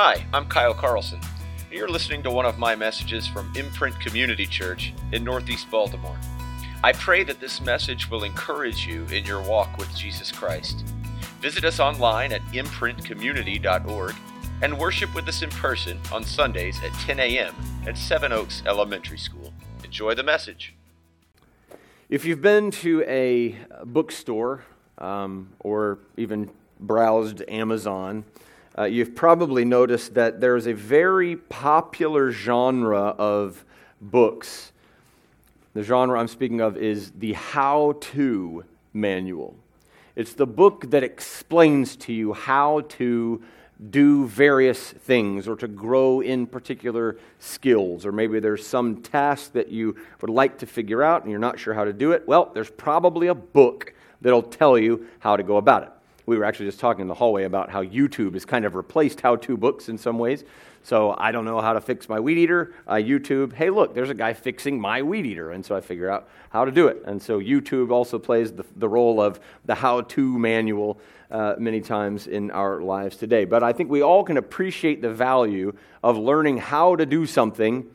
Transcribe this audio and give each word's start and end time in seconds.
Hi, 0.00 0.24
I'm 0.32 0.46
Kyle 0.46 0.74
Carlson. 0.74 1.18
and 1.64 1.72
You're 1.72 1.88
listening 1.88 2.22
to 2.22 2.30
one 2.30 2.46
of 2.46 2.56
my 2.56 2.76
messages 2.76 3.26
from 3.26 3.52
Imprint 3.56 3.98
Community 3.98 4.46
Church 4.46 4.94
in 5.10 5.24
Northeast 5.24 5.68
Baltimore. 5.72 6.16
I 6.84 6.92
pray 6.92 7.24
that 7.24 7.40
this 7.40 7.60
message 7.60 8.08
will 8.08 8.22
encourage 8.22 8.86
you 8.86 9.06
in 9.06 9.24
your 9.24 9.42
walk 9.42 9.76
with 9.76 9.92
Jesus 9.96 10.30
Christ. 10.30 10.84
Visit 11.40 11.64
us 11.64 11.80
online 11.80 12.30
at 12.30 12.42
imprintcommunity.org 12.52 14.14
and 14.62 14.78
worship 14.78 15.12
with 15.16 15.26
us 15.26 15.42
in 15.42 15.50
person 15.50 15.98
on 16.12 16.22
Sundays 16.22 16.80
at 16.84 16.92
10 17.00 17.18
a.m. 17.18 17.52
at 17.84 17.98
Seven 17.98 18.30
Oaks 18.30 18.62
Elementary 18.66 19.18
School. 19.18 19.52
Enjoy 19.82 20.14
the 20.14 20.22
message. 20.22 20.76
If 22.08 22.24
you've 22.24 22.40
been 22.40 22.70
to 22.70 23.02
a 23.02 23.56
bookstore 23.84 24.62
um, 24.98 25.54
or 25.58 25.98
even 26.16 26.50
browsed 26.78 27.42
Amazon, 27.48 28.24
uh, 28.78 28.84
you've 28.84 29.14
probably 29.14 29.64
noticed 29.64 30.14
that 30.14 30.40
there's 30.40 30.68
a 30.68 30.72
very 30.72 31.36
popular 31.36 32.30
genre 32.30 33.14
of 33.18 33.64
books. 34.00 34.72
The 35.74 35.82
genre 35.82 36.18
I'm 36.18 36.28
speaking 36.28 36.60
of 36.60 36.76
is 36.76 37.10
the 37.18 37.32
how 37.32 37.96
to 38.00 38.64
manual. 38.92 39.56
It's 40.14 40.34
the 40.34 40.46
book 40.46 40.90
that 40.90 41.02
explains 41.02 41.96
to 41.96 42.12
you 42.12 42.32
how 42.32 42.82
to 42.90 43.42
do 43.90 44.26
various 44.26 44.90
things 44.90 45.46
or 45.48 45.56
to 45.56 45.68
grow 45.68 46.20
in 46.20 46.46
particular 46.46 47.16
skills, 47.38 48.06
or 48.06 48.12
maybe 48.12 48.40
there's 48.40 48.66
some 48.66 49.02
task 49.02 49.52
that 49.52 49.68
you 49.68 49.96
would 50.20 50.30
like 50.30 50.58
to 50.58 50.66
figure 50.66 51.02
out 51.02 51.22
and 51.22 51.30
you're 51.30 51.40
not 51.40 51.58
sure 51.58 51.74
how 51.74 51.84
to 51.84 51.92
do 51.92 52.12
it. 52.12 52.26
Well, 52.26 52.50
there's 52.54 52.70
probably 52.70 53.26
a 53.26 53.34
book 53.34 53.94
that'll 54.20 54.42
tell 54.42 54.78
you 54.78 55.06
how 55.20 55.36
to 55.36 55.42
go 55.42 55.56
about 55.56 55.84
it. 55.84 55.90
We 56.28 56.36
were 56.36 56.44
actually 56.44 56.66
just 56.66 56.78
talking 56.78 57.00
in 57.00 57.08
the 57.08 57.14
hallway 57.14 57.44
about 57.44 57.70
how 57.70 57.82
YouTube 57.82 58.34
has 58.34 58.44
kind 58.44 58.66
of 58.66 58.74
replaced 58.74 59.22
how 59.22 59.36
to 59.36 59.56
books 59.56 59.88
in 59.88 59.96
some 59.96 60.18
ways. 60.18 60.44
So 60.82 61.14
I 61.16 61.32
don't 61.32 61.46
know 61.46 61.58
how 61.62 61.72
to 61.72 61.80
fix 61.80 62.06
my 62.06 62.20
weed 62.20 62.36
eater. 62.36 62.74
I 62.86 63.02
YouTube, 63.02 63.54
hey, 63.54 63.70
look, 63.70 63.94
there's 63.94 64.10
a 64.10 64.14
guy 64.14 64.34
fixing 64.34 64.78
my 64.78 65.00
weed 65.02 65.24
eater. 65.24 65.52
And 65.52 65.64
so 65.64 65.74
I 65.74 65.80
figure 65.80 66.10
out 66.10 66.28
how 66.50 66.66
to 66.66 66.70
do 66.70 66.86
it. 66.88 67.02
And 67.06 67.22
so 67.22 67.40
YouTube 67.40 67.90
also 67.90 68.18
plays 68.18 68.52
the, 68.52 68.66
the 68.76 68.90
role 68.90 69.22
of 69.22 69.40
the 69.64 69.74
how 69.74 70.02
to 70.02 70.38
manual 70.38 71.00
uh, 71.30 71.54
many 71.58 71.80
times 71.80 72.26
in 72.26 72.50
our 72.50 72.82
lives 72.82 73.16
today. 73.16 73.46
But 73.46 73.62
I 73.62 73.72
think 73.72 73.90
we 73.90 74.02
all 74.02 74.22
can 74.22 74.36
appreciate 74.36 75.00
the 75.00 75.10
value 75.10 75.72
of 76.04 76.18
learning 76.18 76.58
how 76.58 76.94
to 76.96 77.06
do 77.06 77.24
something 77.24 77.86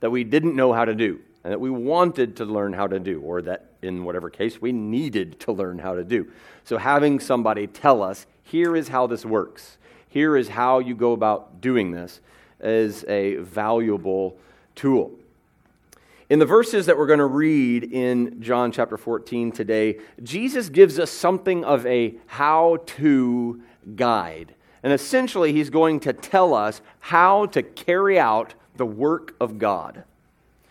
that 0.00 0.10
we 0.10 0.22
didn't 0.22 0.54
know 0.54 0.74
how 0.74 0.84
to 0.84 0.94
do 0.94 1.18
and 1.42 1.52
that 1.52 1.60
we 1.60 1.70
wanted 1.70 2.36
to 2.36 2.44
learn 2.44 2.72
how 2.72 2.86
to 2.86 2.98
do, 2.98 3.20
or 3.20 3.42
that 3.42 3.66
in 3.82 4.04
whatever 4.04 4.28
case 4.30 4.60
we 4.60 4.72
needed 4.72 5.40
to 5.40 5.52
learn 5.52 5.78
how 5.78 5.94
to 5.94 6.04
do. 6.04 6.30
So 6.64 6.76
having 6.78 7.20
somebody 7.20 7.66
tell 7.66 8.02
us, 8.02 8.26
here 8.42 8.76
is 8.76 8.88
how 8.88 9.06
this 9.06 9.24
works, 9.24 9.78
here 10.08 10.36
is 10.36 10.48
how 10.48 10.80
you 10.80 10.94
go 10.94 11.12
about 11.12 11.60
doing 11.60 11.92
this, 11.92 12.20
is 12.60 13.04
a 13.04 13.36
valuable 13.36 14.36
tool. 14.74 15.12
In 16.28 16.38
the 16.38 16.46
verses 16.46 16.86
that 16.86 16.96
we're 16.96 17.06
going 17.06 17.18
to 17.18 17.26
read 17.26 17.84
in 17.84 18.40
John 18.40 18.70
chapter 18.70 18.96
14 18.96 19.50
today, 19.50 19.98
Jesus 20.22 20.68
gives 20.68 20.98
us 20.98 21.10
something 21.10 21.64
of 21.64 21.84
a 21.86 22.14
how 22.26 22.78
to 22.86 23.60
guide. 23.96 24.54
And 24.82 24.92
essentially, 24.92 25.52
he's 25.52 25.70
going 25.70 26.00
to 26.00 26.12
tell 26.12 26.54
us 26.54 26.82
how 27.00 27.46
to 27.46 27.62
carry 27.62 28.18
out 28.18 28.54
the 28.76 28.86
work 28.86 29.34
of 29.40 29.58
God. 29.58 30.04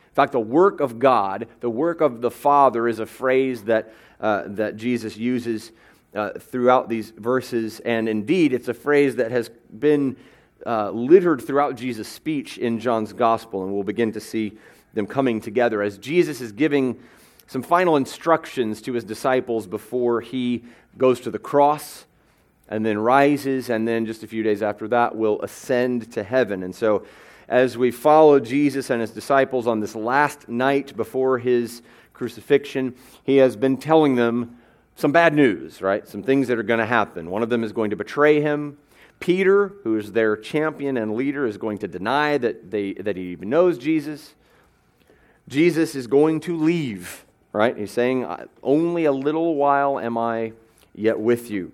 In 0.10 0.14
fact, 0.14 0.32
the 0.32 0.40
work 0.40 0.82
of 0.82 1.00
God, 1.00 1.48
the 1.60 1.70
work 1.70 2.02
of 2.02 2.22
the 2.22 2.32
Father, 2.32 2.88
is 2.88 3.00
a 3.00 3.06
phrase 3.06 3.64
that, 3.64 3.94
uh, 4.20 4.44
that 4.48 4.76
Jesus 4.76 5.16
uses 5.16 5.72
uh, 6.16 6.32
throughout 6.40 6.90
these 6.90 7.12
verses. 7.12 7.80
And 7.82 8.10
indeed, 8.10 8.52
it's 8.52 8.68
a 8.68 8.74
phrase 8.74 9.16
that 9.18 9.32
has 9.32 9.50
been 9.50 10.18
uh, 10.66 10.90
littered 10.90 11.42
throughout 11.42 11.76
Jesus' 11.76 12.08
speech 12.08 12.58
in 12.58 12.80
John's 12.80 13.14
gospel. 13.14 13.64
And 13.64 13.74
we'll 13.74 13.84
begin 13.84 14.12
to 14.14 14.20
see 14.20 14.58
them 14.94 15.06
coming 15.06 15.40
together 15.40 15.82
as 15.82 15.98
Jesus 15.98 16.42
is 16.42 16.52
giving 16.52 17.00
some 17.48 17.62
final 17.62 17.95
instructions 17.95 18.82
to 18.82 18.94
his 18.94 19.04
disciples 19.04 19.67
before 19.67 20.22
he 20.22 20.64
goes 20.98 21.20
to 21.22 21.32
the 21.32 21.39
cross 21.39 22.06
and 22.67 22.86
then 22.86 23.00
rises, 23.00 23.70
and 23.70 23.88
then 23.88 24.06
just 24.06 24.22
a 24.22 24.28
few 24.28 24.44
days 24.44 24.62
after 24.62 24.88
that 24.88 25.16
will 25.16 25.42
ascend 25.42 26.12
to 26.12 26.23
heaven. 26.23 26.62
And 26.62 26.76
so, 26.76 27.04
as 27.49 27.77
we 27.77 27.89
follow 27.89 28.39
Jesus 28.39 28.92
and 28.92 29.02
his 29.02 29.10
disciples 29.10 29.65
on 29.65 29.80
this 29.80 29.95
last 29.95 30.48
night 30.48 30.95
before 30.95 31.39
his 31.39 31.82
crucifixion, 32.14 32.95
he 33.23 33.37
has 33.37 33.55
been 33.55 33.76
telling 33.76 34.15
them 34.15 34.55
some 34.95 35.11
bad 35.11 35.33
news, 35.33 35.82
right? 35.82 36.08
Some 36.08 36.21
things 36.21 36.48
that 36.48 36.59
are 36.59 36.64
going 36.64 36.80
to 36.80 36.86
happen. 36.86 37.32
One 37.32 37.42
of 37.42 37.49
them 37.49 37.64
is 37.64 37.71
going 37.71 37.89
to 37.89 37.95
betray 37.95 38.39
him. 38.39 38.77
Peter, 39.20 39.73
who 39.83 39.98
is 39.98 40.11
their 40.11 40.38
champion 40.38 40.95
and 40.95 41.15
leader, 41.15 41.48
is 41.48 41.58
going 41.58 41.80
to 41.80 41.88
deny 41.88 42.38
that, 42.38 42.70
they, 42.70 42.93
that 42.93 43.17
he 43.17 43.23
even 43.32 43.49
knows 43.49 43.80
Jesus. 43.80 44.36
Jesus 45.48 45.95
is 45.95 46.05
going 46.05 46.42
to 46.42 46.55
leave, 46.55 47.26
right? 47.52 47.76
He's 47.76 47.92
saying, 47.92 48.27
Only 48.61 49.05
a 49.05 49.11
little 49.11 49.55
while 49.55 49.99
am 49.99 50.20
I 50.20 50.54
yet 50.93 51.20
with 51.20 51.49
you. 51.49 51.71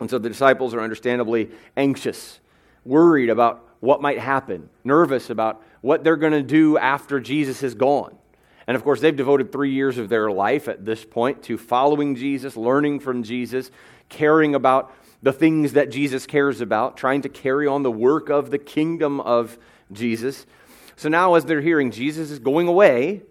And 0.00 0.10
so 0.10 0.18
the 0.18 0.28
disciples 0.28 0.74
are 0.74 0.80
understandably 0.80 1.50
anxious, 1.76 2.40
worried 2.84 3.30
about 3.30 3.65
what 3.80 4.00
might 4.00 4.18
happen, 4.18 4.68
nervous 4.84 5.30
about 5.30 5.62
what 5.80 6.04
they're 6.04 6.16
going 6.16 6.32
to 6.32 6.42
do 6.42 6.78
after 6.78 7.20
Jesus 7.20 7.62
is 7.62 7.74
gone. 7.74 8.16
And 8.66 8.76
of 8.76 8.82
course, 8.82 9.00
they've 9.00 9.14
devoted 9.14 9.52
three 9.52 9.72
years 9.72 9.98
of 9.98 10.08
their 10.08 10.30
life 10.30 10.66
at 10.68 10.84
this 10.84 11.04
point 11.04 11.42
to 11.44 11.56
following 11.56 12.16
Jesus, 12.16 12.56
learning 12.56 13.00
from 13.00 13.22
Jesus, 13.22 13.70
caring 14.08 14.54
about 14.54 14.92
the 15.22 15.32
things 15.32 15.72
that 15.74 15.90
Jesus 15.90 16.26
cares 16.26 16.60
about, 16.60 16.96
trying 16.96 17.22
to 17.22 17.28
carry 17.28 17.66
on 17.66 17.82
the 17.82 17.90
work 17.90 18.28
of 18.28 18.50
the 18.50 18.58
kingdom 18.58 19.20
of 19.20 19.58
Jesus. 19.92 20.46
So 20.96 21.08
now, 21.08 21.34
as 21.34 21.44
they're 21.44 21.60
hearing 21.60 21.90
Jesus 21.90 22.30
is 22.30 22.38
going 22.38 22.68
away, 22.68 23.22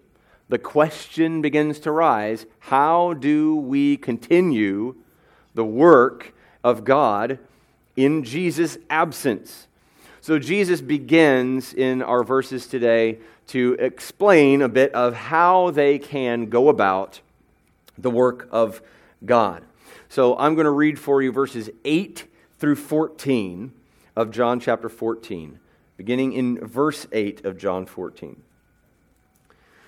the 0.48 0.58
question 0.58 1.42
begins 1.42 1.80
to 1.80 1.90
rise 1.90 2.46
how 2.60 3.14
do 3.14 3.56
we 3.56 3.96
continue 3.96 4.94
the 5.54 5.64
work 5.64 6.34
of 6.62 6.84
God 6.84 7.38
in 7.96 8.22
Jesus' 8.22 8.78
absence? 8.88 9.66
So, 10.26 10.40
Jesus 10.40 10.80
begins 10.80 11.72
in 11.72 12.02
our 12.02 12.24
verses 12.24 12.66
today 12.66 13.18
to 13.46 13.76
explain 13.78 14.60
a 14.60 14.68
bit 14.68 14.92
of 14.92 15.14
how 15.14 15.70
they 15.70 16.00
can 16.00 16.46
go 16.46 16.68
about 16.68 17.20
the 17.96 18.10
work 18.10 18.48
of 18.50 18.82
God. 19.24 19.62
So, 20.08 20.36
I'm 20.36 20.56
going 20.56 20.64
to 20.64 20.72
read 20.72 20.98
for 20.98 21.22
you 21.22 21.30
verses 21.30 21.70
8 21.84 22.26
through 22.58 22.74
14 22.74 23.72
of 24.16 24.32
John 24.32 24.58
chapter 24.58 24.88
14 24.88 25.60
beginning 25.96 26.32
in 26.32 26.58
verse 26.58 27.06
8 27.12 27.44
of 27.44 27.56
John 27.56 27.86
14. 27.86 28.42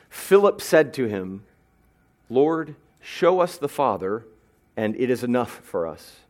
Philip 0.08 0.60
said 0.60 0.94
to 0.94 1.06
him, 1.06 1.42
Lord, 2.30 2.76
show 3.00 3.40
us 3.40 3.58
the 3.58 3.68
Father, 3.68 4.24
and 4.76 4.94
it 5.00 5.10
is 5.10 5.24
enough 5.24 5.58
for 5.64 5.88
us. 5.88 6.20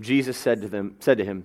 Jesus 0.00 0.36
said 0.36 0.60
to, 0.62 0.68
them, 0.68 0.96
said 0.98 1.18
to 1.18 1.24
him, 1.24 1.44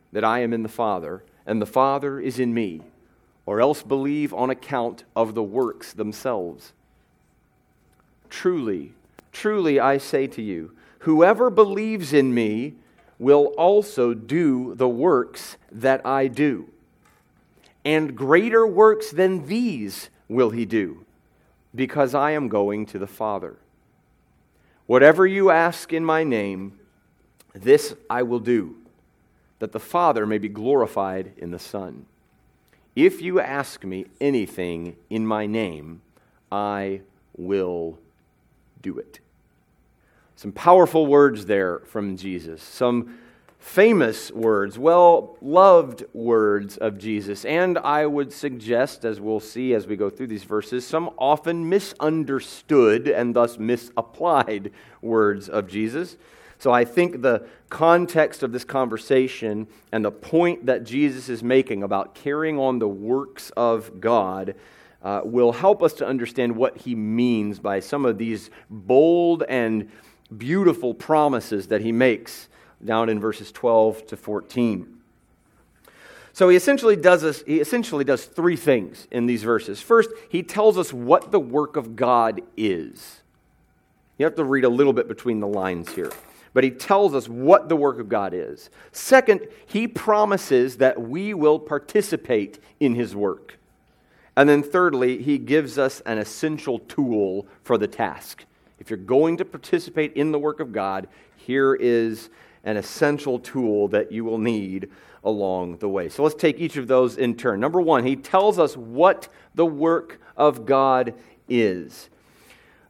that 0.11 0.23
I 0.23 0.39
am 0.39 0.53
in 0.53 0.63
the 0.63 0.69
Father 0.69 1.23
and 1.45 1.61
the 1.61 1.65
Father 1.65 2.19
is 2.19 2.39
in 2.39 2.53
me, 2.53 2.81
or 3.45 3.59
else 3.59 3.81
believe 3.81 4.33
on 4.33 4.49
account 4.49 5.03
of 5.15 5.33
the 5.33 5.43
works 5.43 5.93
themselves. 5.93 6.73
Truly, 8.29 8.93
truly 9.31 9.79
I 9.79 9.97
say 9.97 10.27
to 10.27 10.41
you, 10.41 10.71
whoever 10.99 11.49
believes 11.49 12.13
in 12.13 12.33
me, 12.33 12.75
will 13.17 13.53
also 13.57 14.13
do 14.13 14.73
the 14.75 14.89
works 14.89 15.57
that 15.71 16.05
I 16.05 16.27
do. 16.27 16.67
And 17.83 18.15
greater 18.15 18.65
works 18.65 19.11
than 19.11 19.47
these 19.47 20.09
will 20.27 20.51
he 20.51 20.65
do, 20.65 21.05
because 21.73 22.15
I 22.15 22.31
am 22.31 22.47
going 22.47 22.85
to 22.87 22.99
the 22.99 23.07
Father. 23.07 23.57
Whatever 24.85 25.25
you 25.25 25.49
ask 25.49 25.93
in 25.93 26.05
my 26.05 26.23
name, 26.23 26.79
this 27.53 27.95
I 28.09 28.23
will 28.23 28.39
do, 28.39 28.75
that 29.61 29.73
the 29.73 29.79
Father 29.79 30.25
may 30.25 30.39
be 30.39 30.49
glorified 30.49 31.33
in 31.37 31.51
the 31.51 31.59
Son. 31.59 32.07
If 32.95 33.21
you 33.21 33.39
ask 33.39 33.83
me 33.83 34.07
anything 34.19 34.95
in 35.07 35.23
my 35.27 35.45
name, 35.45 36.01
I 36.51 37.01
will 37.37 37.99
do 38.81 38.97
it. 38.97 39.19
Some 40.35 40.51
powerful 40.51 41.05
words 41.05 41.45
there 41.45 41.77
from 41.85 42.17
Jesus, 42.17 42.63
some 42.63 43.19
famous 43.59 44.31
words, 44.31 44.79
well 44.79 45.37
loved 45.43 46.05
words 46.11 46.77
of 46.77 46.97
Jesus. 46.97 47.45
And 47.45 47.77
I 47.77 48.07
would 48.07 48.33
suggest, 48.33 49.05
as 49.05 49.21
we'll 49.21 49.39
see 49.39 49.75
as 49.75 49.85
we 49.85 49.95
go 49.95 50.09
through 50.09 50.27
these 50.27 50.43
verses, 50.43 50.87
some 50.87 51.11
often 51.19 51.69
misunderstood 51.69 53.07
and 53.07 53.35
thus 53.35 53.59
misapplied 53.59 54.71
words 55.03 55.47
of 55.47 55.67
Jesus. 55.67 56.17
So 56.61 56.71
I 56.71 56.85
think 56.85 57.23
the 57.23 57.47
context 57.69 58.43
of 58.43 58.51
this 58.51 58.63
conversation 58.63 59.65
and 59.91 60.05
the 60.05 60.11
point 60.11 60.67
that 60.67 60.83
Jesus 60.83 61.27
is 61.27 61.41
making 61.41 61.81
about 61.81 62.13
carrying 62.13 62.59
on 62.59 62.77
the 62.77 62.87
works 62.87 63.49
of 63.57 63.99
God. 63.99 64.53
Uh, 65.01 65.21
will 65.23 65.51
help 65.51 65.81
us 65.81 65.93
to 65.93 66.05
understand 66.05 66.55
what 66.55 66.77
he 66.77 66.93
means 66.93 67.57
by 67.57 67.79
some 67.79 68.05
of 68.05 68.19
these 68.19 68.51
bold 68.69 69.41
and 69.49 69.89
beautiful 70.37 70.93
promises 70.93 71.69
that 71.69 71.81
he 71.81 71.91
makes 71.91 72.47
down 72.85 73.09
in 73.09 73.19
verses 73.19 73.51
12 73.51 74.05
to 74.05 74.15
14. 74.15 74.99
So 76.33 76.49
he 76.49 76.55
essentially 76.55 76.95
does 76.95 77.23
this, 77.23 77.43
he 77.47 77.59
essentially 77.59 78.03
does 78.03 78.25
three 78.25 78.55
things 78.55 79.07
in 79.09 79.25
these 79.25 79.41
verses. 79.41 79.81
First, 79.81 80.11
he 80.29 80.43
tells 80.43 80.77
us 80.77 80.93
what 80.93 81.31
the 81.31 81.39
work 81.39 81.77
of 81.77 81.95
God 81.95 82.41
is. 82.55 83.21
You 84.19 84.25
have 84.25 84.35
to 84.35 84.43
read 84.43 84.65
a 84.65 84.69
little 84.69 84.93
bit 84.93 85.07
between 85.07 85.39
the 85.39 85.47
lines 85.47 85.91
here. 85.93 86.11
But 86.53 86.63
he 86.63 86.71
tells 86.71 87.13
us 87.13 87.29
what 87.29 87.69
the 87.69 87.75
work 87.75 87.99
of 87.99 88.09
God 88.09 88.33
is. 88.33 88.69
Second, 88.91 89.47
he 89.65 89.87
promises 89.87 90.77
that 90.77 91.01
we 91.01 91.33
will 91.33 91.59
participate 91.59 92.59
in 92.79 92.95
his 92.95 93.15
work. 93.15 93.57
And 94.35 94.49
then 94.49 94.63
thirdly, 94.63 95.21
he 95.21 95.37
gives 95.37 95.77
us 95.77 96.01
an 96.01 96.17
essential 96.17 96.79
tool 96.79 97.47
for 97.63 97.77
the 97.77 97.87
task. 97.87 98.45
If 98.79 98.89
you're 98.89 98.97
going 98.97 99.37
to 99.37 99.45
participate 99.45 100.13
in 100.13 100.31
the 100.31 100.39
work 100.39 100.59
of 100.59 100.71
God, 100.71 101.07
here 101.37 101.75
is 101.75 102.29
an 102.63 102.77
essential 102.77 103.39
tool 103.39 103.87
that 103.89 104.11
you 104.11 104.23
will 104.23 104.37
need 104.37 104.89
along 105.23 105.77
the 105.77 105.89
way. 105.89 106.09
So 106.09 106.23
let's 106.23 106.35
take 106.35 106.59
each 106.59 106.77
of 106.77 106.87
those 106.87 107.17
in 107.17 107.35
turn. 107.35 107.59
Number 107.59 107.79
one, 107.79 108.05
he 108.05 108.15
tells 108.15 108.57
us 108.59 108.75
what 108.75 109.27
the 109.55 109.65
work 109.65 110.19
of 110.35 110.65
God 110.65 111.13
is. 111.47 112.09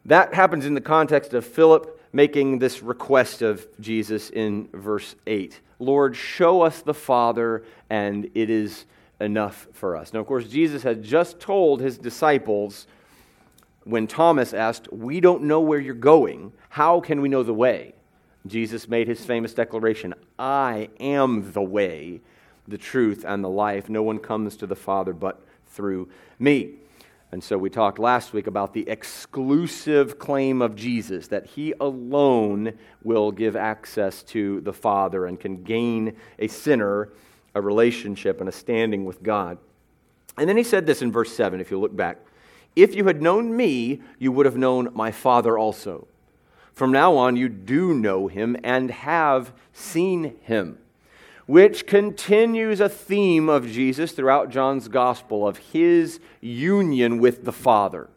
That 0.05 0.33
happens 0.33 0.65
in 0.65 0.73
the 0.73 0.81
context 0.81 1.33
of 1.33 1.45
Philip 1.45 2.00
making 2.13 2.59
this 2.59 2.81
request 2.83 3.41
of 3.41 3.67
Jesus 3.79 4.29
in 4.29 4.67
verse 4.73 5.15
8 5.27 5.59
Lord, 5.79 6.15
show 6.15 6.61
us 6.61 6.81
the 6.81 6.93
Father, 6.93 7.63
and 7.89 8.29
it 8.35 8.51
is 8.51 8.85
enough 9.19 9.67
for 9.73 9.97
us. 9.97 10.13
Now, 10.13 10.19
of 10.19 10.27
course, 10.27 10.47
Jesus 10.47 10.83
had 10.83 11.03
just 11.03 11.39
told 11.39 11.81
his 11.81 11.97
disciples 11.97 12.85
when 13.83 14.05
Thomas 14.05 14.53
asked, 14.53 14.91
We 14.93 15.19
don't 15.19 15.43
know 15.43 15.59
where 15.59 15.79
you're 15.79 15.95
going. 15.95 16.53
How 16.69 16.99
can 16.99 17.21
we 17.21 17.29
know 17.29 17.41
the 17.41 17.53
way? 17.53 17.93
Jesus 18.47 18.87
made 18.87 19.07
his 19.07 19.25
famous 19.25 19.53
declaration 19.53 20.13
I 20.37 20.89
am 20.99 21.51
the 21.51 21.61
way, 21.61 22.21
the 22.67 22.77
truth, 22.77 23.23
and 23.27 23.43
the 23.43 23.49
life. 23.49 23.89
No 23.89 24.03
one 24.03 24.19
comes 24.19 24.55
to 24.57 24.67
the 24.67 24.75
Father 24.75 25.13
but 25.13 25.41
through 25.67 26.09
me. 26.39 26.75
And 27.31 27.43
so 27.43 27.57
we 27.57 27.69
talked 27.69 27.97
last 27.97 28.33
week 28.33 28.47
about 28.47 28.73
the 28.73 28.87
exclusive 28.89 30.19
claim 30.19 30.61
of 30.61 30.75
Jesus 30.75 31.27
that 31.27 31.45
he 31.45 31.73
alone 31.79 32.73
will 33.03 33.31
give 33.31 33.55
access 33.55 34.21
to 34.23 34.59
the 34.61 34.73
Father 34.73 35.25
and 35.25 35.39
can 35.39 35.63
gain 35.63 36.17
a 36.39 36.47
sinner 36.47 37.09
a 37.53 37.61
relationship 37.61 38.39
and 38.39 38.49
a 38.49 38.51
standing 38.51 39.05
with 39.05 39.21
God. 39.21 39.57
And 40.37 40.47
then 40.47 40.57
he 40.57 40.63
said 40.63 40.85
this 40.85 41.01
in 41.01 41.11
verse 41.11 41.35
7, 41.35 41.59
if 41.59 41.71
you 41.71 41.79
look 41.79 41.95
back 41.95 42.17
If 42.75 42.95
you 42.95 43.05
had 43.05 43.21
known 43.21 43.55
me, 43.55 44.01
you 44.17 44.31
would 44.31 44.45
have 44.45 44.55
known 44.55 44.89
my 44.93 45.11
Father 45.11 45.57
also. 45.57 46.07
From 46.73 46.91
now 46.91 47.17
on, 47.17 47.35
you 47.35 47.49
do 47.49 47.93
know 47.93 48.27
him 48.27 48.55
and 48.63 48.89
have 48.91 49.51
seen 49.73 50.37
him, 50.41 50.77
which 51.51 51.85
continues 51.85 52.79
a 52.79 52.87
theme 52.87 53.49
of 53.49 53.69
Jesus 53.69 54.13
throughout 54.13 54.49
John's 54.49 54.87
gospel 54.87 55.45
of 55.45 55.57
his 55.57 56.21
union 56.39 57.19
with 57.19 57.43
the 57.43 57.51
Father. 57.51 58.07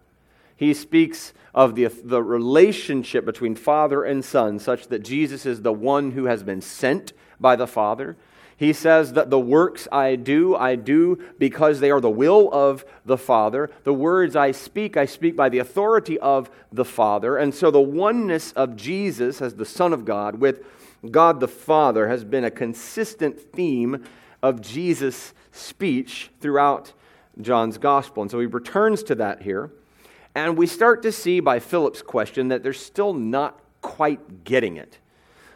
He 0.57 0.73
speaks 0.73 1.33
of 1.53 1.75
the, 1.75 1.87
the 1.87 2.23
relationship 2.23 3.25
between 3.25 3.57
Father 3.57 4.05
and 4.05 4.25
Son, 4.25 4.61
such 4.61 4.87
that 4.87 5.01
Jesus 5.01 5.47
is 5.47 5.63
the 5.63 5.73
one 5.73 6.13
who 6.13 6.27
has 6.27 6.45
been 6.45 6.61
sent 6.61 7.13
by 7.41 7.57
the 7.57 7.67
Father. 7.67 8.17
He 8.57 8.73
says 8.73 9.15
that 9.15 9.31
the 9.31 9.41
works 9.41 9.89
I 9.91 10.15
do, 10.15 10.55
I 10.55 10.77
do 10.77 11.19
because 11.37 11.81
they 11.81 11.91
are 11.91 12.01
the 12.01 12.09
will 12.09 12.49
of 12.53 12.85
the 13.05 13.19
Father. 13.19 13.69
The 13.83 13.93
words 13.93 14.37
I 14.37 14.53
speak, 14.53 14.97
I 14.97 15.07
speak 15.07 15.35
by 15.35 15.49
the 15.49 15.59
authority 15.59 16.21
of 16.21 16.51
the 16.71 16.85
Father. 16.85 17.37
And 17.37 17.53
so 17.53 17.73
the 17.73 17.81
oneness 17.81 18.53
of 18.53 18.77
Jesus 18.77 19.43
as 19.43 19.57
the 19.57 19.67
Son 19.67 19.93
of 19.93 20.05
God 20.05 20.37
with 20.37 20.65
God 21.11 21.41
the 21.41 21.49
Father 21.49 22.09
has 22.09 22.25
been 22.25 22.45
a 22.45 22.51
consistent 22.51 23.41
theme 23.41 24.05
of 24.43 24.61
Jesus' 24.61 25.35
speech 25.53 26.31
throughout 26.41 26.93
John's 27.41 27.79
Gospel. 27.79 28.23
And 28.23 28.31
so 28.31 28.41
he 28.41 28.47
returns 28.47 29.03
to 29.05 29.15
that 29.17 29.43
here. 29.43 29.71
And 30.35 30.57
we 30.57 30.67
start 30.67 31.03
to 31.03 31.13
see 31.13 31.41
by 31.41 31.61
Philip's 31.61 32.03
question 32.03 32.49
that 32.49 32.63
they're 32.63 32.73
still 32.73 33.13
not 33.13 33.61
quite 33.83 34.45
getting 34.45 34.77
it. 34.77 34.99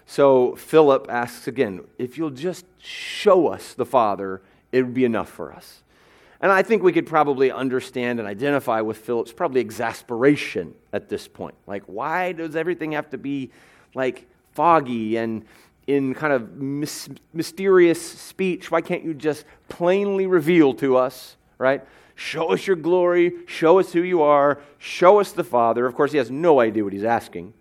So 0.06 0.54
Philip 0.56 1.06
asks 1.10 1.48
again, 1.48 1.84
if 1.98 2.16
you'll 2.16 2.30
just 2.30 2.64
show 2.78 3.48
us 3.48 3.74
the 3.74 3.84
Father, 3.84 4.40
it 4.72 4.82
would 4.82 4.94
be 4.94 5.04
enough 5.04 5.28
for 5.28 5.52
us. 5.52 5.82
And 6.40 6.52
I 6.52 6.62
think 6.62 6.82
we 6.82 6.92
could 6.92 7.06
probably 7.06 7.50
understand 7.50 8.20
and 8.20 8.28
identify 8.28 8.80
with 8.80 8.98
Philip's 8.98 9.32
probably 9.32 9.60
exasperation 9.60 10.74
at 10.92 11.08
this 11.08 11.26
point. 11.26 11.56
Like, 11.66 11.82
why 11.86 12.32
does 12.32 12.54
everything 12.54 12.92
have 12.92 13.10
to 13.10 13.18
be 13.18 13.50
like 13.94 14.26
foggy 14.58 15.16
and 15.16 15.44
in 15.86 16.14
kind 16.14 16.32
of 16.32 16.56
mis- 16.56 17.08
mysterious 17.32 18.02
speech? 18.02 18.72
Why 18.72 18.80
can't 18.80 19.04
you 19.04 19.14
just 19.14 19.44
plainly 19.68 20.26
reveal 20.26 20.74
to 20.74 20.96
us, 20.96 21.36
right? 21.58 21.86
Show 22.16 22.48
us 22.48 22.66
your 22.66 22.74
glory, 22.74 23.34
show 23.46 23.78
us 23.78 23.92
who 23.92 24.02
you 24.02 24.20
are, 24.20 24.60
show 24.78 25.20
us 25.20 25.30
the 25.30 25.44
Father. 25.44 25.86
Of 25.86 25.94
course, 25.94 26.10
he 26.10 26.18
has 26.18 26.28
no 26.28 26.58
idea 26.58 26.82
what 26.82 26.92
he's 26.92 27.04
asking. 27.04 27.54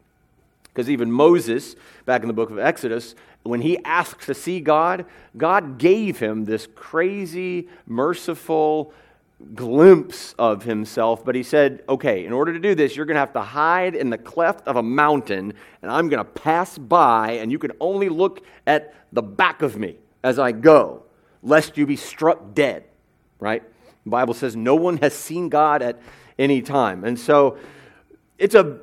Because 0.63 0.89
even 0.89 1.11
Moses, 1.11 1.75
back 2.07 2.23
in 2.23 2.27
the 2.27 2.33
book 2.33 2.49
of 2.49 2.57
Exodus, 2.57 3.13
when 3.43 3.61
he 3.61 3.77
asked 3.85 4.25
to 4.25 4.33
see 4.33 4.59
God, 4.59 5.05
God 5.37 5.77
gave 5.77 6.17
him 6.17 6.45
this 6.45 6.67
crazy, 6.73 7.69
merciful 7.85 8.91
glimpse 9.53 10.33
of 10.39 10.63
himself. 10.63 11.23
But 11.23 11.35
he 11.35 11.43
said, 11.43 11.83
okay, 11.87 12.25
in 12.25 12.33
order 12.33 12.53
to 12.53 12.59
do 12.59 12.75
this, 12.75 12.95
you're 12.95 13.05
going 13.05 13.15
to 13.15 13.19
have 13.19 13.33
to 13.33 13.41
hide 13.41 13.95
in 13.95 14.09
the 14.09 14.17
cleft 14.17 14.67
of 14.67 14.75
a 14.75 14.83
mountain, 14.83 15.53
and 15.81 15.91
I'm 15.91 16.09
going 16.09 16.23
to 16.23 16.29
pass 16.29 16.77
by, 16.77 17.33
and 17.33 17.51
you 17.51 17.59
can 17.59 17.71
only 17.79 18.09
look 18.09 18.43
at 18.65 18.93
the 19.13 19.21
back 19.21 19.61
of 19.61 19.77
me 19.77 19.95
as 20.23 20.39
I 20.39 20.51
go, 20.51 21.03
lest 21.43 21.77
you 21.77 21.85
be 21.85 21.95
struck 21.95 22.53
dead. 22.53 22.83
Right? 23.39 23.63
The 24.03 24.09
Bible 24.09 24.33
says 24.33 24.55
no 24.55 24.75
one 24.75 24.97
has 24.97 25.13
seen 25.13 25.49
God 25.49 25.81
at 25.81 25.99
any 26.39 26.61
time. 26.61 27.03
And 27.03 27.19
so 27.19 27.57
it's 28.37 28.55
a 28.55 28.79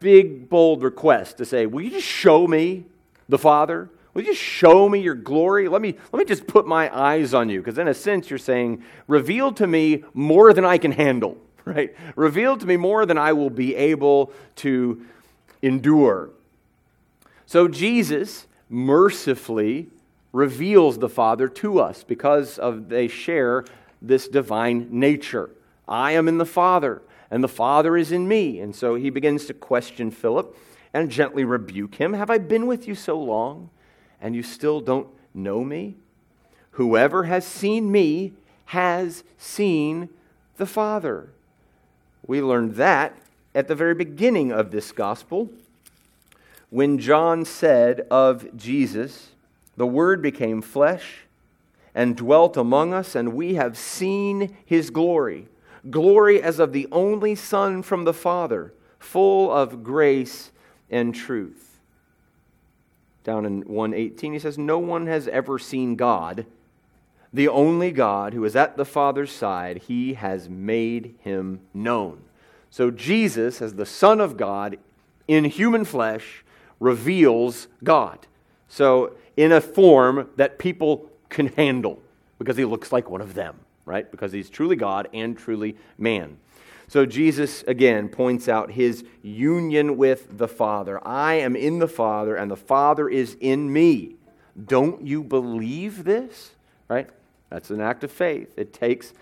big, 0.00 0.48
bold 0.48 0.82
request 0.82 1.38
to 1.38 1.44
say, 1.44 1.66
Will 1.66 1.82
you 1.82 1.90
just 1.90 2.06
show 2.06 2.46
me 2.46 2.86
the 3.28 3.38
Father? 3.38 3.90
Will 4.16 4.22
you 4.22 4.28
just 4.28 4.40
show 4.40 4.88
me 4.88 4.98
your 5.00 5.14
glory? 5.14 5.68
Let 5.68 5.82
me, 5.82 5.94
let 6.10 6.18
me 6.18 6.24
just 6.24 6.46
put 6.46 6.66
my 6.66 6.88
eyes 6.98 7.34
on 7.34 7.50
you. 7.50 7.60
Because 7.60 7.76
in 7.76 7.86
a 7.86 7.92
sense, 7.92 8.30
you're 8.30 8.38
saying, 8.38 8.82
Reveal 9.08 9.52
to 9.52 9.66
me 9.66 10.04
more 10.14 10.54
than 10.54 10.64
I 10.64 10.78
can 10.78 10.92
handle, 10.92 11.36
right? 11.66 11.94
Reveal 12.16 12.56
to 12.56 12.64
me 12.64 12.78
more 12.78 13.04
than 13.04 13.18
I 13.18 13.34
will 13.34 13.50
be 13.50 13.76
able 13.76 14.32
to 14.56 15.04
endure. 15.60 16.30
So 17.44 17.68
Jesus 17.68 18.46
mercifully 18.70 19.90
reveals 20.32 20.96
the 20.96 21.10
Father 21.10 21.46
to 21.48 21.78
us 21.78 22.02
because 22.02 22.58
of 22.58 22.88
they 22.88 23.08
share 23.08 23.66
this 24.00 24.28
divine 24.28 24.88
nature. 24.90 25.50
I 25.86 26.12
am 26.12 26.26
in 26.26 26.38
the 26.38 26.46
Father 26.46 27.02
and 27.30 27.44
the 27.44 27.48
Father 27.48 27.98
is 27.98 28.12
in 28.12 28.26
me. 28.26 28.60
And 28.60 28.74
so 28.74 28.94
he 28.94 29.10
begins 29.10 29.44
to 29.44 29.52
question 29.52 30.10
Philip 30.10 30.56
and 30.94 31.10
gently 31.10 31.44
rebuke 31.44 31.96
him 31.96 32.14
Have 32.14 32.30
I 32.30 32.38
been 32.38 32.66
with 32.66 32.88
you 32.88 32.94
so 32.94 33.20
long, 33.20 33.68
and 34.20 34.34
you 34.34 34.42
still 34.42 34.80
don't 34.80 35.08
know 35.34 35.64
me? 35.64 35.94
Whoever 36.72 37.24
has 37.24 37.46
seen 37.46 37.90
me 37.90 38.32
has 38.66 39.24
seen 39.38 40.08
the 40.56 40.66
Father. 40.66 41.30
We 42.26 42.42
learned 42.42 42.74
that 42.74 43.16
at 43.54 43.68
the 43.68 43.74
very 43.74 43.94
beginning 43.94 44.52
of 44.52 44.70
this 44.70 44.92
gospel 44.92 45.50
when 46.70 46.98
John 46.98 47.44
said 47.44 48.06
of 48.10 48.56
Jesus, 48.56 49.30
The 49.76 49.86
Word 49.86 50.20
became 50.20 50.60
flesh 50.60 51.20
and 51.94 52.16
dwelt 52.16 52.56
among 52.56 52.92
us, 52.92 53.14
and 53.14 53.34
we 53.34 53.54
have 53.54 53.78
seen 53.78 54.56
his 54.66 54.90
glory 54.90 55.48
glory 55.90 56.42
as 56.42 56.58
of 56.58 56.72
the 56.72 56.88
only 56.92 57.34
Son 57.34 57.82
from 57.82 58.04
the 58.04 58.14
Father, 58.14 58.72
full 58.98 59.50
of 59.50 59.82
grace 59.82 60.50
and 60.90 61.14
truth. 61.14 61.65
Down 63.26 63.44
in 63.44 63.62
118, 63.62 64.34
he 64.34 64.38
says, 64.38 64.56
No 64.56 64.78
one 64.78 65.08
has 65.08 65.26
ever 65.26 65.58
seen 65.58 65.96
God, 65.96 66.46
the 67.32 67.48
only 67.48 67.90
God 67.90 68.34
who 68.34 68.44
is 68.44 68.54
at 68.54 68.76
the 68.76 68.84
Father's 68.84 69.32
side. 69.32 69.78
He 69.88 70.14
has 70.14 70.48
made 70.48 71.16
him 71.18 71.58
known. 71.74 72.22
So 72.70 72.92
Jesus, 72.92 73.60
as 73.60 73.74
the 73.74 73.84
Son 73.84 74.20
of 74.20 74.36
God 74.36 74.78
in 75.26 75.42
human 75.46 75.84
flesh, 75.84 76.44
reveals 76.78 77.66
God. 77.82 78.28
So 78.68 79.16
in 79.36 79.50
a 79.50 79.60
form 79.60 80.30
that 80.36 80.60
people 80.60 81.10
can 81.28 81.48
handle 81.48 82.00
because 82.38 82.56
he 82.56 82.64
looks 82.64 82.92
like 82.92 83.10
one 83.10 83.20
of 83.20 83.34
them, 83.34 83.58
right? 83.86 84.08
Because 84.08 84.30
he's 84.30 84.48
truly 84.48 84.76
God 84.76 85.08
and 85.12 85.36
truly 85.36 85.76
man. 85.98 86.36
So 86.88 87.04
Jesus 87.04 87.62
again 87.64 88.08
points 88.08 88.48
out 88.48 88.72
his 88.72 89.04
union 89.22 89.96
with 89.96 90.38
the 90.38 90.48
Father. 90.48 91.00
I 91.06 91.34
am 91.34 91.56
in 91.56 91.78
the 91.78 91.88
Father, 91.88 92.36
and 92.36 92.50
the 92.50 92.56
Father 92.56 93.08
is 93.08 93.36
in 93.40 93.72
me. 93.72 94.16
Don't 94.64 95.06
you 95.06 95.22
believe 95.22 96.04
this? 96.04 96.52
Right? 96.88 97.08
That's 97.50 97.70
an 97.70 97.80
act 97.80 98.04
of 98.04 98.12
faith. 98.12 98.52
It 98.56 98.72
takes 98.72 99.12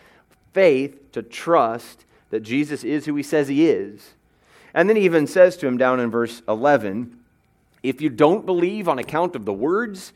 faith 0.53 1.13
to 1.13 1.23
trust 1.23 2.05
that 2.31 2.41
Jesus 2.41 2.85
is 2.85 3.07
who 3.07 3.17
he 3.17 3.23
says 3.23 3.49
he 3.49 3.69
is. 3.69 4.15
And 4.75 4.89
then 4.89 4.97
he 4.97 5.05
even 5.05 5.27
says 5.27 5.57
to 5.59 5.67
him 5.67 5.79
down 5.79 6.01
in 6.01 6.11
verse 6.11 6.43
11 6.49 7.21
if 7.85 8.01
you 8.01 8.09
don't 8.09 8.47
believe 8.47 8.89
on 8.89 8.99
account 8.99 9.37
of 9.37 9.45
the 9.45 9.53
words, 9.53 10.15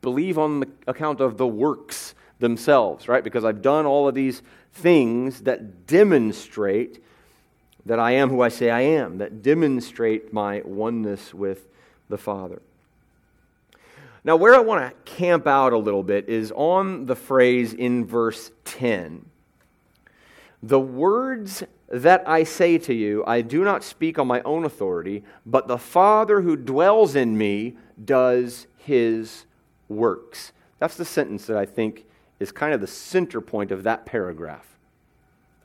believe 0.00 0.38
on 0.38 0.60
the 0.60 0.68
account 0.86 1.20
of 1.20 1.36
the 1.36 1.46
works 1.46 2.14
themselves, 2.38 3.06
right? 3.06 3.22
Because 3.22 3.44
I've 3.44 3.60
done 3.60 3.84
all 3.84 4.08
of 4.08 4.14
these 4.14 4.40
things 4.72 5.42
that 5.42 5.86
demonstrate 5.86 7.02
that 7.84 7.98
I 7.98 8.12
am 8.12 8.30
who 8.30 8.40
I 8.40 8.48
say 8.48 8.70
I 8.70 8.80
am, 8.80 9.18
that 9.18 9.42
demonstrate 9.42 10.32
my 10.32 10.62
oneness 10.64 11.34
with 11.34 11.66
the 12.08 12.18
Father. 12.18 12.62
Now, 14.24 14.36
where 14.36 14.54
I 14.54 14.60
want 14.60 14.88
to 14.88 15.12
camp 15.12 15.48
out 15.48 15.72
a 15.72 15.78
little 15.78 16.04
bit 16.04 16.28
is 16.28 16.52
on 16.54 17.06
the 17.06 17.16
phrase 17.16 17.72
in 17.72 18.06
verse 18.06 18.52
10. 18.64 19.26
The 20.62 20.78
words 20.78 21.64
that 21.88 22.26
I 22.28 22.44
say 22.44 22.78
to 22.78 22.94
you, 22.94 23.24
I 23.26 23.40
do 23.40 23.64
not 23.64 23.82
speak 23.82 24.20
on 24.20 24.28
my 24.28 24.40
own 24.42 24.64
authority, 24.64 25.24
but 25.44 25.66
the 25.66 25.78
Father 25.78 26.40
who 26.40 26.56
dwells 26.56 27.16
in 27.16 27.36
me 27.36 27.76
does 28.02 28.68
his 28.76 29.44
works. 29.88 30.52
That's 30.78 30.96
the 30.96 31.04
sentence 31.04 31.46
that 31.46 31.56
I 31.56 31.66
think 31.66 32.04
is 32.42 32.52
kind 32.52 32.74
of 32.74 32.80
the 32.80 32.86
center 32.86 33.40
point 33.40 33.70
of 33.70 33.84
that 33.84 34.04
paragraph. 34.04 34.66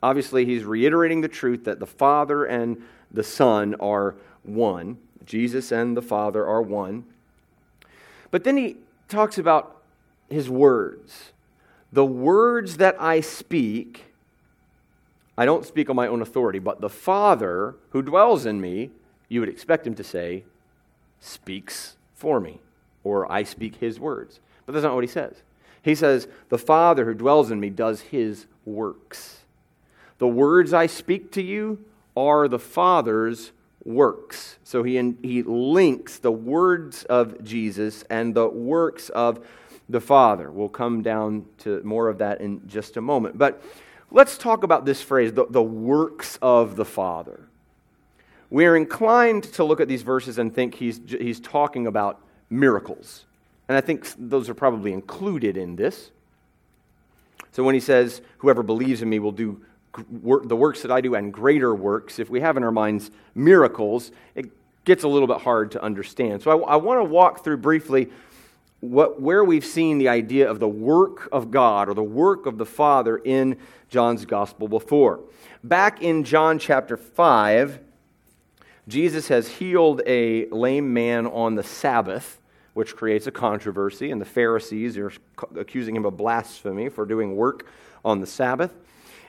Obviously, 0.02 0.44
he's 0.44 0.64
reiterating 0.64 1.20
the 1.20 1.28
truth 1.28 1.64
that 1.64 1.80
the 1.80 1.86
Father 1.86 2.44
and 2.44 2.80
the 3.10 3.24
Son 3.24 3.74
are 3.80 4.14
one. 4.44 4.96
Jesus 5.26 5.72
and 5.72 5.96
the 5.96 6.02
Father 6.02 6.46
are 6.46 6.62
one. 6.62 7.04
But 8.30 8.44
then 8.44 8.56
he 8.56 8.76
talks 9.08 9.38
about 9.38 9.82
his 10.30 10.48
words. 10.48 11.32
The 11.92 12.04
words 12.04 12.76
that 12.76 13.00
I 13.00 13.20
speak, 13.20 14.04
I 15.36 15.44
don't 15.44 15.66
speak 15.66 15.90
on 15.90 15.96
my 15.96 16.06
own 16.06 16.22
authority, 16.22 16.58
but 16.58 16.80
the 16.80 16.88
Father 16.88 17.74
who 17.90 18.02
dwells 18.02 18.46
in 18.46 18.60
me, 18.60 18.90
you 19.28 19.40
would 19.40 19.48
expect 19.48 19.86
him 19.86 19.94
to 19.96 20.04
say, 20.04 20.44
speaks 21.18 21.96
for 22.14 22.40
me, 22.40 22.60
or 23.02 23.30
I 23.30 23.42
speak 23.42 23.76
his 23.76 23.98
words. 23.98 24.40
But 24.64 24.72
that's 24.72 24.84
not 24.84 24.94
what 24.94 25.04
he 25.04 25.08
says. 25.08 25.42
He 25.82 25.94
says, 25.94 26.28
The 26.48 26.58
Father 26.58 27.04
who 27.04 27.14
dwells 27.14 27.50
in 27.50 27.60
me 27.60 27.70
does 27.70 28.00
his 28.02 28.46
works. 28.64 29.38
The 30.18 30.28
words 30.28 30.72
I 30.72 30.86
speak 30.86 31.32
to 31.32 31.42
you 31.42 31.84
are 32.16 32.48
the 32.48 32.58
Father's 32.58 33.52
works. 33.84 34.58
So 34.64 34.82
he, 34.82 35.14
he 35.22 35.42
links 35.42 36.18
the 36.18 36.32
words 36.32 37.04
of 37.04 37.42
Jesus 37.44 38.04
and 38.10 38.34
the 38.34 38.48
works 38.48 39.08
of 39.10 39.46
the 39.88 40.00
Father. 40.00 40.50
We'll 40.50 40.68
come 40.68 41.02
down 41.02 41.46
to 41.58 41.82
more 41.82 42.08
of 42.08 42.18
that 42.18 42.40
in 42.40 42.66
just 42.68 42.96
a 42.96 43.00
moment. 43.00 43.38
But 43.38 43.62
let's 44.10 44.36
talk 44.36 44.62
about 44.62 44.84
this 44.84 45.00
phrase, 45.00 45.32
the, 45.32 45.46
the 45.48 45.62
works 45.62 46.38
of 46.42 46.76
the 46.76 46.84
Father. 46.84 47.40
We're 48.50 48.76
inclined 48.76 49.44
to 49.54 49.64
look 49.64 49.80
at 49.80 49.88
these 49.88 50.02
verses 50.02 50.38
and 50.38 50.54
think 50.54 50.74
he's, 50.74 51.00
he's 51.06 51.40
talking 51.40 51.86
about 51.86 52.20
miracles. 52.50 53.24
And 53.68 53.76
I 53.76 53.80
think 53.80 54.06
those 54.18 54.48
are 54.48 54.54
probably 54.54 54.92
included 54.92 55.56
in 55.56 55.76
this. 55.76 56.10
So 57.52 57.62
when 57.62 57.74
he 57.74 57.80
says, 57.80 58.22
Whoever 58.38 58.62
believes 58.62 59.02
in 59.02 59.08
me 59.08 59.18
will 59.18 59.32
do 59.32 59.62
the 60.06 60.56
works 60.56 60.82
that 60.82 60.90
I 60.90 61.00
do 61.00 61.14
and 61.14 61.32
greater 61.32 61.74
works, 61.74 62.18
if 62.18 62.30
we 62.30 62.40
have 62.40 62.56
in 62.56 62.62
our 62.62 62.70
minds 62.70 63.10
miracles, 63.34 64.12
it 64.34 64.46
gets 64.84 65.02
a 65.02 65.08
little 65.08 65.26
bit 65.26 65.38
hard 65.38 65.72
to 65.72 65.82
understand. 65.82 66.42
So 66.42 66.62
I, 66.62 66.74
I 66.74 66.76
want 66.76 67.00
to 67.00 67.04
walk 67.04 67.44
through 67.44 67.58
briefly 67.58 68.10
what, 68.80 69.20
where 69.20 69.42
we've 69.42 69.64
seen 69.64 69.98
the 69.98 70.08
idea 70.08 70.48
of 70.48 70.60
the 70.60 70.68
work 70.68 71.28
of 71.32 71.50
God 71.50 71.88
or 71.88 71.94
the 71.94 72.02
work 72.02 72.46
of 72.46 72.58
the 72.58 72.66
Father 72.66 73.16
in 73.18 73.56
John's 73.88 74.24
gospel 74.24 74.68
before. 74.68 75.20
Back 75.64 76.00
in 76.02 76.22
John 76.22 76.58
chapter 76.58 76.96
5, 76.96 77.80
Jesus 78.86 79.28
has 79.28 79.48
healed 79.48 80.00
a 80.06 80.46
lame 80.46 80.92
man 80.92 81.26
on 81.26 81.56
the 81.56 81.62
Sabbath, 81.62 82.40
which 82.78 82.94
creates 82.94 83.26
a 83.26 83.32
controversy, 83.32 84.12
and 84.12 84.20
the 84.20 84.24
Pharisees 84.24 84.96
are 84.96 85.10
accusing 85.56 85.96
him 85.96 86.04
of 86.04 86.16
blasphemy 86.16 86.88
for 86.88 87.04
doing 87.04 87.34
work 87.34 87.66
on 88.04 88.20
the 88.20 88.26
Sabbath. 88.26 88.72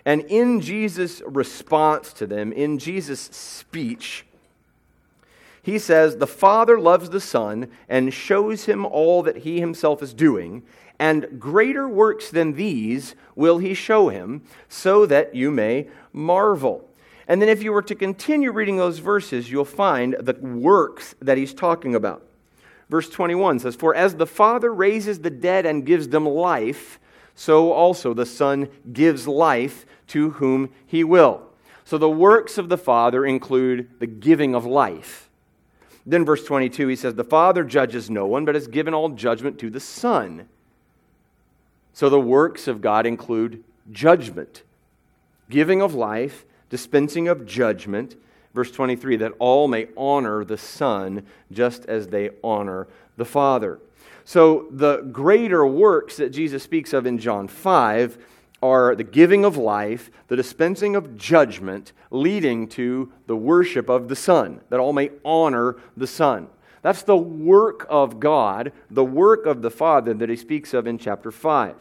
And 0.06 0.22
in 0.26 0.62
Jesus' 0.62 1.24
response 1.26 2.14
to 2.14 2.28
them, 2.28 2.54
in 2.54 2.78
Jesus' 2.78 3.22
speech, 3.22 4.24
he 5.64 5.80
says, 5.80 6.18
The 6.18 6.28
Father 6.28 6.80
loves 6.80 7.10
the 7.10 7.20
Son 7.20 7.72
and 7.90 8.14
shows 8.14 8.66
him 8.66 8.86
all 8.86 9.24
that 9.24 9.38
he 9.38 9.60
himself 9.60 10.04
is 10.04 10.14
doing, 10.14 10.62
and 11.00 11.40
greater 11.40 11.90
works 11.90 12.30
than 12.30 12.54
these 12.54 13.16
will 13.34 13.58
he 13.58 13.74
show 13.74 14.10
him, 14.10 14.44
so 14.68 15.08
that 15.08 15.34
you 15.34 15.50
may 15.50 15.88
marvel. 16.14 16.88
And 17.28 17.42
then, 17.42 17.50
if 17.50 17.64
you 17.64 17.74
were 17.74 17.82
to 17.82 17.96
continue 17.96 18.52
reading 18.52 18.78
those 18.78 19.00
verses, 19.00 19.50
you'll 19.50 19.66
find 19.66 20.16
the 20.20 20.36
works 20.36 21.16
that 21.20 21.40
he's 21.40 21.56
talking 21.56 21.96
about. 21.96 22.29
Verse 22.90 23.10
21 23.10 23.60
says, 23.60 23.76
For 23.76 23.94
as 23.94 24.16
the 24.16 24.26
Father 24.26 24.74
raises 24.74 25.20
the 25.20 25.30
dead 25.30 25.66
and 25.66 25.86
gives 25.86 26.10
them 26.10 26.26
life, 26.26 27.00
so 27.36 27.72
also 27.72 28.14
the 28.14 28.26
Son 28.26 28.68
gives 28.92 29.28
life 29.28 29.86
to 30.08 30.32
whom 30.32 30.72
he 30.86 31.04
will. 31.04 31.44
So 31.86 31.98
the 31.98 32.10
works 32.10 32.58
of 32.58 32.70
the 32.70 32.78
Father 32.78 33.26
include 33.26 33.90
the 34.00 34.08
giving 34.08 34.56
of 34.56 34.66
life. 34.66 35.30
Then, 36.06 36.26
verse 36.26 36.44
22, 36.44 36.88
he 36.88 36.96
says, 36.96 37.14
The 37.14 37.24
Father 37.24 37.64
judges 37.64 38.10
no 38.10 38.26
one, 38.26 38.46
but 38.46 38.56
has 38.56 38.68
given 38.68 38.94
all 38.94 39.10
judgment 39.10 39.60
to 39.60 39.70
the 39.70 39.80
Son. 39.80 40.48
So 41.94 42.10
the 42.10 42.20
works 42.20 42.68
of 42.68 42.82
God 42.82 43.06
include 43.06 43.64
judgment, 43.92 44.64
giving 45.50 45.82
of 45.82 45.94
life, 45.94 46.46
dispensing 46.70 47.28
of 47.28 47.46
judgment. 47.46 48.16
Verse 48.54 48.72
23, 48.72 49.18
that 49.18 49.34
all 49.40 49.68
may 49.68 49.88
honor 49.96 50.44
the 50.44 50.58
Son 50.58 51.26
just 51.52 51.86
as 51.86 52.08
they 52.08 52.32
honor 52.44 52.88
the 53.18 53.26
Father. 53.26 53.80
So, 54.26 54.68
the 54.72 54.98
greater 54.98 55.66
works 55.66 56.18
that 56.18 56.30
Jesus 56.30 56.64
speaks 56.64 56.94
of 56.94 57.06
in 57.06 57.18
John 57.18 57.48
5 57.48 58.18
are 58.62 58.96
the 58.96 59.04
giving 59.04 59.46
of 59.46 59.58
life, 59.58 60.12
the 60.28 60.36
dispensing 60.36 60.96
of 60.96 61.18
judgment, 61.18 61.94
leading 62.12 62.68
to 62.70 63.12
the 63.28 63.36
worship 63.36 63.90
of 63.90 64.08
the 64.08 64.16
Son, 64.16 64.62
that 64.70 64.80
all 64.80 64.94
may 64.94 65.12
honor 65.24 65.78
the 65.96 66.08
Son. 66.08 66.48
That's 66.82 67.04
the 67.04 67.18
work 67.18 67.86
of 67.90 68.20
God, 68.20 68.72
the 68.90 69.06
work 69.06 69.46
of 69.46 69.62
the 69.62 69.72
Father 69.72 70.14
that 70.14 70.30
he 70.30 70.36
speaks 70.36 70.74
of 70.74 70.88
in 70.88 70.98
chapter 70.98 71.32
5. 71.32 71.76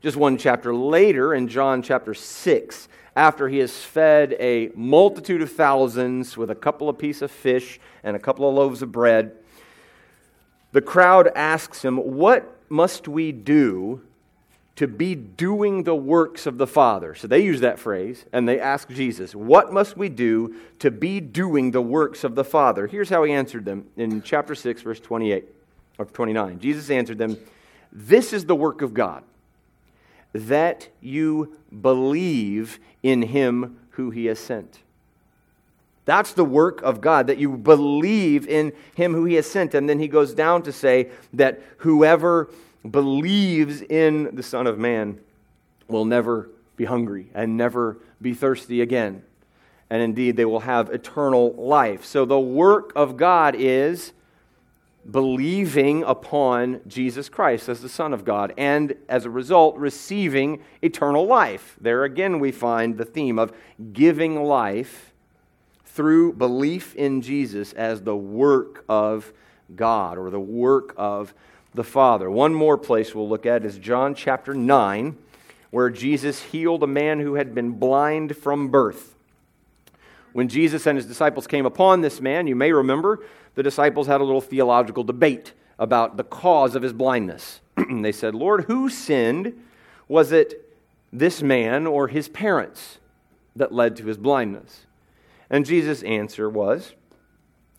Just 0.00 0.16
one 0.16 0.38
chapter 0.38 0.74
later, 0.74 1.34
in 1.34 1.48
John 1.48 1.82
chapter 1.82 2.14
6, 2.14 2.88
after 3.16 3.48
he 3.48 3.58
has 3.58 3.76
fed 3.76 4.36
a 4.38 4.70
multitude 4.74 5.42
of 5.42 5.52
thousands 5.52 6.36
with 6.36 6.50
a 6.50 6.54
couple 6.54 6.88
of 6.88 6.98
pieces 6.98 7.22
of 7.22 7.30
fish 7.30 7.80
and 8.02 8.16
a 8.16 8.20
couple 8.20 8.48
of 8.48 8.54
loaves 8.54 8.82
of 8.82 8.92
bread, 8.92 9.32
the 10.72 10.80
crowd 10.80 11.28
asks 11.34 11.84
him, 11.84 11.96
What 11.96 12.56
must 12.68 13.08
we 13.08 13.32
do 13.32 14.02
to 14.76 14.86
be 14.86 15.14
doing 15.14 15.82
the 15.82 15.94
works 15.94 16.46
of 16.46 16.56
the 16.56 16.66
Father? 16.66 17.14
So 17.14 17.26
they 17.26 17.40
use 17.40 17.60
that 17.60 17.78
phrase 17.78 18.24
and 18.32 18.48
they 18.48 18.60
ask 18.60 18.88
Jesus, 18.88 19.34
What 19.34 19.72
must 19.72 19.96
we 19.96 20.08
do 20.08 20.54
to 20.78 20.90
be 20.90 21.20
doing 21.20 21.72
the 21.72 21.82
works 21.82 22.24
of 22.24 22.34
the 22.34 22.44
Father? 22.44 22.86
Here's 22.86 23.10
how 23.10 23.24
he 23.24 23.32
answered 23.32 23.64
them 23.64 23.86
in 23.96 24.22
chapter 24.22 24.54
6, 24.54 24.82
verse 24.82 25.00
28 25.00 25.44
or 25.98 26.04
29. 26.06 26.60
Jesus 26.60 26.90
answered 26.90 27.18
them, 27.18 27.36
This 27.92 28.32
is 28.32 28.46
the 28.46 28.54
work 28.54 28.80
of 28.82 28.94
God, 28.94 29.24
that 30.32 30.88
you 31.00 31.56
believe 31.80 32.78
in 33.02 33.22
him 33.22 33.78
who 33.90 34.10
he 34.10 34.26
has 34.26 34.38
sent. 34.38 34.80
That's 36.04 36.32
the 36.32 36.44
work 36.44 36.82
of 36.82 37.00
God, 37.00 37.26
that 37.28 37.38
you 37.38 37.56
believe 37.56 38.46
in 38.48 38.72
him 38.94 39.12
who 39.12 39.24
he 39.26 39.34
has 39.34 39.48
sent. 39.48 39.74
And 39.74 39.88
then 39.88 39.98
he 39.98 40.08
goes 40.08 40.34
down 40.34 40.62
to 40.62 40.72
say 40.72 41.10
that 41.34 41.60
whoever 41.78 42.50
believes 42.88 43.82
in 43.82 44.34
the 44.34 44.42
Son 44.42 44.66
of 44.66 44.78
Man 44.78 45.20
will 45.88 46.04
never 46.04 46.48
be 46.76 46.84
hungry 46.84 47.30
and 47.34 47.56
never 47.56 47.98
be 48.20 48.34
thirsty 48.34 48.80
again. 48.80 49.22
And 49.90 50.02
indeed, 50.02 50.36
they 50.36 50.44
will 50.44 50.60
have 50.60 50.88
eternal 50.90 51.52
life. 51.52 52.04
So 52.04 52.24
the 52.24 52.40
work 52.40 52.92
of 52.96 53.16
God 53.16 53.54
is 53.56 54.12
believing 55.10 56.02
upon 56.04 56.80
Jesus 56.86 57.28
Christ 57.28 57.68
as 57.68 57.80
the 57.80 57.88
Son 57.88 58.12
of 58.12 58.24
God, 58.24 58.52
and 58.56 58.94
as 59.08 59.24
a 59.24 59.30
result, 59.30 59.76
receiving 59.76 60.62
eternal 60.82 61.26
life. 61.26 61.76
There 61.80 62.04
again, 62.04 62.38
we 62.38 62.52
find 62.52 62.96
the 62.96 63.04
theme 63.04 63.38
of 63.38 63.52
giving 63.92 64.42
life 64.42 65.12
through 65.84 66.34
belief 66.34 66.94
in 66.94 67.22
Jesus 67.22 67.72
as 67.72 68.02
the 68.02 68.16
work 68.16 68.84
of 68.88 69.32
God 69.74 70.18
or 70.18 70.30
the 70.30 70.40
work 70.40 70.94
of 70.96 71.34
the 71.74 71.84
Father. 71.84 72.30
One 72.30 72.54
more 72.54 72.78
place 72.78 73.14
we'll 73.14 73.28
look 73.28 73.46
at 73.46 73.64
is 73.64 73.78
John 73.78 74.14
chapter 74.14 74.54
9, 74.54 75.16
where 75.70 75.90
Jesus 75.90 76.42
healed 76.42 76.82
a 76.82 76.88
man 76.88 77.20
who 77.20 77.34
had 77.34 77.54
been 77.54 77.72
blind 77.72 78.36
from 78.36 78.68
birth. 78.68 79.14
When 80.32 80.48
Jesus 80.48 80.86
and 80.86 80.96
his 80.96 81.06
disciples 81.06 81.46
came 81.46 81.66
upon 81.66 82.00
this 82.00 82.20
man, 82.20 82.46
you 82.46 82.54
may 82.54 82.72
remember 82.72 83.20
the 83.54 83.62
disciples 83.62 84.06
had 84.06 84.20
a 84.20 84.24
little 84.24 84.40
theological 84.40 85.04
debate 85.04 85.52
about 85.78 86.16
the 86.16 86.24
cause 86.24 86.74
of 86.74 86.82
his 86.82 86.92
blindness. 86.92 87.60
they 87.90 88.12
said, 88.12 88.34
Lord, 88.34 88.64
who 88.64 88.88
sinned? 88.88 89.58
Was 90.08 90.32
it 90.32 90.76
this 91.12 91.42
man 91.42 91.86
or 91.86 92.08
his 92.08 92.28
parents 92.28 92.98
that 93.56 93.72
led 93.72 93.96
to 93.96 94.06
his 94.06 94.16
blindness? 94.16 94.86
And 95.48 95.66
Jesus' 95.66 96.02
answer 96.02 96.48
was, 96.48 96.94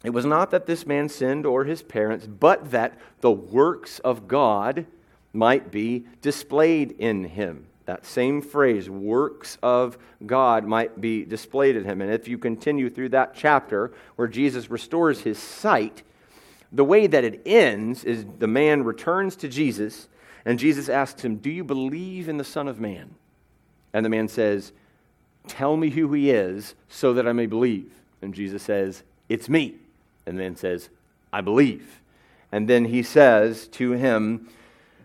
It 0.04 0.10
was 0.10 0.26
not 0.26 0.52
that 0.52 0.66
this 0.66 0.86
man 0.86 1.10
sinned 1.10 1.46
or 1.46 1.64
his 1.64 1.84
parents, 1.84 2.28
but 2.28 2.72
that 2.72 2.98
the 3.22 3.32
works 3.32 4.00
of 4.00 4.28
God 4.28 4.86
might 5.34 5.72
be 5.72 6.06
displayed 6.22 6.92
in 6.92 7.24
him. 7.24 7.68
That 7.86 8.06
same 8.06 8.42
phrase, 8.42 8.90
works 8.90 9.58
of 9.64 9.98
God, 10.26 10.66
might 10.66 11.02
be 11.02 11.26
displayed 11.26 11.76
in 11.76 11.84
him. 11.84 12.02
And 12.02 12.12
if 12.12 12.28
you 12.28 12.38
continue 12.38 12.90
through 12.90 13.10
that 13.10 13.34
chapter 13.36 13.92
where 14.16 14.28
Jesus 14.28 14.70
restores 14.70 15.22
his 15.22 15.40
sight, 15.40 16.04
the 16.72 16.86
way 16.86 17.08
that 17.08 17.24
it 17.24 17.42
ends 17.46 18.04
is 18.04 18.26
the 18.40 18.48
man 18.48 18.84
returns 18.84 19.36
to 19.38 19.48
Jesus, 19.48 20.08
and 20.46 20.58
Jesus 20.58 20.90
asks 20.90 21.24
him, 21.24 21.38
Do 21.38 21.50
you 21.50 21.64
believe 21.64 22.30
in 22.30 22.38
the 22.38 22.44
Son 22.44 22.68
of 22.68 22.80
Man? 22.80 23.16
And 23.94 24.06
the 24.06 24.10
man 24.10 24.28
says, 24.28 24.72
Tell 25.48 25.76
me 25.76 25.90
who 25.90 26.14
he 26.14 26.30
is 26.30 26.76
so 26.88 27.14
that 27.14 27.28
I 27.28 27.34
may 27.34 27.46
believe. 27.46 27.92
And 28.22 28.34
Jesus 28.34 28.64
says, 28.64 29.04
It's 29.28 29.50
me. 29.50 29.76
And 30.26 30.38
the 30.38 30.44
man 30.44 30.56
says, 30.56 30.90
I 31.34 31.42
believe. 31.42 32.02
And 32.52 32.68
then 32.68 32.86
he 32.86 33.02
says 33.04 33.68
to 33.70 33.94
him, 33.94 34.50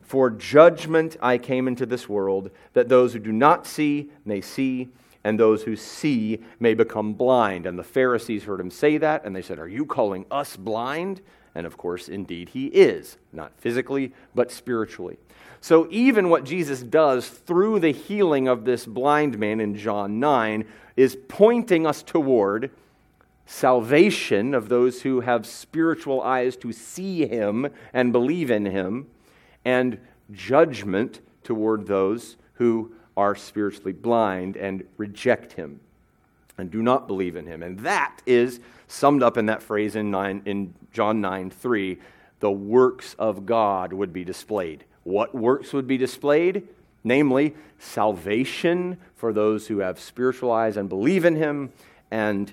For 0.07 0.31
judgment 0.31 1.17
I 1.21 1.37
came 1.37 1.67
into 1.67 1.85
this 1.85 2.09
world, 2.09 2.51
that 2.75 2.89
those 2.89 3.13
who 3.13 3.19
do 3.19 3.33
not 3.33 3.67
see 3.67 4.11
may 4.25 4.41
see, 4.41 4.89
and 5.25 5.41
those 5.41 5.65
who 5.65 5.75
see 5.75 6.41
may 6.61 6.75
become 6.75 7.15
blind. 7.15 7.67
And 7.67 7.77
the 7.77 7.83
Pharisees 7.83 8.45
heard 8.45 8.61
him 8.61 8.71
say 8.71 8.99
that, 8.99 9.25
and 9.25 9.35
they 9.35 9.43
said, 9.43 9.59
Are 9.59 9.69
you 9.69 9.85
calling 9.85 10.25
us 10.31 10.57
blind? 10.57 11.21
And 11.57 11.67
of 11.67 11.77
course, 11.77 12.09
indeed, 12.09 12.51
he 12.51 12.67
is, 12.67 13.17
not 13.33 13.51
physically, 13.59 14.13
but 14.35 14.53
spiritually. 14.53 15.19
So, 15.61 15.89
even 15.91 16.29
what 16.29 16.45
Jesus 16.45 16.83
does 16.83 17.29
through 17.29 17.81
the 17.81 17.93
healing 17.93 18.47
of 18.47 18.65
this 18.65 18.87
blind 18.87 19.39
man 19.39 19.59
in 19.59 19.75
John 19.75 20.21
9 20.21 20.65
is 20.95 21.17
pointing 21.29 21.87
us 21.87 22.05
toward 22.05 22.71
salvation 23.47 24.55
of 24.55 24.69
those 24.69 25.03
who 25.03 25.21
have 25.21 25.47
spiritual 25.47 26.21
eyes 26.21 26.57
to 26.59 26.73
see 26.73 27.27
him 27.27 27.69
and 27.93 28.13
believe 28.13 28.51
in 28.51 28.67
him, 28.67 29.09
and 29.67 29.99
judgment 30.33 31.21
toward 31.43 31.87
those 31.87 32.37
who 32.55 32.93
are 33.17 33.35
spiritually 33.35 33.93
blind 33.93 34.57
and 34.57 34.87
reject 34.97 35.55
him 35.55 35.81
and 36.57 36.71
do 36.71 36.83
not 36.83 37.09
believe 37.09 37.35
in 37.35 37.47
him. 37.47 37.63
And 37.63 37.81
that 37.81 38.23
is 38.25 38.61
summed 38.87 39.25
up 39.25 39.37
in 39.37 39.47
that 39.47 39.63
phrase 39.63 39.97
in, 39.97 40.11
nine, 40.11 40.41
in 40.47 40.73
John 40.93 41.21
9 41.21 41.51
3 41.51 41.99
the 42.39 42.51
works 42.51 43.15
of 43.19 43.47
God 43.47 43.93
would 43.93 44.13
be 44.13 44.23
displayed. 44.23 44.85
What 45.05 45.35
works 45.35 45.73
would 45.73 45.87
be 45.87 45.97
displayed? 45.97 46.69
Namely, 47.03 47.55
salvation 47.79 48.99
for 49.15 49.33
those 49.33 49.67
who 49.67 49.79
have 49.79 49.99
spiritual 49.99 50.53
eyes 50.53 50.77
and 50.77 50.89
believe 50.89 51.25
in 51.25 51.37
him, 51.37 51.73
and 52.11 52.53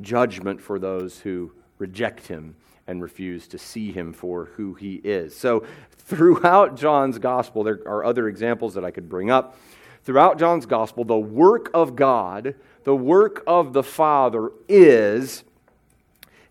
judgment 0.00 0.60
for 0.60 0.78
those 0.78 1.18
who 1.20 1.52
reject 1.78 2.28
him 2.28 2.54
and 2.86 3.02
refuse 3.02 3.46
to 3.48 3.58
see 3.58 3.92
him 3.92 4.12
for 4.12 4.46
who 4.56 4.74
he 4.74 4.96
is. 4.96 5.36
So, 5.36 5.64
throughout 5.90 6.76
John's 6.76 7.18
gospel, 7.18 7.64
there 7.64 7.80
are 7.86 8.04
other 8.04 8.28
examples 8.28 8.74
that 8.74 8.84
I 8.84 8.90
could 8.90 9.08
bring 9.08 9.30
up. 9.30 9.58
Throughout 10.04 10.38
John's 10.38 10.66
gospel, 10.66 11.04
the 11.04 11.18
work 11.18 11.68
of 11.74 11.96
God, 11.96 12.54
the 12.84 12.94
work 12.94 13.42
of 13.46 13.72
the 13.72 13.82
Father 13.82 14.50
is 14.68 15.42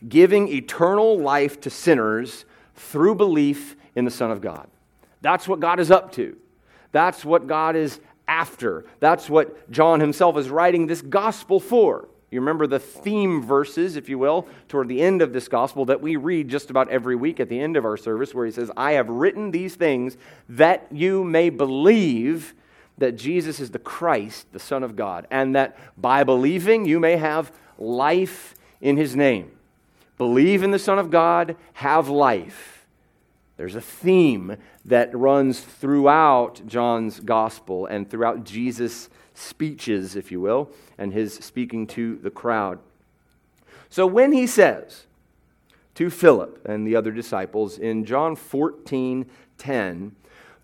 giving 0.08 0.50
eternal 0.50 1.17
life 1.17 1.62
to 1.62 1.69
sinners 1.69 2.43
through 2.76 3.15
belief 3.15 3.78
in 3.95 4.04
the 4.04 4.12
Son 4.12 4.30
of 4.30 4.41
God. 4.41 4.67
That's 5.21 5.48
what 5.48 5.62
God 5.62 5.80
is 5.80 5.89
up 5.89 6.12
to. 6.13 6.36
That's 6.91 7.24
what 7.24 7.48
God 7.48 7.76
is 7.76 8.00
after. 8.28 8.86
That's 9.00 9.30
what 9.30 9.71
John 9.71 10.00
himself 10.00 10.38
is 10.38 10.50
writing 10.50 10.88
this 10.88 11.02
gospel 11.02 11.60
for. 11.60 12.10
You 12.36 12.41
remember 12.41 12.67
the 12.67 12.80
theme 12.80 13.41
verses, 13.41 13.95
if 13.95 14.10
you 14.10 14.19
will, 14.19 14.45
toward 14.67 14.89
the 14.89 15.02
end 15.02 15.21
of 15.21 15.32
this 15.32 15.48
gospel 15.48 15.86
that 15.86 16.02
we 16.02 16.17
read 16.17 16.50
just 16.50 16.69
about 16.69 16.89
every 16.89 17.15
week 17.15 17.39
at 17.39 17.48
the 17.48 17.58
end 17.58 17.78
of 17.78 17.86
our 17.86 17.95
service, 17.95 18.36
where 18.36 18.45
he 18.45 18.52
says, 18.52 18.69
I 18.76 18.91
have 18.91 19.08
written 19.08 19.52
these 19.52 19.76
things 19.76 20.17
that 20.50 20.86
you 20.91 21.24
may 21.24 21.50
believe 21.50 22.54
that 22.98 23.13
Jesus 23.15 23.62
is 23.62 23.71
the 23.71 23.80
Christ, 23.80 24.52
the 24.52 24.60
Son 24.60 24.84
of 24.84 24.98
God, 24.98 25.28
and 25.32 25.56
that 25.56 25.78
by 25.95 26.26
believing 26.26 26.84
you 26.84 27.00
may 27.00 27.15
have 27.15 27.54
life 27.78 28.54
in 28.82 28.98
his 28.98 29.15
name. 29.15 29.52
Believe 30.17 30.62
in 30.62 30.71
the 30.71 30.78
Son 30.78 31.00
of 31.00 31.10
God, 31.10 31.56
have 31.74 32.10
life. 32.10 32.86
There's 33.56 33.76
a 33.76 33.82
theme 33.82 34.58
that 34.84 35.15
runs 35.15 35.62
throughout 35.62 36.67
John's 36.67 37.21
gospel 37.21 37.86
and 37.86 38.10
throughout 38.10 38.43
Jesus' 38.43 39.10
speeches, 39.36 40.15
if 40.15 40.32
you 40.32 40.41
will, 40.41 40.69
and 40.98 41.13
his 41.13 41.34
speaking 41.34 41.86
to 41.88 42.15
the 42.17 42.32
crowd. 42.32 42.80
So 43.89 44.08
when 44.08 44.32
he 44.32 44.48
says 44.48 45.06
to 45.95 46.10
Philip 46.10 46.65
and 46.65 46.88
the 46.88 46.95
other 46.95 47.12
disciples 47.12 47.78
in 47.78 48.06
John 48.06 48.36
14 48.36 49.26
10, 49.58 50.15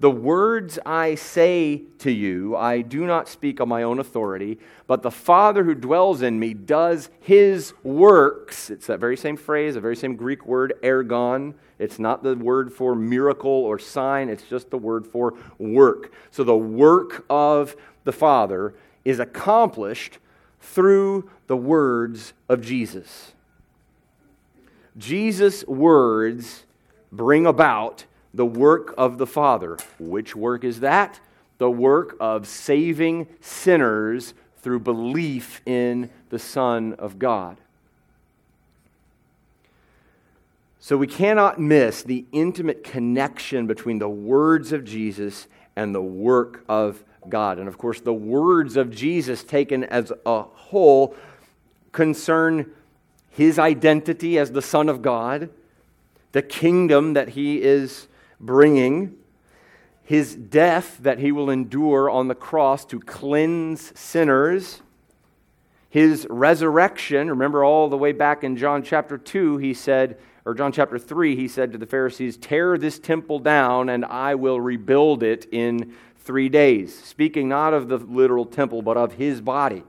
the 0.02 0.10
words 0.10 0.80
I 0.84 1.14
say 1.14 1.84
to 2.00 2.10
you, 2.12 2.56
I 2.56 2.82
do 2.82 3.06
not 3.06 3.30
speak 3.30 3.62
on 3.62 3.70
my 3.70 3.84
own 3.84 4.00
authority, 4.00 4.58
but 4.88 5.04
the 5.04 5.12
Father 5.12 5.64
who 5.64 5.76
dwells 5.76 6.24
in 6.24 6.40
me 6.40 6.56
does 6.56 7.12
his 7.20 7.76
works. 7.84 8.72
It's 8.72 8.88
that 8.88 9.00
very 9.00 9.16
same 9.16 9.38
phrase, 9.38 9.76
the 9.76 9.80
very 9.80 9.96
same 9.96 10.16
Greek 10.16 10.48
word, 10.48 10.74
ergon. 10.82 11.54
It's 11.78 12.00
not 12.00 12.24
the 12.24 12.36
word 12.36 12.74
for 12.74 12.96
miracle 12.96 13.52
or 13.52 13.78
sign, 13.78 14.30
it's 14.30 14.42
just 14.42 14.72
the 14.72 14.78
word 14.80 15.06
for 15.06 15.36
work. 15.60 16.12
So 16.32 16.44
the 16.44 16.58
work 16.58 17.24
of 17.30 17.76
the 18.04 18.12
Father 18.12 18.74
is 19.06 19.20
accomplished 19.20 20.18
through 20.60 21.30
the 21.46 21.58
words 21.58 22.34
of 22.50 22.62
Jesus. 22.62 23.34
Jesus' 24.98 25.64
words 25.68 26.64
bring 27.12 27.46
about 27.46 28.06
the 28.34 28.46
work 28.46 28.94
of 28.98 29.18
the 29.18 29.28
Father. 29.28 29.78
Which 30.00 30.36
work 30.36 30.64
is 30.64 30.80
that? 30.80 31.20
The 31.58 31.70
work 31.70 32.16
of 32.20 32.48
saving 32.48 33.28
sinners 33.40 34.34
through 34.62 34.80
belief 34.80 35.62
in 35.66 36.10
the 36.30 36.40
Son 36.40 36.94
of 36.94 37.20
God. 37.20 37.58
So 40.80 40.98
we 40.98 41.08
cannot 41.08 41.60
miss 41.60 42.02
the 42.02 42.26
intimate 42.32 42.84
connection 42.84 43.68
between 43.68 44.00
the 44.00 44.10
words 44.10 44.72
of 44.72 44.84
Jesus 44.84 45.48
and 45.76 45.94
the 45.94 46.02
work 46.02 46.64
of 46.68 47.04
God. 47.30 47.60
And 47.60 47.68
of 47.68 47.78
course, 47.78 48.02
the 48.02 48.14
words 48.14 48.78
of 48.78 48.90
Jesus 48.90 49.44
taken 49.44 49.84
as 49.84 50.12
a 50.26 50.42
whole 50.42 51.16
concern 51.92 52.72
his 53.30 53.60
identity 53.60 54.40
as 54.40 54.52
the 54.52 54.62
Son 54.62 54.90
of 54.90 55.02
God, 55.02 55.50
the 56.32 56.42
kingdom 56.42 57.14
that 57.14 57.30
he 57.30 57.62
is 57.62 58.08
bringing 58.42 59.16
his 60.04 60.36
death 60.36 60.98
that 61.02 61.20
he 61.20 61.32
will 61.32 61.50
endure 61.50 62.10
on 62.10 62.28
the 62.28 62.36
cross 62.36 62.84
to 62.86 63.00
cleanse 63.00 63.98
sinners, 63.98 64.82
his 65.90 66.28
resurrection. 66.30 67.30
Remember, 67.30 67.64
all 67.64 67.88
the 67.88 67.98
way 67.98 68.12
back 68.12 68.44
in 68.44 68.58
John 68.58 68.84
chapter 68.84 69.18
2, 69.18 69.58
he 69.58 69.74
said, 69.74 70.18
or 70.44 70.54
John 70.54 70.72
chapter 70.72 71.00
3, 71.00 71.36
he 71.36 71.48
said 71.48 71.72
to 71.72 71.78
the 71.78 71.86
Pharisees, 71.86 72.36
Tear 72.36 72.78
this 72.78 73.00
temple 73.00 73.40
down, 73.40 73.88
and 73.88 74.04
I 74.04 74.36
will 74.36 74.60
rebuild 74.60 75.24
it 75.24 75.48
in 75.52 75.94
three 76.20 76.50
days. 76.50 76.98
Speaking 76.98 77.48
not 77.48 77.74
of 77.74 77.88
the 77.88 77.98
literal 77.98 78.46
temple, 78.46 78.82
but 78.82 78.98
of 78.98 79.14
his 79.14 79.40
body. 79.40 79.84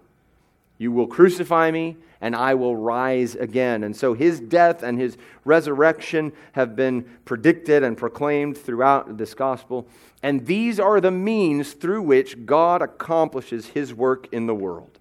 You 0.79 0.93
will 0.93 1.07
crucify 1.07 1.71
me, 1.71 1.97
and 2.23 2.37
I 2.37 2.55
will 2.55 2.77
rise 2.77 3.35
again. 3.35 3.83
And 3.83 3.95
so 3.95 4.15
his 4.15 4.39
death 4.39 4.85
and 4.85 4.99
his 4.99 5.19
resurrection 5.45 6.33
have 6.53 6.77
been 6.77 7.03
predicted 7.25 7.83
and 7.83 7.99
proclaimed 7.99 8.57
throughout 8.57 9.19
this 9.19 9.35
gospel. 9.35 9.89
And 10.23 10.47
these 10.47 10.79
are 10.79 11.01
the 11.01 11.11
means 11.11 11.73
through 11.73 12.03
which 12.03 12.47
God 12.47 12.81
accomplishes 12.81 13.67
his 13.67 13.93
work 13.93 14.29
in 14.33 14.47
the 14.47 14.55
world. 14.55 15.01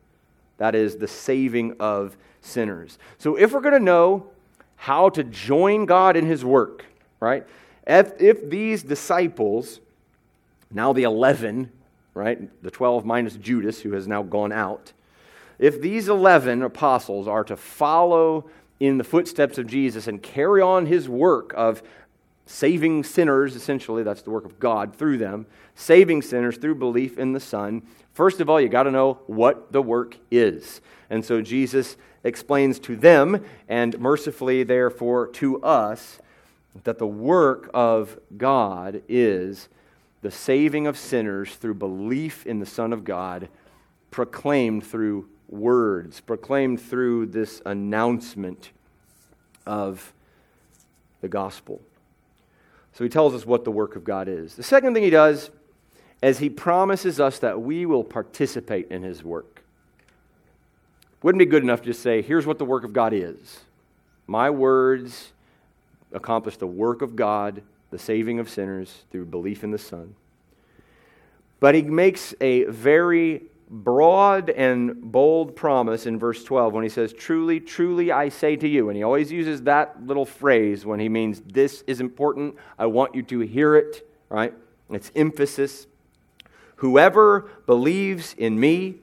That 0.58 0.74
is, 0.74 0.98
the 0.98 1.08
saving 1.08 1.76
of 1.80 2.18
sinners. 2.42 2.98
So 3.20 3.36
if 3.36 3.52
we're 3.52 3.62
going 3.62 3.76
to 3.76 3.80
know 3.80 4.32
how 4.76 5.10
to 5.10 5.24
join 5.24 5.86
God 5.86 6.18
in 6.18 6.26
his 6.26 6.44
work, 6.44 6.86
right? 7.20 7.46
If, 7.86 8.20
if 8.20 8.50
these 8.50 8.82
disciples, 8.82 9.80
now 10.72 10.92
the 10.92 11.04
11, 11.04 11.72
right, 12.16 12.64
the 12.64 12.72
12 12.72 13.06
minus 13.06 13.36
Judas, 13.36 13.80
who 13.80 13.92
has 13.92 14.08
now 14.08 14.24
gone 14.24 14.52
out, 14.52 14.92
if 15.62 15.80
these 15.80 16.10
11 16.10 16.64
apostles 16.64 17.28
are 17.28 17.44
to 17.46 17.56
follow 17.56 18.50
in 18.80 18.98
the 18.98 19.04
footsteps 19.04 19.60
of 19.60 19.68
Jesus 19.68 20.08
and 20.08 20.22
carry 20.22 20.60
on 20.60 20.88
his 20.88 21.08
work 21.08 21.54
of 21.56 21.84
saving 22.48 23.04
sinners, 23.04 23.56
essentially, 23.56 24.02
that's 24.02 24.24
the 24.24 24.32
work 24.32 24.44
of 24.44 24.60
God 24.60 24.96
through 24.96 25.20
them, 25.20 25.46
saving 25.76 26.24
sinners 26.24 26.58
through 26.58 26.76
belief 26.76 27.20
in 27.20 27.34
the 27.34 27.40
Son, 27.40 27.84
first 28.14 28.42
of 28.42 28.50
all, 28.50 28.60
you 28.60 28.70
got 28.70 28.84
to 28.84 28.92
know 28.92 29.20
what 29.28 29.72
the 29.72 29.84
work 29.84 30.18
is. 30.32 30.82
And 31.12 31.24
so 31.24 31.44
Jesus 31.44 31.96
explains 32.24 32.80
to 32.80 32.96
them, 32.96 33.46
and 33.70 33.98
mercifully, 34.00 34.64
therefore, 34.64 35.28
to 35.28 35.62
us, 35.62 36.20
that 36.84 36.98
the 36.98 37.08
work 37.08 37.70
of 37.74 38.20
God 38.36 39.04
is 39.08 39.70
the 40.24 40.32
saving 40.32 40.88
of 40.88 40.98
sinners 40.98 41.56
through 41.56 41.76
belief 41.76 42.48
in 42.48 42.60
the 42.60 42.66
Son 42.66 42.94
of 42.94 43.04
God, 43.04 43.48
proclaimed 44.10 44.84
through 44.84 45.30
words, 45.52 46.22
proclaimed 46.22 46.82
through 46.82 47.28
this 47.28 47.62
announcement 47.66 48.72
of 49.66 50.14
the 51.22 51.28
gospel. 51.28 51.82
So 52.94 53.04
he 53.04 53.10
tells 53.10 53.34
us 53.34 53.46
what 53.46 53.64
the 53.64 53.72
work 53.72 53.96
of 53.96 54.04
God 54.04 54.28
is. 54.28 54.56
The 54.56 54.64
second 54.64 54.94
thing 54.94 55.04
he 55.04 55.10
does 55.10 55.52
is 56.22 56.40
he 56.40 56.50
promises 56.50 57.20
us 57.20 57.40
that 57.40 57.62
we 57.62 57.86
will 57.86 58.04
participate 58.04 58.92
in 58.92 59.04
his 59.04 59.24
work. 59.24 59.64
Wouldn't 61.24 61.40
be 61.40 61.46
good 61.46 61.64
enough 61.64 61.82
to 61.82 61.88
just 61.88 62.02
say, 62.02 62.22
here's 62.22 62.46
what 62.46 62.58
the 62.58 62.66
work 62.66 62.84
of 62.84 62.94
God 62.94 63.14
is. 63.14 63.60
My 64.28 64.50
words 64.50 65.32
accomplish 66.12 66.58
the 66.58 66.68
work 66.68 67.02
of 67.02 67.16
God, 67.16 67.62
the 67.92 68.00
saving 68.00 68.40
of 68.40 68.50
sinners 68.50 69.04
through 69.12 69.26
belief 69.26 69.64
in 69.64 69.72
the 69.72 69.78
Son. 69.78 70.16
But 71.60 71.76
he 71.76 71.84
makes 71.84 72.34
a 72.42 72.64
very 72.66 73.44
broad 73.72 74.50
and 74.50 75.12
bold 75.12 75.56
promise 75.56 76.06
in 76.06 76.20
verse 76.20 76.44
12 76.44 76.74
when 76.74 76.84
he 76.84 76.90
says, 76.90 77.14
Truly, 77.14 77.60
truly, 77.60 78.12
I 78.12 78.30
say 78.30 78.58
to 78.58 78.68
you. 78.68 78.90
And 78.90 78.98
he 78.98 79.04
always 79.04 79.32
uses 79.32 79.64
that 79.64 80.06
little 80.06 80.26
phrase 80.26 80.86
when 80.86 81.00
he 81.00 81.08
means 81.08 81.42
this 81.42 81.84
is 81.88 82.02
important. 82.02 82.56
I 82.78 82.88
want 82.88 83.16
you 83.16 83.24
to 83.24 83.40
hear 83.40 83.76
it, 83.76 84.08
right? 84.30 84.54
It's 84.90 85.12
emphasis. 85.16 85.88
Whoever 86.78 87.50
believes 87.66 88.36
in 88.38 88.60
me 88.60 88.96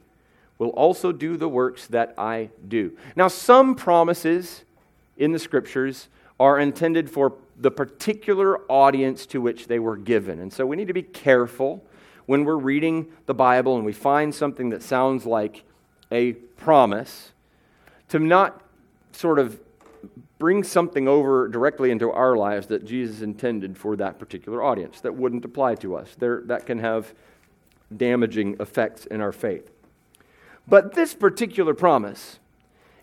will 0.59 0.71
also 0.71 1.13
do 1.13 1.37
the 1.37 1.49
works 1.49 1.87
that 1.87 2.15
I 2.19 2.51
do. 2.67 2.97
Now, 3.17 3.29
some 3.29 3.75
promises 3.75 4.65
in 5.17 5.33
the 5.33 5.39
scriptures 5.39 6.09
are 6.39 6.59
intended 6.59 7.11
for 7.11 7.35
the 7.57 7.71
particular 7.71 8.61
audience 8.71 9.27
to 9.27 9.41
which 9.41 9.67
they 9.67 9.79
were 9.79 9.97
given. 9.97 10.41
And 10.41 10.53
so 10.53 10.67
we 10.67 10.77
need 10.77 10.89
to 10.89 10.95
be 10.95 11.03
careful 11.03 11.83
when 12.29 12.45
we're 12.45 12.57
reading 12.57 13.11
the 13.25 13.33
Bible 13.33 13.77
and 13.77 13.87
we 13.87 13.93
find 13.95 14.35
something 14.35 14.69
that 14.69 14.83
sounds 14.83 15.25
like 15.25 15.65
a 16.13 16.35
promise 16.59 17.33
to 18.11 18.19
not 18.19 18.61
sort 19.13 19.39
of 19.39 19.59
bring 20.39 20.63
something 20.63 21.09
over 21.09 21.49
directly 21.49 21.91
into 21.91 22.11
our 22.11 22.37
lives 22.37 22.67
that 22.67 22.85
Jesus 22.85 23.23
intended 23.23 23.79
for 23.79 23.97
that 23.97 24.19
particular 24.19 24.63
audience 24.63 25.01
that 25.01 25.15
wouldn't 25.15 25.43
apply 25.47 25.77
to 25.77 25.97
us. 25.97 26.15
There, 26.19 26.43
that 26.45 26.67
can 26.67 26.81
have 26.81 27.15
damaging 27.97 28.59
effects 28.61 29.07
in 29.07 29.23
our 29.23 29.33
faith. 29.33 29.71
But 30.67 30.93
this 30.93 31.15
particular 31.15 31.73
promise 31.73 32.41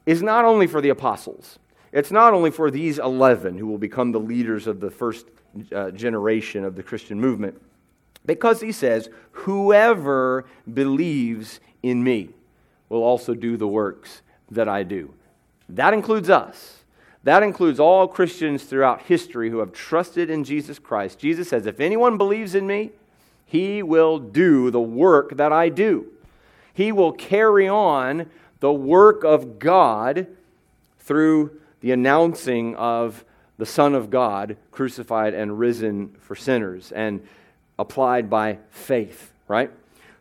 is 0.05 0.21
not 0.21 0.45
only 0.45 0.67
for 0.67 0.81
the 0.81 0.89
apostles, 0.89 1.57
it's 1.91 2.11
not 2.11 2.35
only 2.35 2.51
for 2.51 2.69
these 2.69 2.99
11 2.99 3.57
who 3.57 3.65
will 3.65 3.79
become 3.79 4.11
the 4.11 4.19
leaders 4.19 4.67
of 4.67 4.81
the 4.81 4.91
first 4.91 5.25
uh, 5.73 5.89
generation 5.89 6.63
of 6.63 6.75
the 6.75 6.83
Christian 6.83 7.19
movement. 7.19 7.59
Because 8.25 8.61
he 8.61 8.71
says, 8.71 9.09
Whoever 9.31 10.45
believes 10.71 11.59
in 11.83 12.03
me 12.03 12.29
will 12.89 13.03
also 13.03 13.33
do 13.33 13.57
the 13.57 13.67
works 13.67 14.21
that 14.49 14.67
I 14.67 14.83
do. 14.83 15.13
That 15.69 15.93
includes 15.93 16.29
us. 16.29 16.83
That 17.23 17.43
includes 17.43 17.79
all 17.79 18.07
Christians 18.07 18.63
throughout 18.63 19.03
history 19.03 19.49
who 19.49 19.57
have 19.59 19.73
trusted 19.73 20.29
in 20.29 20.43
Jesus 20.43 20.77
Christ. 20.77 21.17
Jesus 21.19 21.49
says, 21.49 21.65
If 21.65 21.79
anyone 21.79 22.17
believes 22.17 22.53
in 22.53 22.67
me, 22.67 22.91
he 23.45 23.81
will 23.83 24.19
do 24.19 24.69
the 24.71 24.81
work 24.81 25.37
that 25.37 25.51
I 25.51 25.69
do. 25.69 26.07
He 26.73 26.91
will 26.91 27.11
carry 27.11 27.67
on 27.67 28.29
the 28.59 28.71
work 28.71 29.23
of 29.23 29.59
God 29.59 30.27
through 30.99 31.59
the 31.81 31.91
announcing 31.91 32.75
of 32.75 33.23
the 33.57 33.65
Son 33.65 33.95
of 33.95 34.09
God 34.09 34.57
crucified 34.71 35.33
and 35.33 35.57
risen 35.57 36.15
for 36.19 36.35
sinners. 36.35 36.91
And 36.91 37.25
applied 37.77 38.29
by 38.29 38.59
faith, 38.69 39.33
right? 39.47 39.71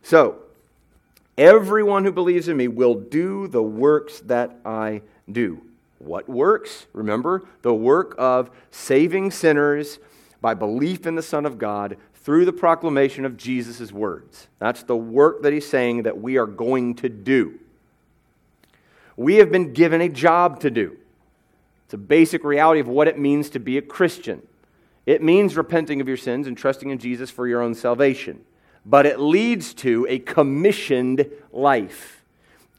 So, 0.01 0.37
everyone 1.37 2.05
who 2.05 2.11
believes 2.11 2.47
in 2.47 2.57
me 2.57 2.67
will 2.67 2.95
do 2.95 3.47
the 3.47 3.63
works 3.63 4.19
that 4.21 4.59
I 4.65 5.01
do. 5.31 5.61
What 5.99 6.29
works? 6.29 6.85
Remember, 6.93 7.47
the 7.61 7.73
work 7.73 8.15
of 8.17 8.51
saving 8.71 9.31
sinners 9.31 9.99
by 10.41 10.53
belief 10.53 11.07
in 11.07 11.15
the 11.15 11.23
Son 11.23 11.45
of 11.45 11.57
God 11.57 11.97
through 12.13 12.45
the 12.45 12.53
proclamation 12.53 13.25
of 13.25 13.37
Jesus' 13.37 13.91
words. 13.91 14.47
That's 14.59 14.83
the 14.83 14.97
work 14.97 15.43
that 15.43 15.53
he's 15.53 15.67
saying 15.67 16.03
that 16.03 16.19
we 16.19 16.37
are 16.37 16.47
going 16.47 16.95
to 16.95 17.09
do. 17.09 17.59
We 19.17 19.35
have 19.35 19.51
been 19.51 19.73
given 19.73 20.01
a 20.01 20.09
job 20.09 20.59
to 20.61 20.69
do. 20.69 20.97
It's 21.85 21.93
a 21.93 21.97
basic 21.97 22.43
reality 22.43 22.79
of 22.79 22.87
what 22.87 23.07
it 23.07 23.17
means 23.17 23.49
to 23.51 23.59
be 23.59 23.77
a 23.77 23.81
Christian. 23.81 24.41
It 25.05 25.21
means 25.21 25.55
repenting 25.55 26.01
of 26.01 26.07
your 26.07 26.17
sins 26.17 26.47
and 26.47 26.57
trusting 26.57 26.89
in 26.89 26.97
Jesus 26.97 27.29
for 27.29 27.47
your 27.47 27.61
own 27.61 27.75
salvation. 27.75 28.43
But 28.85 29.05
it 29.05 29.19
leads 29.19 29.73
to 29.75 30.05
a 30.09 30.19
commissioned 30.19 31.29
life. 31.51 32.23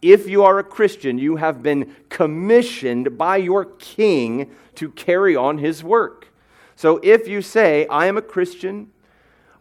If 0.03 0.29
you 0.29 0.45
are 0.45 0.59
a 0.59 0.65
Christian, 0.65 1.19
you 1.19 1.37
have 1.37 1.62
been 1.62 1.95
commissioned 2.09 3.17
by 3.17 3.39
your 3.39 3.65
king 3.65 4.51
to 4.77 4.91
carry 4.91 5.35
on 5.35 5.59
his 5.59 5.83
work. 5.83 6.29
So 6.77 7.01
if 7.03 7.27
you 7.27 7.43
say, 7.43 7.87
I 7.87 8.07
am 8.07 8.17
a 8.17 8.23
Christian, 8.23 8.91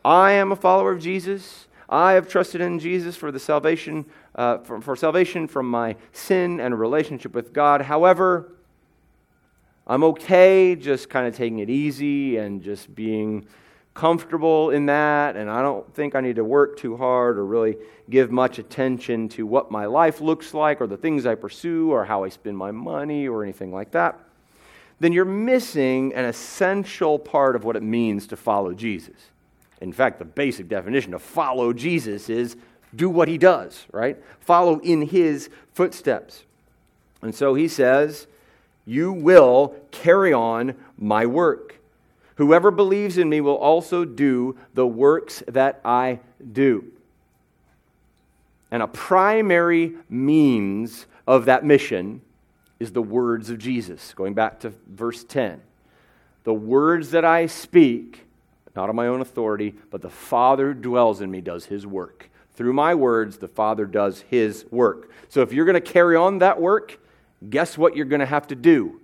I 0.04 0.34
am 0.34 0.52
a 0.52 0.56
follower 0.56 0.92
of 0.92 1.02
Jesus, 1.02 1.68
I 1.88 2.14
have 2.14 2.28
trusted 2.28 2.62
in 2.62 2.80
Jesus 2.80 3.16
for 3.16 3.32
the 3.32 3.40
salvation, 3.40 4.06
uh, 4.36 4.58
for, 4.60 4.82
for 4.82 4.96
salvation 4.96 5.48
from 5.48 5.70
my 5.70 5.96
sin 6.12 6.60
and 6.60 6.74
a 6.74 6.78
relationship 6.78 7.34
with 7.34 7.54
God. 7.54 7.82
However, 7.82 8.52
I'm 9.88 10.04
okay 10.04 10.76
just 10.76 11.10
kind 11.10 11.28
of 11.28 11.36
taking 11.36 11.60
it 11.60 11.70
easy 11.70 12.38
and 12.38 12.62
just 12.64 12.94
being 12.96 13.46
comfortable 13.94 14.72
in 14.72 14.88
that, 14.88 15.38
and 15.38 15.50
I 15.50 15.62
don't 15.62 15.92
think 15.94 16.16
I 16.16 16.22
need 16.22 16.36
to 16.36 16.44
work 16.44 16.78
too 16.78 16.98
hard 16.98 17.38
or 17.38 17.46
really 17.46 17.78
give 18.10 18.30
much 18.30 18.60
attention 18.60 19.30
to 19.30 19.48
what 19.48 19.72
my 19.72 19.86
life 19.86 20.20
looks 20.20 20.54
like 20.54 20.82
or 20.82 20.88
the 20.88 20.98
things 20.98 21.26
I 21.26 21.36
pursue 21.36 21.92
or 21.92 22.04
how 22.04 22.24
I 22.24 22.30
spend 22.30 22.58
my 22.58 22.72
money 22.72 23.28
or 23.28 23.42
anything 23.42 23.74
like 23.74 23.92
that, 23.92 24.20
then 25.00 25.14
you're 25.14 25.24
missing 25.24 26.14
an 26.14 26.26
essential 26.26 27.18
part 27.18 27.56
of 27.56 27.64
what 27.64 27.76
it 27.76 27.84
means 27.84 28.28
to 28.28 28.36
follow 28.36 28.74
Jesus. 28.74 29.16
In 29.82 29.94
fact, 29.94 30.20
the 30.20 30.26
basic 30.26 30.68
definition 30.68 31.14
of 31.14 31.22
follow 31.22 31.72
Jesus 31.72 32.30
is 32.30 32.58
do 32.96 33.10
what 33.10 33.28
he 33.28 33.38
does, 33.38 33.86
right? 33.92 34.18
Follow 34.42 34.80
in 34.80 35.04
his 35.04 35.50
footsteps. 35.74 36.44
And 37.22 37.34
so 37.34 37.54
he 37.56 37.68
says, 37.68 38.28
you 38.86 39.12
will 39.12 39.76
carry 39.92 40.32
on 40.32 40.76
my 40.98 41.26
work. 41.26 41.80
Whoever 42.36 42.70
believes 42.72 43.18
in 43.18 43.30
me 43.30 43.42
will 43.42 43.56
also 43.56 44.06
do 44.06 44.58
the 44.74 44.86
works 44.86 45.44
that 45.48 45.80
I 45.84 46.20
do. 46.52 46.92
And 48.72 48.84
a 48.84 48.88
primary 48.88 49.94
means 50.10 51.06
of 51.26 51.46
that 51.46 51.64
mission 51.64 52.22
is 52.80 52.92
the 52.92 53.02
words 53.02 53.50
of 53.50 53.58
Jesus. 53.58 54.14
Going 54.14 54.34
back 54.34 54.60
to 54.62 54.74
verse 54.88 55.24
10. 55.24 55.62
The 56.44 56.54
words 56.54 57.12
that 57.12 57.26
I 57.26 57.48
speak, 57.48 58.26
not 58.76 58.90
on 58.90 58.96
my 58.96 59.08
own 59.08 59.22
authority, 59.22 59.74
but 59.90 60.02
the 60.02 60.10
Father 60.10 60.74
dwells 60.74 61.22
in 61.22 61.32
me 61.32 61.42
does 61.42 61.66
his 61.66 61.88
work. 61.88 62.30
Through 62.54 62.74
my 62.74 62.96
words, 62.96 63.38
the 63.38 63.48
Father 63.48 63.86
does 63.86 64.22
his 64.30 64.66
work. 64.72 65.10
So 65.30 65.42
if 65.42 65.54
you're 65.54 65.66
going 65.66 65.74
to 65.76 65.82
carry 65.82 66.16
on 66.16 66.40
that 66.40 66.60
work, 66.60 67.00
guess 67.50 67.78
what 67.78 67.96
you're 67.96 68.06
going 68.06 68.20
to 68.20 68.26
have 68.26 68.48
to 68.48 68.56
do? 68.56 69.02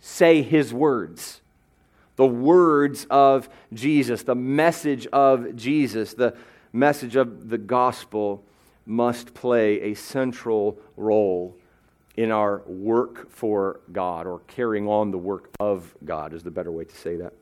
Say 0.00 0.42
his 0.42 0.72
words. 0.72 1.40
The 2.16 2.26
words 2.26 3.06
of 3.10 3.48
Jesus, 3.72 4.22
the 4.22 4.34
message 4.34 5.06
of 5.08 5.56
Jesus, 5.56 6.14
the 6.14 6.36
message 6.72 7.16
of 7.16 7.48
the 7.48 7.58
gospel 7.58 8.44
must 8.86 9.34
play 9.34 9.80
a 9.80 9.94
central 9.94 10.78
role 10.96 11.56
in 12.16 12.30
our 12.30 12.58
work 12.66 13.30
for 13.30 13.80
God 13.92 14.26
or 14.26 14.40
carrying 14.46 14.86
on 14.86 15.10
the 15.10 15.18
work 15.18 15.50
of 15.58 15.94
God, 16.04 16.32
is 16.32 16.42
the 16.42 16.50
better 16.50 16.70
way 16.70 16.84
to 16.84 16.96
say 16.96 17.16
that. 17.16 17.32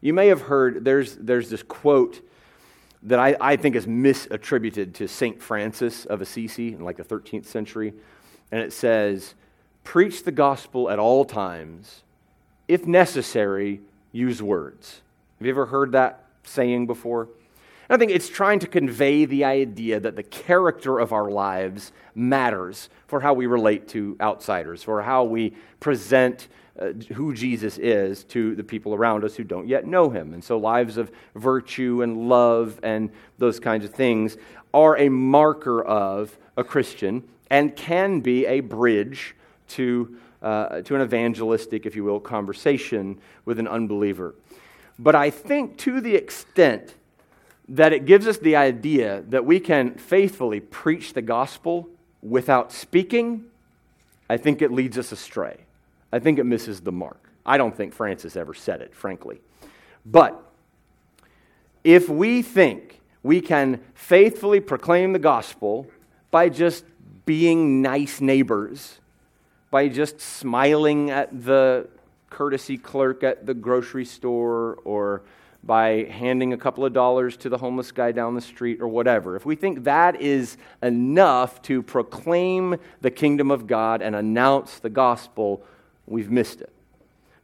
You 0.00 0.12
may 0.12 0.28
have 0.28 0.42
heard 0.42 0.84
there's, 0.84 1.16
there's 1.16 1.50
this 1.50 1.62
quote 1.62 2.20
that 3.04 3.18
I, 3.18 3.36
I 3.40 3.56
think 3.56 3.74
is 3.74 3.86
misattributed 3.86 4.94
to 4.94 5.08
St. 5.08 5.42
Francis 5.42 6.04
of 6.04 6.20
Assisi 6.20 6.74
in 6.74 6.80
like 6.80 6.96
the 6.96 7.04
13th 7.04 7.46
century 7.46 7.94
and 8.50 8.60
it 8.60 8.72
says, 8.72 9.34
Preach 9.82 10.24
the 10.24 10.32
gospel 10.32 10.90
at 10.90 10.98
all 10.98 11.24
times. 11.24 12.02
If 12.68 12.86
necessary, 12.86 13.80
use 14.12 14.42
words. 14.42 15.02
Have 15.38 15.46
you 15.46 15.52
ever 15.52 15.66
heard 15.66 15.92
that 15.92 16.24
saying 16.44 16.86
before? 16.86 17.28
I 17.90 17.98
think 17.98 18.10
it's 18.10 18.28
trying 18.28 18.60
to 18.60 18.66
convey 18.66 19.26
the 19.26 19.44
idea 19.44 20.00
that 20.00 20.16
the 20.16 20.22
character 20.22 20.98
of 20.98 21.12
our 21.12 21.30
lives 21.30 21.92
matters 22.14 22.88
for 23.06 23.20
how 23.20 23.34
we 23.34 23.46
relate 23.46 23.88
to 23.88 24.16
outsiders, 24.20 24.82
for 24.82 25.02
how 25.02 25.24
we 25.24 25.54
present 25.80 26.48
uh, 26.80 26.92
who 27.12 27.34
Jesus 27.34 27.78
is 27.78 28.24
to 28.24 28.56
the 28.56 28.64
people 28.64 28.94
around 28.94 29.22
us 29.22 29.36
who 29.36 29.44
don't 29.44 29.68
yet 29.68 29.86
know 29.86 30.10
him. 30.10 30.32
And 30.32 30.42
so, 30.42 30.58
lives 30.58 30.96
of 30.96 31.12
virtue 31.34 32.02
and 32.02 32.28
love 32.28 32.80
and 32.82 33.10
those 33.38 33.60
kinds 33.60 33.84
of 33.84 33.92
things 33.92 34.36
are 34.72 34.96
a 34.98 35.08
marker 35.08 35.84
of 35.84 36.36
a 36.56 36.64
Christian 36.64 37.24
and 37.50 37.74
can 37.76 38.20
be 38.20 38.46
a 38.46 38.60
bridge 38.60 39.34
to, 39.68 40.16
uh, 40.42 40.82
to 40.82 40.94
an 40.94 41.02
evangelistic, 41.02 41.86
if 41.86 41.96
you 41.96 42.04
will, 42.04 42.20
conversation 42.20 43.18
with 43.44 43.58
an 43.58 43.68
unbeliever. 43.68 44.34
But 44.98 45.14
I 45.14 45.30
think 45.30 45.76
to 45.78 46.00
the 46.00 46.14
extent 46.14 46.94
that 47.68 47.92
it 47.92 48.04
gives 48.04 48.26
us 48.26 48.38
the 48.38 48.56
idea 48.56 49.22
that 49.28 49.44
we 49.44 49.58
can 49.58 49.94
faithfully 49.94 50.60
preach 50.60 51.14
the 51.14 51.22
gospel 51.22 51.88
without 52.22 52.72
speaking, 52.72 53.44
I 54.28 54.36
think 54.36 54.62
it 54.62 54.70
leads 54.70 54.98
us 54.98 55.12
astray. 55.12 55.58
I 56.12 56.18
think 56.18 56.38
it 56.38 56.44
misses 56.44 56.80
the 56.80 56.92
mark. 56.92 57.30
I 57.44 57.58
don't 57.58 57.76
think 57.76 57.92
Francis 57.92 58.36
ever 58.36 58.54
said 58.54 58.80
it, 58.80 58.94
frankly. 58.94 59.40
But 60.06 60.40
if 61.82 62.08
we 62.08 62.42
think 62.42 63.00
we 63.22 63.40
can 63.40 63.80
faithfully 63.94 64.60
proclaim 64.60 65.12
the 65.12 65.18
gospel 65.18 65.86
by 66.34 66.48
just 66.48 66.84
being 67.26 67.80
nice 67.80 68.20
neighbors, 68.20 68.98
by 69.70 69.86
just 69.86 70.20
smiling 70.20 71.08
at 71.08 71.44
the 71.44 71.86
courtesy 72.28 72.76
clerk 72.76 73.22
at 73.22 73.46
the 73.46 73.54
grocery 73.54 74.04
store 74.04 74.80
or 74.84 75.22
by 75.62 76.02
handing 76.10 76.52
a 76.52 76.56
couple 76.56 76.84
of 76.84 76.92
dollars 76.92 77.36
to 77.36 77.48
the 77.48 77.56
homeless 77.56 77.92
guy 77.92 78.10
down 78.10 78.34
the 78.34 78.40
street 78.40 78.80
or 78.80 78.88
whatever, 78.88 79.36
if 79.36 79.46
we 79.46 79.54
think 79.54 79.84
that 79.84 80.20
is 80.20 80.56
enough 80.82 81.62
to 81.62 81.84
proclaim 81.84 82.78
the 83.00 83.12
kingdom 83.12 83.52
of 83.52 83.68
God 83.68 84.02
and 84.02 84.16
announce 84.16 84.80
the 84.80 84.90
gospel, 84.90 85.62
we've 86.04 86.32
missed 86.32 86.60
it. 86.60 86.72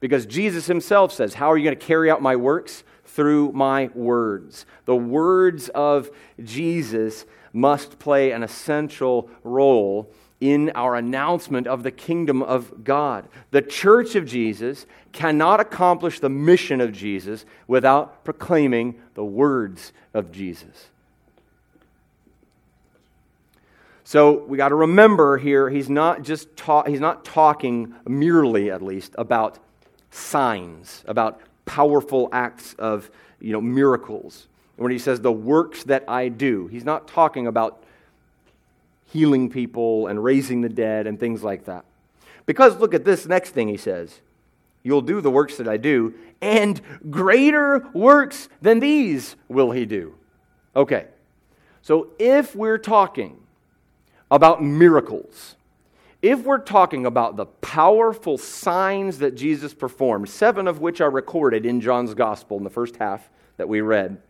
Because 0.00 0.26
Jesus 0.26 0.66
himself 0.66 1.12
says, 1.12 1.34
How 1.34 1.52
are 1.52 1.56
you 1.56 1.62
going 1.62 1.78
to 1.78 1.86
carry 1.86 2.10
out 2.10 2.22
my 2.22 2.34
works? 2.34 2.82
Through 3.04 3.52
my 3.52 3.88
words. 3.94 4.66
The 4.84 4.96
words 4.96 5.68
of 5.68 6.10
Jesus 6.42 7.24
must 7.52 7.98
play 7.98 8.32
an 8.32 8.42
essential 8.42 9.28
role 9.42 10.10
in 10.40 10.70
our 10.70 10.96
announcement 10.96 11.66
of 11.66 11.82
the 11.82 11.90
kingdom 11.90 12.42
of 12.42 12.82
God. 12.82 13.28
The 13.50 13.62
church 13.62 14.14
of 14.14 14.24
Jesus 14.24 14.86
cannot 15.12 15.60
accomplish 15.60 16.20
the 16.20 16.30
mission 16.30 16.80
of 16.80 16.92
Jesus 16.92 17.44
without 17.66 18.24
proclaiming 18.24 19.00
the 19.14 19.24
words 19.24 19.92
of 20.14 20.32
Jesus. 20.32 20.88
So 24.04 24.44
we 24.44 24.56
got 24.56 24.70
to 24.70 24.74
remember 24.74 25.38
here 25.38 25.70
he's 25.70 25.90
not 25.90 26.22
just 26.22 26.56
ta- 26.56 26.84
he's 26.84 27.00
not 27.00 27.24
talking 27.24 27.94
merely 28.08 28.70
at 28.70 28.82
least 28.82 29.14
about 29.18 29.58
signs, 30.10 31.04
about 31.06 31.40
powerful 31.64 32.28
acts 32.32 32.74
of, 32.74 33.10
you 33.40 33.52
know, 33.52 33.60
miracles. 33.60 34.48
When 34.80 34.90
he 34.90 34.98
says 34.98 35.20
the 35.20 35.30
works 35.30 35.84
that 35.84 36.04
I 36.08 36.28
do, 36.28 36.66
he's 36.68 36.86
not 36.86 37.06
talking 37.06 37.46
about 37.46 37.84
healing 39.12 39.50
people 39.50 40.06
and 40.06 40.24
raising 40.24 40.62
the 40.62 40.70
dead 40.70 41.06
and 41.06 41.20
things 41.20 41.42
like 41.42 41.66
that. 41.66 41.84
Because 42.46 42.78
look 42.78 42.94
at 42.94 43.04
this 43.04 43.26
next 43.26 43.50
thing 43.50 43.68
he 43.68 43.76
says 43.76 44.20
You'll 44.82 45.02
do 45.02 45.20
the 45.20 45.30
works 45.30 45.58
that 45.58 45.68
I 45.68 45.76
do, 45.76 46.14
and 46.40 46.80
greater 47.10 47.86
works 47.92 48.48
than 48.62 48.80
these 48.80 49.36
will 49.50 49.70
he 49.70 49.84
do. 49.84 50.14
Okay, 50.74 51.08
so 51.82 52.08
if 52.18 52.56
we're 52.56 52.78
talking 52.78 53.36
about 54.30 54.64
miracles, 54.64 55.56
if 56.22 56.40
we're 56.44 56.56
talking 56.56 57.04
about 57.04 57.36
the 57.36 57.44
powerful 57.44 58.38
signs 58.38 59.18
that 59.18 59.34
Jesus 59.34 59.74
performed, 59.74 60.30
seven 60.30 60.66
of 60.66 60.80
which 60.80 61.02
are 61.02 61.10
recorded 61.10 61.66
in 61.66 61.82
John's 61.82 62.14
gospel 62.14 62.56
in 62.56 62.64
the 62.64 62.70
first 62.70 62.96
half 62.96 63.28
that 63.58 63.68
we 63.68 63.82
read, 63.82 64.22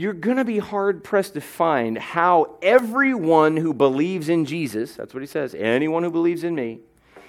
you're 0.00 0.14
going 0.14 0.38
to 0.38 0.46
be 0.46 0.58
hard 0.58 1.04
pressed 1.04 1.34
to 1.34 1.42
find 1.42 1.98
how 1.98 2.56
everyone 2.62 3.58
who 3.58 3.74
believes 3.74 4.30
in 4.30 4.46
Jesus, 4.46 4.94
that's 4.94 5.12
what 5.12 5.22
he 5.22 5.26
says, 5.26 5.54
anyone 5.54 6.02
who 6.02 6.10
believes 6.10 6.42
in 6.42 6.54
me, 6.54 6.78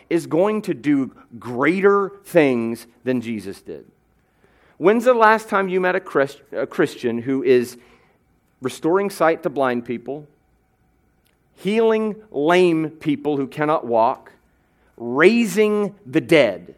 is 0.10 0.26
going 0.26 0.62
to 0.62 0.74
do 0.74 1.14
greater 1.38 2.14
things 2.24 2.88
than 3.04 3.20
Jesus 3.20 3.62
did. 3.62 3.86
When's 4.78 5.04
the 5.04 5.14
last 5.14 5.50
time 5.50 5.68
you 5.68 5.82
met 5.82 5.98
a, 5.98 6.00
Christ, 6.00 6.40
a 6.54 6.66
Christian 6.66 7.22
who 7.22 7.44
is 7.44 7.78
restoring 8.62 9.10
sight 9.10 9.44
to 9.44 9.50
blind 9.50 9.84
people, 9.84 10.26
healing 11.56 12.16
lame 12.32 12.92
people 12.92 13.36
who 13.36 13.48
cannot 13.48 13.86
walk, 13.86 14.32
raising 14.96 15.94
the 16.06 16.22
dead? 16.22 16.76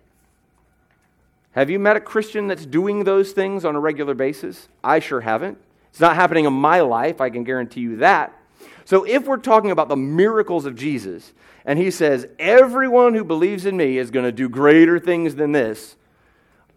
Have 1.52 1.70
you 1.70 1.78
met 1.78 1.98
a 1.98 2.02
Christian 2.02 2.48
that's 2.48 2.66
doing 2.66 3.04
those 3.04 3.32
things 3.32 3.64
on 3.64 3.76
a 3.76 3.80
regular 3.80 4.16
basis? 4.16 4.70
I 4.84 4.98
sure 4.98 5.22
haven't. 5.22 5.60
It's 5.94 6.00
not 6.00 6.16
happening 6.16 6.46
in 6.46 6.54
my 6.54 6.80
life, 6.80 7.22
I 7.22 7.30
can 7.30 7.44
guarantee 7.44 7.82
you 7.82 7.98
that. 7.98 8.36
So, 8.84 9.04
if 9.04 9.28
we're 9.28 9.38
talking 9.38 9.70
about 9.70 9.90
the 9.90 9.96
miracles 9.96 10.66
of 10.66 10.76
Jesus, 10.76 11.34
and 11.66 11.78
he 11.78 11.92
says, 11.92 12.26
Everyone 12.40 13.14
who 13.14 13.24
believes 13.24 13.68
in 13.68 13.78
me 13.78 14.00
is 14.00 14.10
going 14.10 14.26
to 14.26 14.32
do 14.32 14.50
greater 14.50 14.98
things 14.98 15.36
than 15.36 15.52
this, 15.52 15.96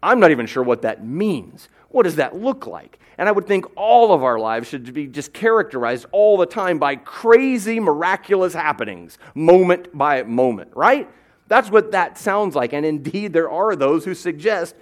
I'm 0.03 0.19
not 0.19 0.29
even 0.29 0.45
sure 0.45 0.61
what 0.61 0.83
that 0.83 1.03
means. 1.03 1.67
What 1.89 2.03
does 2.03 2.17
that 2.17 2.35
look 2.35 2.67
like? 2.67 2.99
And 3.17 3.27
I 3.27 3.31
would 3.31 3.47
think 3.47 3.65
all 3.75 4.13
of 4.13 4.23
our 4.23 4.37
lives 4.37 4.67
should 4.69 4.93
be 4.93 5.07
just 5.07 5.33
characterized 5.33 6.05
all 6.11 6.37
the 6.37 6.45
time 6.45 6.77
by 6.77 6.95
crazy, 6.95 7.79
miraculous 7.79 8.53
happenings, 8.53 9.17
moment 9.33 9.97
by 9.97 10.21
moment, 10.21 10.69
right? 10.75 11.09
That's 11.47 11.71
what 11.71 11.93
that 11.93 12.19
sounds 12.19 12.55
like. 12.55 12.71
And 12.71 12.85
indeed, 12.85 13.33
there 13.33 13.49
are 13.49 13.75
those 13.75 14.05
who 14.05 14.13
suggest 14.13 14.75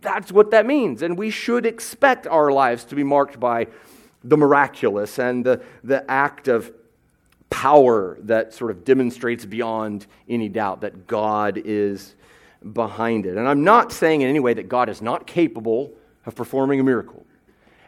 that's 0.00 0.30
what 0.30 0.50
that 0.52 0.66
means. 0.66 1.02
And 1.02 1.18
we 1.18 1.30
should 1.30 1.66
expect 1.66 2.26
our 2.26 2.50
lives 2.50 2.84
to 2.84 2.94
be 2.94 3.04
marked 3.04 3.40
by 3.40 3.66
the 4.24 4.36
miraculous 4.36 5.18
and 5.18 5.44
the, 5.44 5.62
the 5.84 6.08
act 6.10 6.48
of 6.48 6.72
power 7.50 8.18
that 8.22 8.52
sort 8.52 8.70
of 8.70 8.84
demonstrates 8.84 9.44
beyond 9.44 10.06
any 10.28 10.48
doubt 10.48 10.82
that 10.82 11.06
God 11.06 11.60
is 11.64 12.14
behind 12.72 13.26
it. 13.26 13.36
And 13.36 13.48
I'm 13.48 13.64
not 13.64 13.92
saying 13.92 14.20
in 14.20 14.28
any 14.28 14.40
way 14.40 14.54
that 14.54 14.68
God 14.68 14.88
is 14.88 15.00
not 15.00 15.26
capable 15.26 15.92
of 16.26 16.34
performing 16.34 16.80
a 16.80 16.84
miracle 16.84 17.24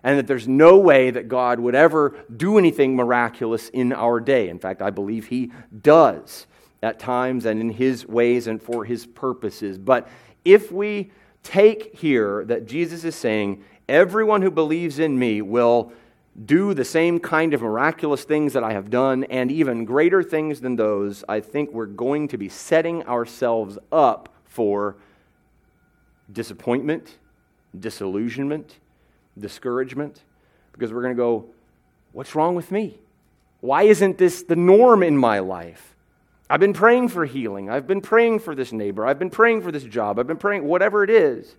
and 0.02 0.18
that 0.18 0.26
there's 0.26 0.48
no 0.48 0.78
way 0.78 1.10
that 1.10 1.28
God 1.28 1.60
would 1.60 1.74
ever 1.74 2.16
do 2.34 2.56
anything 2.56 2.96
miraculous 2.96 3.68
in 3.68 3.92
our 3.92 4.18
day. 4.18 4.48
In 4.48 4.58
fact, 4.58 4.80
I 4.80 4.90
believe 4.90 5.26
He 5.26 5.52
does 5.82 6.46
at 6.82 6.98
times 6.98 7.44
and 7.44 7.60
in 7.60 7.70
His 7.70 8.06
ways 8.06 8.46
and 8.46 8.62
for 8.62 8.84
His 8.84 9.04
purposes. 9.06 9.78
But 9.78 10.08
if 10.44 10.72
we 10.72 11.12
take 11.42 11.94
here 11.96 12.44
that 12.46 12.66
Jesus 12.66 13.04
is 13.04 13.14
saying, 13.16 13.64
everyone 13.88 14.42
who 14.42 14.50
believes 14.50 14.98
in 14.98 15.18
me 15.18 15.42
will 15.42 15.92
do 16.44 16.74
the 16.74 16.84
same 16.84 17.18
kind 17.18 17.52
of 17.54 17.62
miraculous 17.62 18.24
things 18.24 18.52
that 18.52 18.62
I 18.62 18.72
have 18.72 18.88
done 18.88 19.24
and 19.24 19.50
even 19.50 19.84
greater 19.84 20.22
things 20.22 20.60
than 20.60 20.76
those, 20.76 21.24
I 21.28 21.40
think 21.40 21.72
we're 21.72 21.86
going 21.86 22.28
to 22.28 22.38
be 22.38 22.48
setting 22.48 23.02
ourselves 23.04 23.78
up 23.90 24.28
for 24.44 24.96
disappointment, 26.32 27.18
disillusionment, 27.78 28.76
discouragement, 29.38 30.22
because 30.72 30.92
we're 30.92 31.02
going 31.02 31.14
to 31.14 31.20
go, 31.20 31.46
What's 32.12 32.34
wrong 32.34 32.54
with 32.56 32.72
me? 32.72 32.98
Why 33.60 33.84
isn't 33.84 34.18
this 34.18 34.42
the 34.42 34.56
norm 34.56 35.02
in 35.02 35.16
my 35.16 35.38
life? 35.38 35.94
I've 36.50 36.58
been 36.58 36.72
praying 36.72 37.10
for 37.10 37.24
healing. 37.24 37.70
I've 37.70 37.86
been 37.86 38.00
praying 38.00 38.40
for 38.40 38.56
this 38.56 38.72
neighbor. 38.72 39.06
I've 39.06 39.20
been 39.20 39.30
praying 39.30 39.62
for 39.62 39.70
this 39.70 39.84
job. 39.84 40.18
I've 40.18 40.26
been 40.26 40.36
praying, 40.36 40.64
whatever 40.64 41.04
it 41.04 41.10
is. 41.10 41.54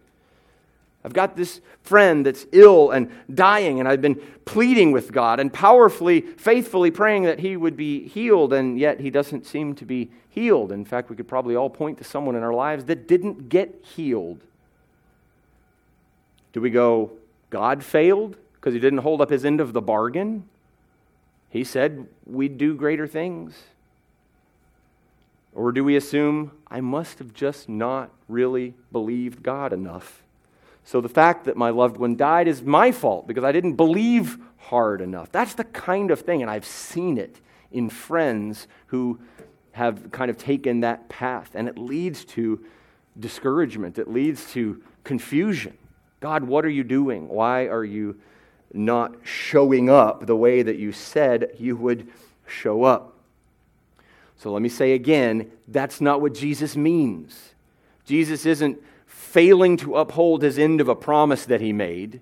I've 1.05 1.13
got 1.13 1.37
this 1.37 1.61
friend 1.81 2.25
that's 2.25 2.45
ill 2.51 2.91
and 2.91 3.09
dying, 3.33 3.79
and 3.79 3.87
I've 3.87 4.01
been 4.01 4.21
pleading 4.43 4.91
with 4.91 5.13
God 5.13 5.39
and 5.39 5.51
powerfully, 5.51 6.19
faithfully 6.21 6.91
praying 6.91 7.23
that 7.23 7.39
he 7.39 7.55
would 7.55 7.77
be 7.77 8.05
healed, 8.05 8.51
and 8.51 8.77
yet 8.77 8.99
he 8.99 9.09
doesn't 9.09 9.45
seem 9.45 9.75
to 9.75 9.85
be 9.85 10.11
healed. 10.29 10.73
In 10.73 10.83
fact, 10.83 11.09
we 11.09 11.15
could 11.15 11.27
probably 11.27 11.55
all 11.55 11.69
point 11.69 11.97
to 11.99 12.03
someone 12.03 12.35
in 12.35 12.43
our 12.43 12.53
lives 12.53 12.85
that 12.85 13.07
didn't 13.07 13.47
get 13.47 13.83
healed. 13.95 14.41
Do 16.51 16.59
we 16.59 16.69
go, 16.69 17.11
God 17.49 17.81
failed 17.81 18.35
because 18.55 18.73
he 18.73 18.79
didn't 18.79 18.99
hold 18.99 19.21
up 19.21 19.29
his 19.29 19.45
end 19.45 19.61
of 19.61 19.71
the 19.71 19.81
bargain? 19.81 20.43
He 21.49 21.63
said 21.63 22.07
we'd 22.25 22.57
do 22.57 22.75
greater 22.75 23.07
things. 23.07 23.55
Or 25.53 25.71
do 25.71 25.83
we 25.83 25.95
assume, 25.95 26.51
I 26.67 26.81
must 26.81 27.19
have 27.19 27.33
just 27.33 27.67
not 27.67 28.11
really 28.27 28.73
believed 28.91 29.43
God 29.43 29.73
enough? 29.73 30.23
So 30.83 31.01
the 31.01 31.09
fact 31.09 31.45
that 31.45 31.57
my 31.57 31.69
loved 31.69 31.97
one 31.97 32.15
died 32.15 32.47
is 32.47 32.61
my 32.61 32.91
fault 32.91 33.27
because 33.27 33.43
I 33.43 33.51
didn't 33.51 33.75
believe 33.75 34.37
hard 34.57 35.01
enough. 35.01 35.31
That's 35.31 35.53
the 35.53 35.63
kind 35.63 36.11
of 36.11 36.21
thing, 36.21 36.41
and 36.41 36.49
I've 36.49 36.65
seen 36.65 37.17
it 37.17 37.39
in 37.71 37.89
friends 37.89 38.67
who 38.87 39.19
have 39.73 40.11
kind 40.11 40.29
of 40.29 40.37
taken 40.37 40.81
that 40.81 41.09
path, 41.09 41.51
and 41.53 41.67
it 41.67 41.77
leads 41.77 42.25
to 42.25 42.63
discouragement, 43.19 43.99
it 43.99 44.09
leads 44.09 44.51
to 44.53 44.81
confusion. 45.03 45.77
God, 46.19 46.43
what 46.43 46.65
are 46.65 46.69
you 46.69 46.83
doing? 46.83 47.27
Why 47.27 47.67
are 47.67 47.83
you 47.83 48.19
not 48.73 49.15
showing 49.23 49.89
up 49.89 50.25
the 50.25 50.35
way 50.35 50.61
that 50.63 50.77
you 50.77 50.91
said 50.91 51.55
you 51.59 51.75
would 51.75 52.07
show 52.47 52.83
up. 52.83 53.10
So 54.41 54.51
let 54.51 54.63
me 54.63 54.69
say 54.69 54.93
again 54.93 55.51
that's 55.67 56.01
not 56.01 56.19
what 56.19 56.33
Jesus 56.33 56.75
means. 56.75 57.53
Jesus 58.05 58.47
isn't 58.47 58.81
failing 59.05 59.77
to 59.77 59.97
uphold 59.97 60.41
his 60.41 60.57
end 60.57 60.81
of 60.81 60.89
a 60.89 60.95
promise 60.95 61.45
that 61.45 61.61
he 61.61 61.71
made. 61.71 62.21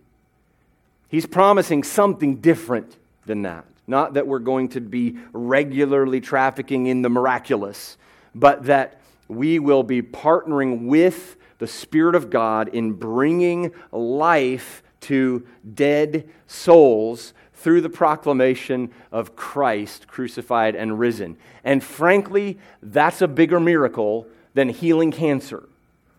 He's 1.08 1.25
promising 1.25 1.84
something 1.84 2.36
different 2.36 2.97
than 3.25 3.43
that. 3.43 3.63
Not 3.88 4.15
that 4.15 4.27
we're 4.27 4.39
going 4.39 4.67
to 4.69 4.82
be 4.82 5.17
regularly 5.32 6.19
trafficking 6.19 6.88
in 6.88 7.03
the 7.03 7.10
miraculous, 7.10 7.97
but 8.36 8.65
that 8.65 8.99
we 9.29 9.58
will 9.58 9.84
be 9.84 10.01
partnering 10.01 10.88
with 10.88 11.38
the 11.60 11.67
Spirit 11.67 12.15
of 12.15 12.29
God 12.29 12.67
in 12.67 12.91
bringing 12.91 13.71
life 13.93 14.84
to 15.01 15.47
dead 15.73 16.27
souls 16.47 17.34
through 17.60 17.82
the 17.82 17.89
proclamation 17.89 18.89
of 19.12 19.36
Christ 19.36 20.08
crucified 20.08 20.76
and 20.76 20.98
risen. 20.98 21.38
And 21.63 21.84
frankly, 21.84 22.58
that's 22.82 23.22
a 23.22 23.28
bigger 23.28 23.60
miracle 23.60 24.28
than 24.54 24.69
healing 24.69 25.12
cancer 25.12 25.67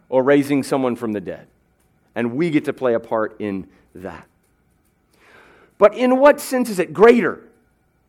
or 0.09 0.23
raising 0.23 0.63
someone 0.63 0.97
from 0.97 1.13
the 1.13 1.21
dead. 1.21 1.47
And 2.15 2.35
we 2.35 2.51
get 2.51 2.67
to 2.67 2.73
play 2.73 2.95
a 2.95 3.01
part 3.01 3.41
in 3.41 3.67
that. 3.95 4.27
But 5.79 5.95
in 5.95 6.19
what 6.19 6.41
sense 6.41 6.69
is 6.69 6.79
it 6.79 6.93
greater? 6.93 7.41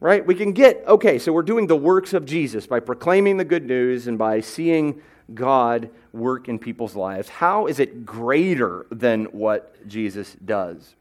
Right? 0.02 0.26
We 0.26 0.36
can 0.36 0.52
get, 0.52 0.84
okay, 0.88 1.20
so 1.20 1.32
we're 1.32 1.44
doing 1.44 1.68
the 1.68 1.76
works 1.76 2.14
of 2.14 2.26
Jesus 2.26 2.68
by 2.68 2.80
proclaiming 2.80 3.38
the 3.38 3.46
good 3.46 3.66
news 3.66 4.08
and 4.08 4.18
by 4.18 4.42
seeing 4.42 5.02
God 5.34 5.90
work 6.12 6.50
in 6.50 6.60
people's 6.60 6.96
lives. 6.96 7.30
How 7.30 7.68
is 7.68 7.80
it 7.80 8.06
greater 8.06 8.88
than 8.92 9.26
what 9.26 9.88
Jesus 9.88 10.36
does? 10.44 10.96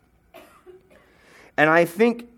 And 1.56 1.70
I 1.70 1.84
think 1.84 2.28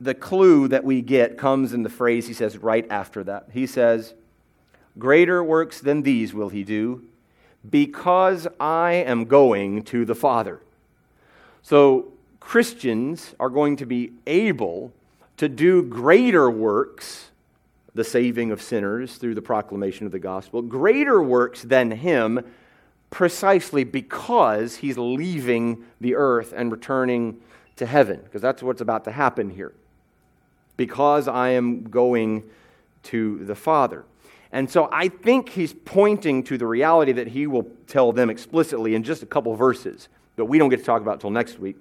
the 0.00 0.14
clue 0.14 0.68
that 0.68 0.84
we 0.84 1.02
get 1.02 1.38
comes 1.38 1.72
in 1.72 1.82
the 1.82 1.90
phrase 1.90 2.26
he 2.26 2.34
says 2.34 2.58
right 2.58 2.86
after 2.90 3.24
that. 3.24 3.48
He 3.52 3.66
says, 3.66 4.14
Greater 4.98 5.42
works 5.44 5.80
than 5.80 6.02
these 6.02 6.34
will 6.34 6.48
he 6.48 6.64
do, 6.64 7.04
because 7.68 8.48
I 8.58 8.92
am 8.94 9.26
going 9.26 9.82
to 9.84 10.04
the 10.04 10.14
Father. 10.14 10.60
So 11.62 12.12
Christians 12.40 13.34
are 13.38 13.50
going 13.50 13.76
to 13.76 13.86
be 13.86 14.12
able 14.26 14.92
to 15.36 15.48
do 15.48 15.82
greater 15.82 16.50
works, 16.50 17.30
the 17.94 18.04
saving 18.04 18.50
of 18.50 18.60
sinners 18.60 19.16
through 19.16 19.34
the 19.34 19.42
proclamation 19.42 20.06
of 20.06 20.12
the 20.12 20.18
gospel, 20.18 20.62
greater 20.62 21.22
works 21.22 21.62
than 21.62 21.90
him 21.90 22.44
precisely 23.10 23.84
because 23.84 24.76
he's 24.76 24.98
leaving 24.98 25.84
the 26.00 26.14
earth 26.14 26.52
and 26.54 26.70
returning 26.70 27.40
to 27.78 27.86
heaven, 27.86 28.20
because 28.22 28.42
that's 28.42 28.62
what's 28.62 28.80
about 28.80 29.04
to 29.04 29.12
happen 29.12 29.50
here. 29.50 29.72
Because 30.76 31.26
I 31.26 31.50
am 31.50 31.84
going 31.84 32.44
to 33.04 33.44
the 33.44 33.54
Father. 33.54 34.04
And 34.52 34.70
so 34.70 34.88
I 34.92 35.08
think 35.08 35.50
he's 35.50 35.72
pointing 35.72 36.42
to 36.44 36.56
the 36.56 36.66
reality 36.66 37.12
that 37.12 37.28
he 37.28 37.46
will 37.46 37.68
tell 37.86 38.12
them 38.12 38.30
explicitly 38.30 38.94
in 38.94 39.02
just 39.02 39.22
a 39.22 39.26
couple 39.26 39.54
verses 39.54 40.08
that 40.36 40.44
we 40.44 40.58
don't 40.58 40.70
get 40.70 40.78
to 40.78 40.84
talk 40.84 41.02
about 41.02 41.14
until 41.14 41.30
next 41.30 41.58
week, 41.58 41.76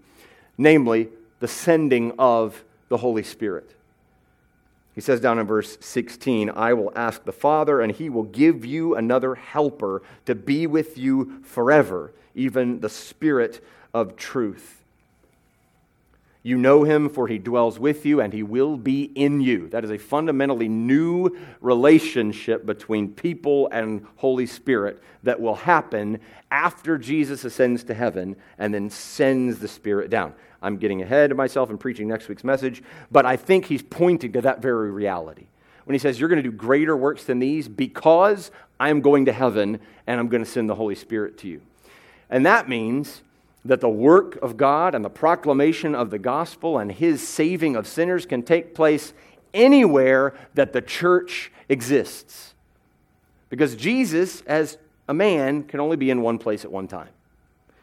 namely 0.57 1.09
the 1.39 1.47
sending 1.47 2.11
of 2.17 2.63
the 2.89 2.97
Holy 2.97 3.23
Spirit. 3.23 3.75
He 4.95 5.01
says 5.01 5.21
down 5.21 5.37
in 5.37 5.45
verse 5.45 5.77
16, 5.79 6.49
I 6.49 6.73
will 6.73 6.91
ask 6.95 7.23
the 7.23 7.31
Father, 7.31 7.81
and 7.81 7.91
he 7.91 8.09
will 8.09 8.23
give 8.23 8.65
you 8.65 8.95
another 8.95 9.35
helper 9.35 10.01
to 10.25 10.33
be 10.33 10.65
with 10.65 10.97
you 10.97 11.43
forever, 11.43 12.11
even 12.33 12.79
the 12.79 12.89
Spirit 12.89 13.63
of 13.93 14.15
truth. 14.15 14.76
You 16.47 16.57
know 16.57 16.85
him, 16.85 17.09
for 17.09 17.27
he 17.27 17.39
dwells 17.39 17.77
with 17.77 18.05
you, 18.05 18.21
and 18.21 18.31
he 18.31 18.41
will 18.41 18.77
be 18.77 19.11
in 19.15 19.41
you. 19.41 19.67
That 19.67 19.83
is 19.83 19.91
a 19.91 19.97
fundamentally 19.97 20.69
new 20.69 21.37
relationship 21.59 22.65
between 22.65 23.09
people 23.09 23.67
and 23.73 24.07
Holy 24.15 24.45
Spirit 24.45 25.03
that 25.23 25.41
will 25.41 25.55
happen 25.55 26.21
after 26.49 26.97
Jesus 26.97 27.43
ascends 27.43 27.83
to 27.83 27.93
heaven 27.93 28.37
and 28.57 28.73
then 28.73 28.89
sends 28.89 29.59
the 29.59 29.67
Spirit 29.67 30.09
down. 30.09 30.33
I'm 30.61 30.77
getting 30.77 31.01
ahead 31.01 31.31
of 31.31 31.37
myself 31.37 31.69
and 31.69 31.77
preaching 31.77 32.07
next 32.07 32.29
week's 32.29 32.45
message, 32.45 32.81
but 33.11 33.25
I 33.25 33.35
think 33.35 33.65
he's 33.65 33.83
pointing 33.83 34.31
to 34.31 34.41
that 34.43 34.61
very 34.61 34.89
reality. 34.89 35.47
When 35.83 35.95
he 35.95 35.99
says, 35.99 36.17
You're 36.17 36.29
going 36.29 36.41
to 36.41 36.49
do 36.49 36.55
greater 36.55 36.95
works 36.95 37.25
than 37.25 37.39
these 37.39 37.67
because 37.67 38.51
I'm 38.79 39.01
going 39.01 39.25
to 39.25 39.33
heaven 39.33 39.81
and 40.07 40.17
I'm 40.17 40.29
going 40.29 40.45
to 40.45 40.49
send 40.49 40.69
the 40.69 40.75
Holy 40.75 40.95
Spirit 40.95 41.39
to 41.39 41.49
you. 41.49 41.59
And 42.29 42.45
that 42.45 42.69
means 42.69 43.21
that 43.67 43.81
the 43.81 43.89
work 43.89 44.37
of 44.41 44.57
God 44.57 44.95
and 44.95 45.03
the 45.03 45.09
proclamation 45.09 45.93
of 45.93 46.09
the 46.09 46.19
gospel 46.19 46.77
and 46.77 46.91
his 46.91 47.25
saving 47.27 47.75
of 47.75 47.87
sinners 47.87 48.25
can 48.25 48.41
take 48.41 48.73
place 48.73 49.13
anywhere 49.53 50.33
that 50.53 50.73
the 50.73 50.81
church 50.81 51.51
exists. 51.67 52.53
Because 53.49 53.75
Jesus, 53.75 54.41
as 54.41 54.77
a 55.07 55.13
man, 55.13 55.63
can 55.63 55.79
only 55.79 55.97
be 55.97 56.09
in 56.09 56.21
one 56.21 56.37
place 56.37 56.63
at 56.65 56.71
one 56.71 56.87
time. 56.87 57.09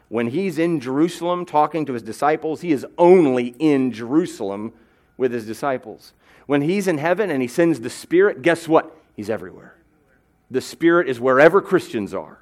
When 0.09 0.27
he's 0.27 0.59
in 0.59 0.79
Jerusalem 0.79 1.45
talking 1.45 1.85
to 1.85 1.93
his 1.93 2.03
disciples, 2.03 2.61
he 2.61 2.71
is 2.71 2.85
only 2.97 3.55
in 3.59 3.91
Jerusalem 3.91 4.73
with 5.17 5.31
his 5.31 5.45
disciples. 5.45 6.13
When 6.45 6.61
he's 6.61 6.87
in 6.87 6.99
heaven 6.99 7.31
and 7.31 7.41
he 7.41 7.47
sends 7.47 7.79
the 7.79 7.89
Spirit, 7.89 8.41
guess 8.41 8.67
what? 8.67 8.95
He's 9.15 9.29
everywhere. 9.29 9.75
The 10.51 10.61
Spirit 10.61 11.09
is 11.09 11.19
wherever 11.19 11.61
Christians 11.61 12.13
are. 12.13 12.39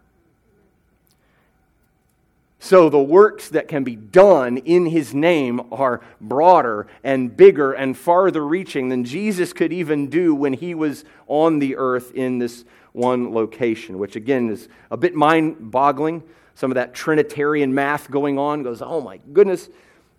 So 2.63 2.87
the 2.89 2.97
works 2.97 3.49
that 3.49 3.67
can 3.67 3.83
be 3.83 3.97
done 3.97 4.55
in 4.55 4.85
his 4.85 5.13
name 5.13 5.61
are 5.69 5.99
broader 6.21 6.87
and 7.03 7.35
bigger 7.35 7.73
and 7.73 7.97
farther 7.97 8.47
reaching 8.47 8.87
than 8.87 9.03
Jesus 9.03 9.51
could 9.51 9.73
even 9.73 10.07
do 10.07 10.33
when 10.33 10.53
he 10.53 10.73
was 10.73 11.03
on 11.27 11.59
the 11.59 11.75
earth 11.75 12.13
in 12.13 12.39
this 12.39 12.63
one 12.93 13.33
location, 13.33 13.99
which 13.99 14.15
again 14.15 14.49
is 14.49 14.69
a 14.89 14.95
bit 14.95 15.13
mind 15.13 15.71
boggling. 15.71 16.23
Some 16.55 16.71
of 16.71 16.75
that 16.75 16.93
Trinitarian 16.93 17.75
math 17.75 18.09
going 18.09 18.39
on 18.39 18.63
goes, 18.63 18.81
oh 18.81 19.01
my 19.01 19.19
goodness, 19.33 19.67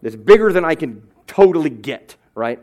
it's 0.03 0.15
bigger 0.15 0.53
than 0.53 0.67
I 0.67 0.75
can 0.75 1.03
totally 1.27 1.71
get, 1.71 2.15
right? 2.35 2.61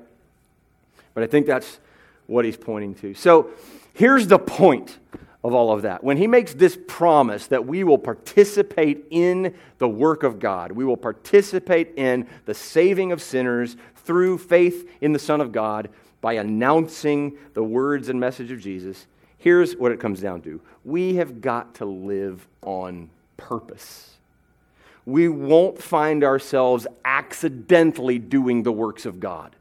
But 1.15 1.23
I 1.23 1.25
think 1.25 1.47
that's 1.47 1.79
what 2.27 2.45
he's 2.45 2.55
pointing 2.55 2.93
to. 2.95 3.15
So 3.15 3.49
here's 3.93 4.27
the 4.27 4.37
point 4.37 4.99
of 5.43 5.53
all 5.53 5.71
of 5.71 5.81
that. 5.81 6.03
When 6.03 6.17
he 6.17 6.27
makes 6.27 6.53
this 6.53 6.77
promise 6.87 7.47
that 7.47 7.65
we 7.65 7.83
will 7.83 7.97
participate 7.97 9.05
in 9.09 9.55
the 9.79 9.89
work 9.89 10.23
of 10.23 10.39
God, 10.39 10.71
we 10.71 10.85
will 10.85 10.97
participate 10.97 11.93
in 11.95 12.27
the 12.45 12.53
saving 12.53 13.11
of 13.11 13.21
sinners 13.21 13.75
through 13.95 14.37
faith 14.37 14.89
in 15.01 15.13
the 15.13 15.19
Son 15.19 15.41
of 15.41 15.51
God 15.51 15.89
by 16.21 16.33
announcing 16.33 17.37
the 17.53 17.63
words 17.63 18.09
and 18.09 18.19
message 18.19 18.51
of 18.51 18.59
Jesus, 18.59 19.07
here's 19.37 19.75
what 19.75 19.91
it 19.91 19.99
comes 19.99 20.21
down 20.21 20.41
to 20.41 20.61
we 20.85 21.15
have 21.15 21.41
got 21.41 21.75
to 21.75 21.85
live 21.85 22.47
on 22.61 23.09
purpose. 23.37 24.07
We 25.05 25.27
won't 25.27 25.81
find 25.81 26.23
ourselves 26.23 26.85
accidentally 27.03 28.19
doing 28.19 28.61
the 28.61 28.71
works 28.71 29.07
of 29.07 29.19
God 29.19 29.55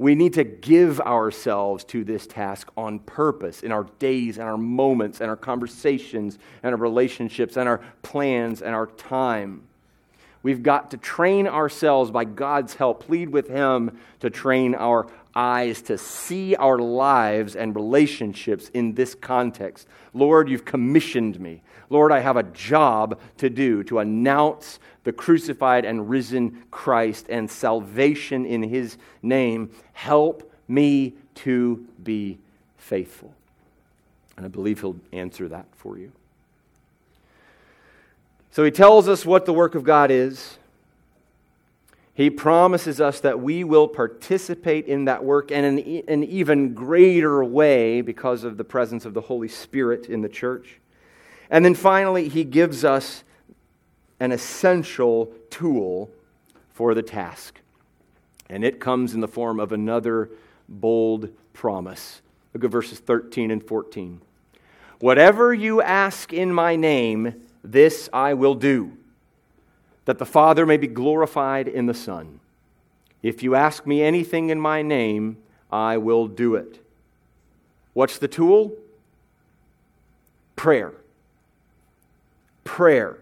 we 0.00 0.14
need 0.14 0.32
to 0.32 0.44
give 0.44 0.98
ourselves 0.98 1.84
to 1.84 2.04
this 2.04 2.26
task 2.26 2.70
on 2.74 3.00
purpose 3.00 3.62
in 3.62 3.70
our 3.70 3.84
days 3.98 4.38
and 4.38 4.48
our 4.48 4.56
moments 4.56 5.20
and 5.20 5.28
our 5.28 5.36
conversations 5.36 6.38
and 6.62 6.74
our 6.74 6.80
relationships 6.80 7.58
and 7.58 7.68
our 7.68 7.82
plans 8.00 8.62
and 8.62 8.74
our 8.74 8.86
time. 8.86 9.62
We've 10.42 10.62
got 10.62 10.92
to 10.92 10.96
train 10.96 11.46
ourselves 11.46 12.10
by 12.10 12.24
God's 12.24 12.72
help, 12.76 13.04
plead 13.04 13.28
with 13.28 13.48
Him 13.48 13.98
to 14.20 14.30
train 14.30 14.74
our 14.74 15.06
eyes 15.34 15.82
to 15.82 15.98
see 15.98 16.56
our 16.56 16.78
lives 16.78 17.54
and 17.54 17.76
relationships 17.76 18.70
in 18.72 18.94
this 18.94 19.14
context. 19.14 19.86
Lord, 20.14 20.48
you've 20.48 20.64
commissioned 20.64 21.38
me. 21.38 21.60
Lord, 21.90 22.12
I 22.12 22.20
have 22.20 22.36
a 22.36 22.44
job 22.44 23.20
to 23.38 23.50
do 23.50 23.82
to 23.84 23.98
announce 23.98 24.78
the 25.02 25.12
crucified 25.12 25.84
and 25.84 26.08
risen 26.08 26.62
Christ 26.70 27.26
and 27.28 27.50
salvation 27.50 28.46
in 28.46 28.62
his 28.62 28.96
name. 29.22 29.70
Help 29.92 30.50
me 30.68 31.14
to 31.36 31.86
be 32.02 32.38
faithful. 32.78 33.34
And 34.36 34.46
I 34.46 34.48
believe 34.48 34.80
he'll 34.80 34.96
answer 35.12 35.48
that 35.48 35.66
for 35.74 35.98
you. 35.98 36.12
So 38.52 38.64
he 38.64 38.70
tells 38.70 39.08
us 39.08 39.26
what 39.26 39.44
the 39.44 39.52
work 39.52 39.74
of 39.74 39.84
God 39.84 40.10
is. 40.10 40.58
He 42.14 42.30
promises 42.30 43.00
us 43.00 43.20
that 43.20 43.40
we 43.40 43.64
will 43.64 43.88
participate 43.88 44.86
in 44.86 45.06
that 45.06 45.24
work 45.24 45.50
and 45.50 45.78
in 45.78 46.04
an 46.08 46.24
even 46.24 46.74
greater 46.74 47.42
way 47.42 48.00
because 48.00 48.44
of 48.44 48.56
the 48.56 48.64
presence 48.64 49.04
of 49.04 49.14
the 49.14 49.22
Holy 49.22 49.48
Spirit 49.48 50.06
in 50.06 50.20
the 50.20 50.28
church. 50.28 50.80
And 51.50 51.64
then 51.64 51.74
finally, 51.74 52.28
he 52.28 52.44
gives 52.44 52.84
us 52.84 53.24
an 54.20 54.32
essential 54.32 55.32
tool 55.50 56.10
for 56.70 56.94
the 56.94 57.02
task. 57.02 57.60
And 58.48 58.64
it 58.64 58.80
comes 58.80 59.14
in 59.14 59.20
the 59.20 59.28
form 59.28 59.58
of 59.58 59.72
another 59.72 60.30
bold 60.68 61.30
promise. 61.52 62.22
Look 62.54 62.64
at 62.64 62.70
verses 62.70 63.00
13 63.00 63.50
and 63.50 63.62
14. 63.62 64.20
Whatever 65.00 65.52
you 65.54 65.80
ask 65.82 66.32
in 66.32 66.52
my 66.52 66.76
name, 66.76 67.46
this 67.64 68.08
I 68.12 68.34
will 68.34 68.54
do, 68.54 68.96
that 70.04 70.18
the 70.18 70.26
Father 70.26 70.66
may 70.66 70.76
be 70.76 70.86
glorified 70.86 71.68
in 71.68 71.86
the 71.86 71.94
Son. 71.94 72.40
If 73.22 73.42
you 73.42 73.54
ask 73.54 73.86
me 73.86 74.02
anything 74.02 74.50
in 74.50 74.60
my 74.60 74.82
name, 74.82 75.38
I 75.70 75.98
will 75.98 76.26
do 76.26 76.54
it. 76.54 76.84
What's 77.92 78.18
the 78.18 78.28
tool? 78.28 78.72
Prayer. 80.56 80.92
Prayer. 82.64 83.18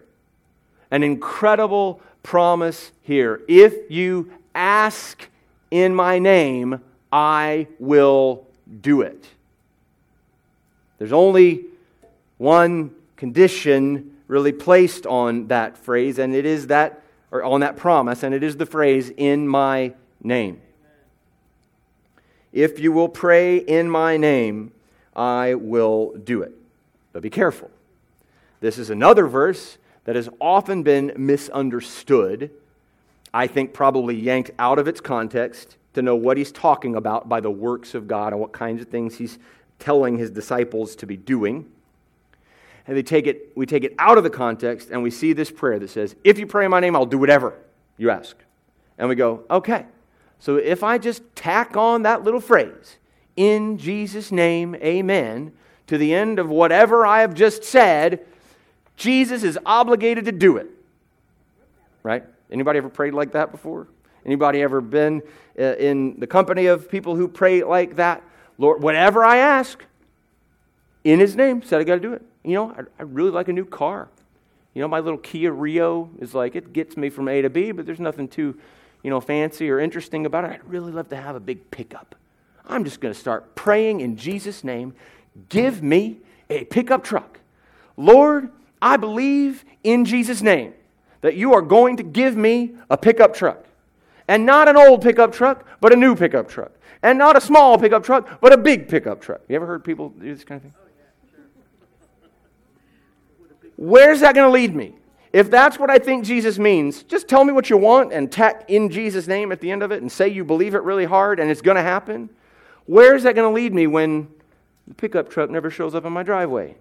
An 0.91 1.03
incredible 1.03 2.01
promise 2.23 2.91
here. 3.01 3.41
If 3.47 3.91
you 3.91 4.31
ask 4.53 5.27
in 5.71 5.93
my 5.93 6.19
name, 6.19 6.81
I 7.11 7.67
will 7.79 8.45
do 8.81 9.01
it. 9.01 9.27
There's 10.97 11.13
only 11.13 11.65
one 12.37 12.93
condition 13.15 14.15
really 14.27 14.51
placed 14.51 15.05
on 15.05 15.47
that 15.47 15.77
phrase, 15.77 16.19
and 16.19 16.35
it 16.35 16.45
is 16.45 16.67
that, 16.67 17.01
or 17.31 17.43
on 17.43 17.61
that 17.61 17.77
promise, 17.77 18.23
and 18.23 18.33
it 18.33 18.43
is 18.43 18.57
the 18.57 18.65
phrase, 18.65 19.11
in 19.17 19.47
my 19.47 19.93
name. 20.21 20.61
If 22.51 22.79
you 22.79 22.91
will 22.91 23.09
pray 23.09 23.57
in 23.57 23.89
my 23.89 24.17
name, 24.17 24.71
I 25.15 25.55
will 25.55 26.13
do 26.23 26.41
it. 26.41 26.53
But 27.11 27.21
be 27.21 27.29
careful. 27.29 27.71
This 28.59 28.77
is 28.77 28.89
another 28.89 29.27
verse 29.27 29.77
that 30.05 30.15
has 30.15 30.29
often 30.41 30.83
been 30.83 31.13
misunderstood. 31.17 32.51
I 33.33 33.47
think 33.47 33.73
probably 33.73 34.15
yanked 34.15 34.51
out 34.59 34.79
of 34.79 34.87
its 34.87 35.01
context 35.01 35.77
to 35.93 36.01
know 36.01 36.15
what 36.15 36.37
he's 36.37 36.51
talking 36.51 36.95
about 36.95 37.29
by 37.29 37.39
the 37.39 37.51
works 37.51 37.95
of 37.95 38.07
God 38.07 38.33
and 38.33 38.41
what 38.41 38.51
kinds 38.51 38.81
of 38.81 38.87
things 38.87 39.17
he's 39.17 39.39
telling 39.77 40.17
his 40.17 40.31
disciples 40.31 40.95
to 40.97 41.05
be 41.05 41.17
doing. 41.17 41.65
And 42.87 42.97
they 42.97 43.03
take 43.03 43.27
it, 43.27 43.51
we 43.55 43.65
take 43.65 43.83
it 43.83 43.93
out 43.99 44.17
of 44.17 44.23
the 44.23 44.29
context 44.29 44.89
and 44.89 45.03
we 45.03 45.11
see 45.11 45.33
this 45.33 45.51
prayer 45.51 45.79
that 45.79 45.89
says, 45.89 46.15
If 46.23 46.39
you 46.39 46.47
pray 46.47 46.65
in 46.65 46.71
my 46.71 46.79
name, 46.79 46.95
I'll 46.95 47.05
do 47.05 47.17
whatever 47.17 47.55
you 47.97 48.09
ask. 48.09 48.35
And 48.97 49.09
we 49.09 49.15
go, 49.15 49.43
Okay. 49.49 49.85
So 50.39 50.55
if 50.55 50.83
I 50.83 50.97
just 50.97 51.21
tack 51.35 51.75
on 51.75 52.03
that 52.03 52.23
little 52.23 52.39
phrase, 52.39 52.97
in 53.35 53.77
Jesus' 53.77 54.31
name, 54.31 54.73
amen, 54.75 55.51
to 55.87 55.97
the 55.97 56.13
end 56.13 56.39
of 56.39 56.49
whatever 56.49 57.05
I 57.05 57.21
have 57.21 57.33
just 57.33 57.63
said, 57.63 58.25
Jesus 58.99 59.43
is 59.43 59.57
obligated 59.65 60.25
to 60.25 60.31
do 60.33 60.57
it. 60.57 60.67
Right? 62.03 62.23
Anybody 62.51 62.77
ever 62.77 62.89
prayed 62.89 63.13
like 63.13 63.31
that 63.31 63.51
before? 63.51 63.87
Anybody 64.25 64.61
ever 64.61 64.81
been 64.81 65.23
uh, 65.57 65.75
in 65.77 66.19
the 66.19 66.27
company 66.27 66.65
of 66.65 66.91
people 66.91 67.15
who 67.15 67.27
pray 67.27 67.63
like 67.63 67.95
that? 67.95 68.21
Lord, 68.57 68.83
whatever 68.83 69.23
I 69.23 69.37
ask, 69.37 69.83
in 71.05 71.19
His 71.19 71.37
name, 71.37 71.63
said 71.63 71.79
I 71.79 71.85
got 71.85 71.95
to 71.95 72.01
do 72.01 72.13
it. 72.13 72.21
You 72.43 72.55
know, 72.55 72.71
I, 72.71 72.81
I 72.99 73.03
really 73.03 73.31
like 73.31 73.47
a 73.47 73.53
new 73.53 73.65
car. 73.65 74.09
You 74.73 74.81
know, 74.81 74.87
my 74.89 74.99
little 74.99 75.17
Kia 75.17 75.51
Rio 75.51 76.09
is 76.19 76.33
like, 76.33 76.55
it 76.55 76.73
gets 76.73 76.97
me 76.97 77.09
from 77.09 77.29
A 77.29 77.41
to 77.41 77.49
B, 77.49 77.71
but 77.71 77.85
there's 77.85 77.99
nothing 78.01 78.27
too, 78.27 78.59
you 79.01 79.09
know, 79.09 79.21
fancy 79.21 79.69
or 79.69 79.79
interesting 79.79 80.25
about 80.25 80.43
it. 80.43 80.51
I'd 80.51 80.65
really 80.65 80.91
love 80.91 81.07
to 81.09 81.15
have 81.15 81.37
a 81.37 81.39
big 81.39 81.71
pickup. 81.71 82.15
I'm 82.67 82.83
just 82.83 82.99
going 82.99 83.13
to 83.13 83.19
start 83.19 83.55
praying 83.55 84.01
in 84.01 84.17
Jesus' 84.17 84.63
name. 84.63 84.93
Give 85.47 85.81
me 85.81 86.17
a 86.49 86.65
pickup 86.65 87.03
truck. 87.03 87.39
Lord, 87.95 88.51
I 88.81 88.97
believe 88.97 89.65
in 89.83 90.05
Jesus' 90.05 90.41
name 90.41 90.73
that 91.21 91.35
you 91.35 91.53
are 91.53 91.61
going 91.61 91.97
to 91.97 92.03
give 92.03 92.35
me 92.35 92.73
a 92.89 92.97
pickup 92.97 93.33
truck. 93.33 93.65
And 94.27 94.45
not 94.45 94.67
an 94.67 94.77
old 94.77 95.01
pickup 95.01 95.33
truck, 95.33 95.65
but 95.81 95.91
a 95.91 95.95
new 95.95 96.15
pickup 96.15 96.47
truck. 96.47 96.71
And 97.01 97.17
not 97.17 97.35
a 97.35 97.41
small 97.41 97.77
pickup 97.77 98.03
truck, 98.03 98.39
but 98.41 98.53
a 98.53 98.57
big 98.57 98.87
pickup 98.87 99.21
truck. 99.21 99.41
You 99.47 99.55
ever 99.55 99.65
heard 99.65 99.83
people 99.83 100.09
do 100.09 100.33
this 100.33 100.43
kind 100.43 100.57
of 100.57 100.63
thing? 100.63 100.73
Where's 103.75 104.19
that 104.19 104.35
going 104.35 104.47
to 104.47 104.51
lead 104.51 104.75
me? 104.75 104.95
If 105.31 105.49
that's 105.49 105.79
what 105.79 105.89
I 105.89 105.99
think 105.99 106.25
Jesus 106.25 106.59
means, 106.59 107.03
just 107.03 107.27
tell 107.27 107.43
me 107.43 107.53
what 107.53 107.69
you 107.69 107.77
want 107.77 108.11
and 108.11 108.31
tack 108.31 108.65
in 108.67 108.89
Jesus' 108.89 109.27
name 109.27 109.51
at 109.51 109.61
the 109.61 109.71
end 109.71 109.83
of 109.83 109.91
it 109.91 110.01
and 110.01 110.11
say 110.11 110.27
you 110.27 110.43
believe 110.43 110.75
it 110.75 110.83
really 110.83 111.05
hard 111.05 111.39
and 111.39 111.49
it's 111.49 111.61
going 111.61 111.75
to 111.75 111.83
happen. 111.83 112.29
Where's 112.87 113.23
that 113.23 113.35
going 113.35 113.49
to 113.49 113.55
lead 113.55 113.73
me 113.73 113.87
when 113.87 114.27
the 114.87 114.95
pickup 114.95 115.29
truck 115.29 115.49
never 115.49 115.69
shows 115.69 115.95
up 115.95 116.03
in 116.03 116.11
my 116.11 116.23
driveway? 116.23 116.75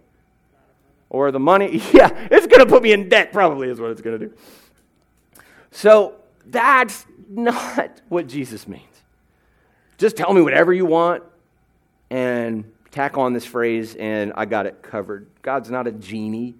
Or 1.10 1.30
the 1.30 1.40
money, 1.40 1.82
yeah, 1.92 2.10
it's 2.30 2.46
going 2.46 2.60
to 2.60 2.66
put 2.66 2.82
me 2.82 2.92
in 2.92 3.08
debt, 3.08 3.32
probably, 3.32 3.68
is 3.68 3.80
what 3.80 3.90
it's 3.90 4.00
going 4.00 4.18
to 4.18 4.26
do. 4.26 4.34
So 5.70 6.16
that's 6.46 7.06
not 7.28 8.00
what 8.08 8.26
Jesus 8.26 8.66
means. 8.66 8.84
Just 9.96 10.16
tell 10.16 10.32
me 10.32 10.40
whatever 10.40 10.72
you 10.72 10.86
want 10.86 11.24
and 12.10 12.64
tack 12.90 13.18
on 13.18 13.32
this 13.32 13.44
phrase, 13.44 13.94
and 13.96 14.32
I 14.36 14.44
got 14.44 14.66
it 14.66 14.82
covered. 14.82 15.28
God's 15.42 15.70
not 15.70 15.86
a 15.86 15.92
genie. 15.92 16.54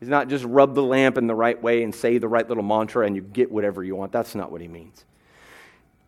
He's 0.00 0.08
not 0.08 0.28
just 0.28 0.44
rub 0.44 0.74
the 0.74 0.82
lamp 0.82 1.18
in 1.18 1.26
the 1.26 1.34
right 1.34 1.60
way 1.60 1.82
and 1.82 1.94
say 1.94 2.18
the 2.18 2.28
right 2.28 2.48
little 2.48 2.62
mantra 2.62 3.04
and 3.06 3.16
you 3.16 3.22
get 3.22 3.50
whatever 3.50 3.82
you 3.82 3.96
want. 3.96 4.12
That's 4.12 4.34
not 4.34 4.52
what 4.52 4.60
he 4.60 4.68
means. 4.68 5.04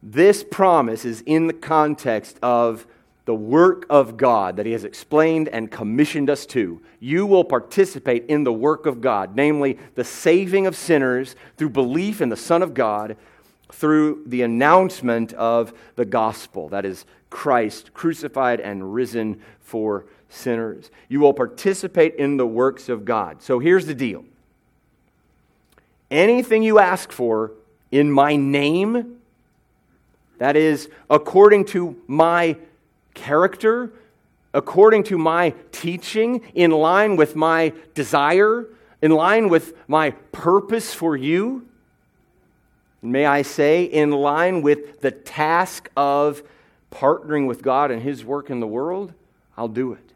This 0.03 0.45
promise 0.45 1.05
is 1.05 1.23
in 1.23 1.47
the 1.47 1.53
context 1.53 2.39
of 2.43 2.87
the 3.31 3.35
work 3.37 3.87
of 3.89 4.17
God 4.17 4.57
that 4.57 4.67
He 4.67 4.73
has 4.73 4.83
explained 4.83 5.47
and 5.51 5.71
commissioned 5.71 6.29
us 6.29 6.45
to. 6.47 6.83
You 6.99 7.27
will 7.27 7.45
participate 7.45 8.27
in 8.27 8.43
the 8.43 8.53
work 8.53 8.87
of 8.87 9.01
God, 9.01 9.37
namely 9.37 9.79
the 9.95 10.03
saving 10.03 10.67
of 10.67 10.75
sinners 10.75 11.37
through 11.57 11.71
belief 11.71 12.21
in 12.21 12.29
the 12.29 12.37
Son 12.37 12.61
of 12.61 12.75
God, 12.75 13.17
through 13.71 14.25
the 14.27 14.43
announcement 14.43 15.33
of 15.35 15.73
the 15.95 16.05
gospel 16.05 16.71
that 16.71 16.85
is, 16.85 17.05
Christ 17.31 17.95
crucified 17.95 18.59
and 18.59 18.93
risen 18.93 19.41
for 19.61 20.07
sinners. 20.29 20.91
You 21.09 21.21
will 21.21 21.33
participate 21.33 22.17
in 22.17 22.37
the 22.37 22.49
works 22.49 22.89
of 22.89 23.05
God. 23.05 23.43
So 23.43 23.61
here's 23.61 23.87
the 23.87 23.95
deal 23.95 24.25
anything 26.11 26.65
you 26.65 26.81
ask 26.81 27.13
for 27.13 27.53
in 27.93 28.11
my 28.11 28.35
name, 28.35 29.21
that 30.39 30.57
is, 30.57 30.91
according 31.09 31.67
to 31.67 31.97
my 32.09 32.57
character, 33.15 33.93
according 34.53 35.05
to 35.05 35.19
my 35.19 35.55
teaching, 35.73 36.43
in 36.55 36.71
line 36.71 37.17
with 37.17 37.37
my 37.37 37.73
desire, 37.95 38.67
in 39.03 39.11
line 39.11 39.49
with 39.49 39.75
my 39.89 40.11
purpose 40.33 40.93
for 40.93 41.17
you, 41.17 41.67
may 43.03 43.27
I 43.27 43.43
say, 43.43 43.85
in 43.85 44.11
line 44.11 44.63
with 44.63 45.01
the 45.01 45.11
task 45.11 45.91
of 45.97 46.43
partnering 46.91 47.47
with 47.47 47.63
God 47.63 47.91
and 47.91 48.03
His 48.03 48.25
work 48.25 48.51
in 48.51 48.61
the 48.61 48.67
world, 48.67 49.15
I'll 49.57 49.69
do 49.69 49.93
it 49.93 50.10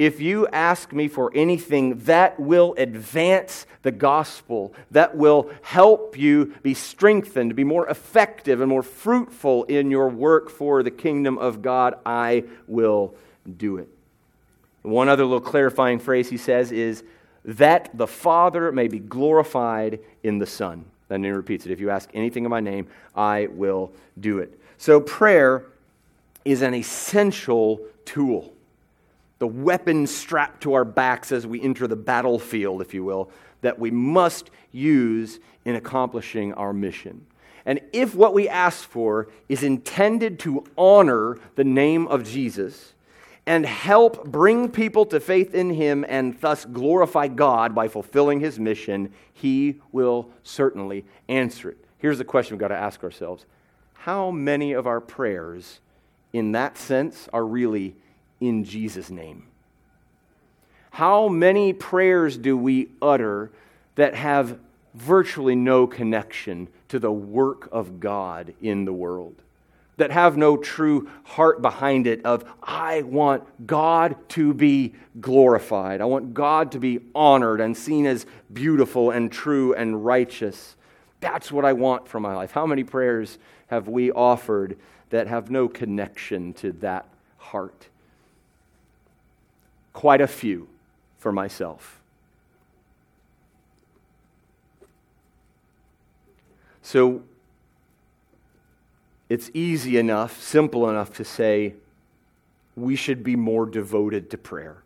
if 0.00 0.18
you 0.18 0.46
ask 0.46 0.94
me 0.94 1.08
for 1.08 1.30
anything 1.34 1.98
that 2.04 2.40
will 2.40 2.74
advance 2.78 3.66
the 3.82 3.90
gospel, 3.90 4.72
that 4.90 5.14
will 5.14 5.50
help 5.60 6.16
you 6.16 6.54
be 6.62 6.72
strengthened, 6.72 7.54
be 7.54 7.64
more 7.64 7.86
effective, 7.86 8.62
and 8.62 8.70
more 8.70 8.82
fruitful 8.82 9.64
in 9.64 9.90
your 9.90 10.08
work 10.08 10.48
for 10.48 10.82
the 10.82 10.90
kingdom 10.90 11.36
of 11.36 11.60
God, 11.60 11.96
I 12.06 12.44
will 12.66 13.14
do 13.58 13.76
it. 13.76 13.90
One 14.80 15.10
other 15.10 15.24
little 15.24 15.38
clarifying 15.38 15.98
phrase 15.98 16.30
he 16.30 16.38
says 16.38 16.72
is, 16.72 17.04
that 17.44 17.90
the 17.92 18.06
Father 18.06 18.72
may 18.72 18.88
be 18.88 19.00
glorified 19.00 20.00
in 20.22 20.38
the 20.38 20.46
Son. 20.46 20.86
Then 21.08 21.22
he 21.22 21.28
repeats 21.28 21.66
it. 21.66 21.72
If 21.72 21.80
you 21.80 21.90
ask 21.90 22.08
anything 22.14 22.44
in 22.44 22.50
my 22.50 22.60
name, 22.60 22.86
I 23.14 23.48
will 23.52 23.92
do 24.18 24.38
it. 24.38 24.58
So 24.78 24.98
prayer 24.98 25.66
is 26.46 26.62
an 26.62 26.72
essential 26.72 27.82
tool 28.06 28.54
the 29.40 29.46
weapon 29.46 30.06
strapped 30.06 30.62
to 30.62 30.74
our 30.74 30.84
backs 30.84 31.32
as 31.32 31.46
we 31.46 31.60
enter 31.60 31.88
the 31.88 31.96
battlefield, 31.96 32.82
if 32.82 32.94
you 32.94 33.02
will, 33.02 33.30
that 33.62 33.78
we 33.78 33.90
must 33.90 34.50
use 34.70 35.40
in 35.64 35.74
accomplishing 35.74 36.52
our 36.54 36.72
mission. 36.72 37.26
And 37.64 37.80
if 37.92 38.14
what 38.14 38.34
we 38.34 38.48
ask 38.48 38.88
for 38.88 39.28
is 39.48 39.62
intended 39.62 40.38
to 40.40 40.64
honor 40.76 41.38
the 41.56 41.64
name 41.64 42.06
of 42.08 42.28
Jesus 42.28 42.92
and 43.46 43.64
help 43.64 44.26
bring 44.26 44.68
people 44.68 45.06
to 45.06 45.18
faith 45.18 45.54
in 45.54 45.70
him 45.70 46.04
and 46.06 46.38
thus 46.40 46.66
glorify 46.66 47.26
God 47.26 47.74
by 47.74 47.88
fulfilling 47.88 48.40
his 48.40 48.58
mission, 48.58 49.12
he 49.32 49.80
will 49.90 50.30
certainly 50.42 51.04
answer 51.28 51.70
it. 51.70 51.78
Here's 51.98 52.18
the 52.18 52.24
question 52.24 52.54
we've 52.56 52.60
got 52.60 52.68
to 52.68 52.76
ask 52.76 53.02
ourselves 53.02 53.46
How 53.94 54.30
many 54.30 54.74
of 54.74 54.86
our 54.86 55.00
prayers, 55.00 55.80
in 56.34 56.52
that 56.52 56.76
sense, 56.76 57.26
are 57.32 57.44
really 57.44 57.94
in 58.40 58.64
Jesus' 58.64 59.10
name. 59.10 59.46
How 60.90 61.28
many 61.28 61.72
prayers 61.72 62.36
do 62.36 62.56
we 62.56 62.88
utter 63.00 63.50
that 63.94 64.14
have 64.14 64.58
virtually 64.94 65.54
no 65.54 65.86
connection 65.86 66.68
to 66.88 66.98
the 66.98 67.12
work 67.12 67.68
of 67.70 68.00
God 68.00 68.54
in 68.60 68.84
the 68.84 68.92
world? 68.92 69.36
That 69.98 70.10
have 70.10 70.36
no 70.36 70.56
true 70.56 71.10
heart 71.24 71.62
behind 71.62 72.06
it 72.06 72.24
of, 72.24 72.44
I 72.62 73.02
want 73.02 73.66
God 73.66 74.16
to 74.30 74.54
be 74.54 74.94
glorified. 75.20 76.00
I 76.00 76.06
want 76.06 76.32
God 76.34 76.72
to 76.72 76.80
be 76.80 77.00
honored 77.14 77.60
and 77.60 77.76
seen 77.76 78.06
as 78.06 78.24
beautiful 78.52 79.10
and 79.10 79.30
true 79.30 79.74
and 79.74 80.04
righteous. 80.04 80.74
That's 81.20 81.52
what 81.52 81.66
I 81.66 81.74
want 81.74 82.08
for 82.08 82.18
my 82.18 82.34
life. 82.34 82.50
How 82.50 82.66
many 82.66 82.82
prayers 82.82 83.38
have 83.66 83.88
we 83.88 84.10
offered 84.10 84.78
that 85.10 85.26
have 85.26 85.50
no 85.50 85.68
connection 85.68 86.54
to 86.54 86.72
that 86.72 87.06
heart? 87.36 87.89
Quite 89.92 90.20
a 90.20 90.26
few 90.26 90.68
for 91.18 91.32
myself. 91.32 92.00
So 96.82 97.22
it's 99.28 99.50
easy 99.54 99.96
enough, 99.96 100.42
simple 100.42 100.90
enough 100.90 101.12
to 101.14 101.24
say 101.24 101.74
we 102.74 102.96
should 102.96 103.22
be 103.22 103.36
more 103.36 103.66
devoted 103.66 104.30
to 104.30 104.38
prayer. 104.38 104.82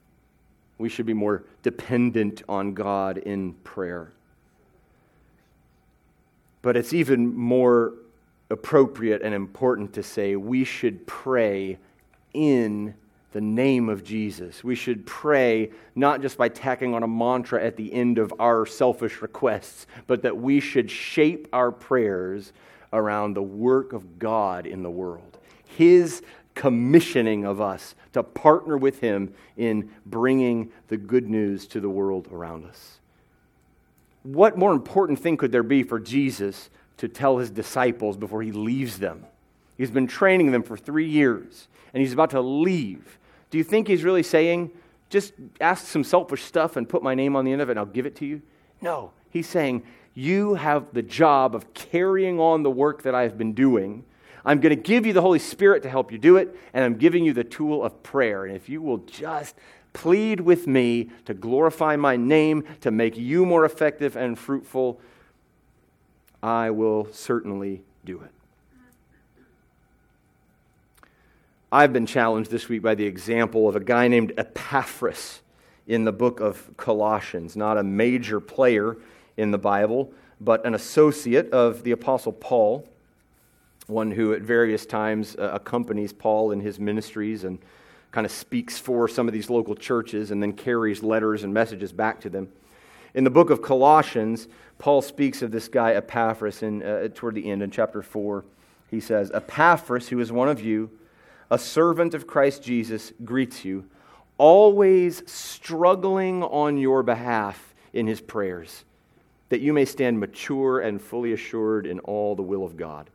We 0.77 0.89
should 0.89 1.07
be 1.07 1.15
more 1.15 1.45
dependent 1.63 2.43
on 2.49 2.75
God 2.75 3.19
in 3.19 3.55
prayer. 3.65 4.13
But 6.61 6.77
it's 6.77 6.93
even 6.93 7.35
more 7.35 7.95
appropriate 8.51 9.23
and 9.23 9.35
important 9.35 9.93
to 9.95 10.03
say 10.03 10.37
we 10.37 10.65
should 10.65 11.07
pray 11.07 11.79
in 12.33 12.95
the 13.35 13.41
name 13.41 13.89
of 13.89 14.05
Jesus. 14.05 14.63
We 14.63 14.77
should 14.77 15.05
pray 15.07 15.73
not 15.97 16.23
just 16.23 16.39
by 16.39 16.49
tacking 16.49 16.95
on 16.95 17.03
a 17.03 17.09
mantra 17.09 17.63
at 17.63 17.75
the 17.75 17.93
end 17.93 18.19
of 18.19 18.33
our 18.39 18.65
selfish 18.65 19.21
requests, 19.21 19.89
but 20.07 20.23
that 20.23 20.37
we 20.37 20.61
should 20.61 20.89
shape 20.89 21.49
our 21.53 21.73
prayers 21.73 22.53
around 22.93 23.35
the 23.35 23.43
work 23.43 23.93
of 23.93 24.21
God 24.21 24.69
in 24.69 24.85
the 24.85 24.91
world. 24.91 25.37
His 25.67 26.23
commissioning 26.55 27.45
of 27.45 27.61
us 27.61 27.97
to 28.13 28.23
partner 28.23 28.77
with 28.77 29.01
Him 29.01 29.35
in 29.57 29.91
bringing 30.07 30.71
the 30.87 30.97
good 30.97 31.29
news 31.29 31.67
to 31.67 31.81
the 31.81 31.91
world 31.91 32.29
around 32.31 32.65
us. 32.65 33.01
What 34.23 34.57
more 34.57 34.73
important 34.73 35.19
thing 35.19 35.37
could 35.37 35.51
there 35.51 35.65
be 35.65 35.83
for 35.83 35.99
Jesus 35.99 36.71
to 36.99 37.09
tell 37.09 37.39
His 37.39 37.51
disciples 37.51 38.17
before 38.17 38.43
He 38.43 38.53
leaves 38.53 39.01
them? 39.01 39.27
He's 39.77 39.91
been 39.91 40.07
training 40.07 40.53
them 40.53 40.63
for 40.63 40.77
three 40.77 41.09
years, 41.09 41.67
and 41.93 42.01
He's 42.01 42.13
about 42.13 42.31
to 42.31 42.41
leave. 42.41 43.19
Do 43.55 43.59
you 43.59 43.65
think 43.65 43.87
He's 43.87 44.03
really 44.03 44.25
saying, 44.25 44.73
just 45.11 45.33
ask 45.61 45.87
some 45.87 46.03
selfish 46.03 46.43
stuff 46.43 46.75
and 46.75 46.89
put 46.89 47.05
my 47.05 47.15
name 47.15 47.37
on 47.37 47.45
the 47.45 47.53
end 47.53 47.63
of 47.63 47.69
it 47.69 47.73
and 47.73 47.79
I'll 47.79 47.87
give 47.87 48.05
it 48.05 48.17
to 48.17 48.27
you? 48.27 48.43
No. 48.81 49.13
He's 49.31 49.49
saying, 49.49 49.85
you 50.13 50.55
have 50.55 50.93
the 50.93 51.03
job 51.03 51.55
of 51.55 51.73
carrying 51.73 52.41
on 52.41 52.65
the 52.65 52.71
work 52.71 53.05
that 53.05 53.15
I've 53.15 53.39
been 53.39 53.53
doing 53.53 54.05
I'm 54.45 54.61
going 54.61 54.77
to 54.77 54.83
give 54.83 55.07
you 55.07 55.13
the 55.13 55.23
Holy 55.23 55.39
Spirit 55.39 55.83
to 55.85 55.89
help 55.89 56.13
you 56.13 56.19
do 56.19 56.37
it, 56.37 56.55
and 56.75 56.85
I'm 56.85 56.97
giving 56.97 57.25
you 57.25 57.33
the 57.33 57.45
tool 57.45 57.83
of 57.83 58.03
prayer. 58.03 58.45
And 58.45 58.55
if 58.55 58.69
you 58.69 58.83
will 58.83 58.99
just 58.99 59.57
plead 59.95 60.41
with 60.41 60.67
me 60.67 61.11
to 61.25 61.33
glorify 61.33 61.97
my 61.97 62.17
name, 62.17 62.65
to 62.83 62.91
make 62.91 63.17
you 63.17 63.47
more 63.47 63.65
effective 63.65 64.17
and 64.17 64.39
fruitful, 64.39 65.01
I 66.43 66.71
will 66.71 67.09
certainly 67.11 67.83
do 68.05 68.21
it. 68.21 68.31
I've 71.75 71.93
been 71.93 72.07
challenged 72.07 72.53
this 72.53 72.69
week 72.69 72.83
by 72.83 72.95
the 72.95 73.05
example 73.05 73.69
of 73.69 73.75
a 73.75 73.81
guy 73.81 74.07
named 74.07 74.33
Epaphras 74.39 75.41
in 75.89 76.05
the 76.05 76.13
book 76.13 76.39
of 76.39 76.71
Colossians, 76.77 77.57
not 77.57 77.77
a 77.77 77.83
major 77.83 78.39
player 78.39 78.97
in 79.37 79.51
the 79.51 79.59
Bible, 79.59 80.13
but 80.41 80.65
an 80.65 80.75
associate 80.75 81.51
of 81.51 81.83
the 81.83 81.91
Apostle 81.91 82.31
Paul 82.31 82.89
one 83.89 84.13
who 84.13 84.33
at 84.35 84.41
various 84.41 84.87
times 84.87 85.35
uh, 85.35 85.51
accompanies 85.53 86.13
Paul 86.13 86.53
in 86.53 86.61
his 86.61 86.79
ministries 86.79 87.43
and 87.43 87.59
kind 88.13 88.25
of 88.25 88.31
speaks 88.31 88.79
for 88.79 89.09
some 89.09 89.27
of 89.27 89.35
these 89.35 89.51
local 89.51 89.75
churches 89.75 90.31
and 90.31 90.41
then 90.41 90.53
carries 90.53 91.03
letters 91.03 91.43
and 91.43 91.53
messages 91.53 91.93
back 91.93 92.21
to 92.21 92.31
them. 92.31 92.49
In 93.15 93.25
the 93.25 93.31
book 93.31 93.51
of 93.51 93.63
Colossians, 93.63 94.47
Paul 94.79 95.03
speaks 95.03 95.43
of 95.43 95.51
this 95.51 95.67
guy 95.67 95.95
Epaphras 95.95 96.63
in, 96.63 96.85
uh, 96.85 97.09
toward 97.13 97.35
the 97.35 97.51
end 97.51 97.65
in 97.65 97.73
chapter 97.73 98.01
4. 98.01 98.45
He 98.93 99.01
says, 99.01 99.33
Epaphras, 99.33 100.11
who 100.11 100.21
is 100.21 100.31
one 100.31 100.49
of 100.49 100.61
you, 100.61 100.89
a 101.51 101.59
servant 101.59 102.15
of 102.15 102.27
Christ 102.27 102.63
Jesus, 102.63 103.13
greets 103.25 103.65
you, 103.65 103.85
always 104.39 105.23
struggling 105.31 106.43
on 106.43 106.77
your 106.79 107.03
behalf 107.03 107.75
in 107.93 108.07
his 108.07 108.21
prayers, 108.21 108.85
that 109.49 109.61
you 109.61 109.73
may 109.73 109.85
stand 109.85 110.19
mature 110.19 110.81
and 110.81 111.01
fully 111.01 111.33
assured 111.33 111.87
in 111.87 112.01
all 112.01 112.35
the 112.35 112.43
will 112.43 112.65
of 112.65 112.77
God. 112.77 113.11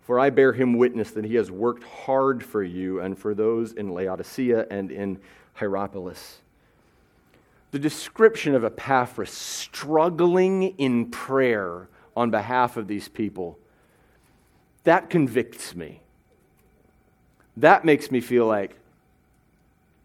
For 0.00 0.18
I 0.18 0.30
bear 0.30 0.52
him 0.52 0.76
witness 0.76 1.12
that 1.12 1.24
he 1.24 1.36
has 1.36 1.50
worked 1.50 1.84
hard 1.84 2.44
for 2.44 2.62
you 2.62 3.00
and 3.00 3.18
for 3.18 3.34
those 3.34 3.72
in 3.72 3.94
Laodicea 3.94 4.66
and 4.70 4.90
in 4.90 5.20
Hierapolis. 5.54 6.40
The 7.70 7.78
description 7.78 8.54
of 8.54 8.64
Epaphras 8.64 9.30
struggling 9.30 10.76
in 10.78 11.10
prayer 11.10 11.88
on 12.16 12.30
behalf 12.30 12.76
of 12.76 12.86
these 12.86 13.08
people, 13.08 13.58
that 14.84 15.10
convicts 15.10 15.74
me. 15.74 16.00
That 17.56 17.84
makes 17.84 18.10
me 18.10 18.20
feel 18.20 18.46
like 18.46 18.76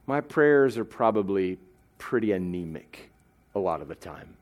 my 0.06 0.22
prayers 0.22 0.78
are 0.78 0.86
probably 0.86 1.58
pretty 1.97 2.32
anemic 2.32 3.10
a 3.56 3.60
lot 3.60 3.82
of 3.82 3.88
the 3.88 3.95
time. 3.95 4.36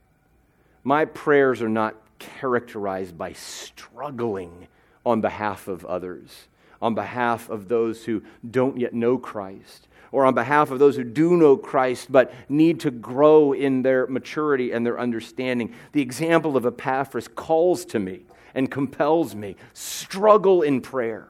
My 0.84 1.06
prayers 1.06 1.62
are 1.62 1.70
not 1.70 1.96
characterized 2.20 3.18
by 3.18 3.34
struggling 3.34 4.68
on 5.06 5.22
behalf 5.22 5.68
of 5.68 5.86
others, 5.86 6.48
on 6.82 6.96
behalf 6.96 7.50
of 7.50 7.68
those 7.68 8.06
who 8.06 8.24
don't 8.50 8.78
yet 8.78 8.94
know 8.94 9.18
Christ, 9.18 9.88
or 10.12 10.26
on 10.26 10.34
behalf 10.34 10.72
of 10.72 10.80
those 10.80 10.96
who 10.96 11.04
do 11.04 11.36
know 11.38 11.58
Christ 11.58 12.12
but 12.12 12.34
need 12.50 12.80
to 12.82 12.92
grow 12.92 13.54
in 13.54 13.82
their 13.82 14.08
maturity 14.08 14.72
and 14.72 14.86
their 14.86 15.00
understanding. 15.00 15.74
The 15.92 16.02
example 16.02 16.56
of 16.58 16.66
Epaphras 16.66 17.28
calls 17.28 17.86
to 17.86 18.00
me 18.00 18.22
and 18.54 18.72
compels 18.72 19.36
me 19.36 19.56
struggle 19.74 20.62
in 20.62 20.82
prayer 20.82 21.28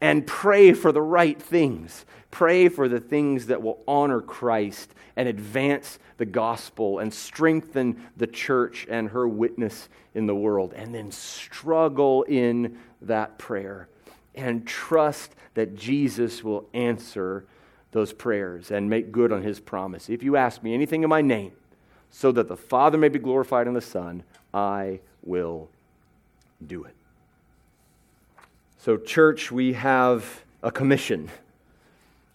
and 0.00 0.26
pray 0.26 0.72
for 0.72 0.92
the 0.92 1.02
right 1.02 1.40
things. 1.40 2.04
Pray 2.30 2.68
for 2.68 2.88
the 2.88 3.00
things 3.00 3.46
that 3.46 3.62
will 3.62 3.82
honor 3.86 4.20
Christ 4.20 4.94
and 5.16 5.28
advance 5.28 5.98
the 6.16 6.26
gospel 6.26 6.98
and 6.98 7.12
strengthen 7.12 8.06
the 8.16 8.26
church 8.26 8.86
and 8.88 9.10
her 9.10 9.28
witness 9.28 9.88
in 10.14 10.26
the 10.26 10.34
world. 10.34 10.72
And 10.74 10.94
then 10.94 11.10
struggle 11.10 12.22
in 12.22 12.78
that 13.02 13.38
prayer 13.38 13.88
and 14.34 14.66
trust 14.66 15.34
that 15.54 15.74
Jesus 15.74 16.44
will 16.44 16.68
answer 16.72 17.44
those 17.90 18.12
prayers 18.12 18.70
and 18.70 18.88
make 18.88 19.10
good 19.10 19.32
on 19.32 19.42
his 19.42 19.58
promise. 19.58 20.08
If 20.08 20.22
you 20.22 20.36
ask 20.36 20.62
me 20.62 20.72
anything 20.74 21.02
in 21.02 21.10
my 21.10 21.22
name, 21.22 21.52
so 22.10 22.32
that 22.32 22.48
the 22.48 22.56
Father 22.56 22.98
may 22.98 23.08
be 23.08 23.18
glorified 23.18 23.66
in 23.66 23.74
the 23.74 23.80
Son, 23.80 24.22
I 24.52 25.00
will 25.22 25.68
do 26.66 26.84
it. 26.84 26.94
So, 28.82 28.96
church, 28.96 29.52
we 29.52 29.74
have 29.74 30.42
a 30.62 30.70
commission. 30.70 31.28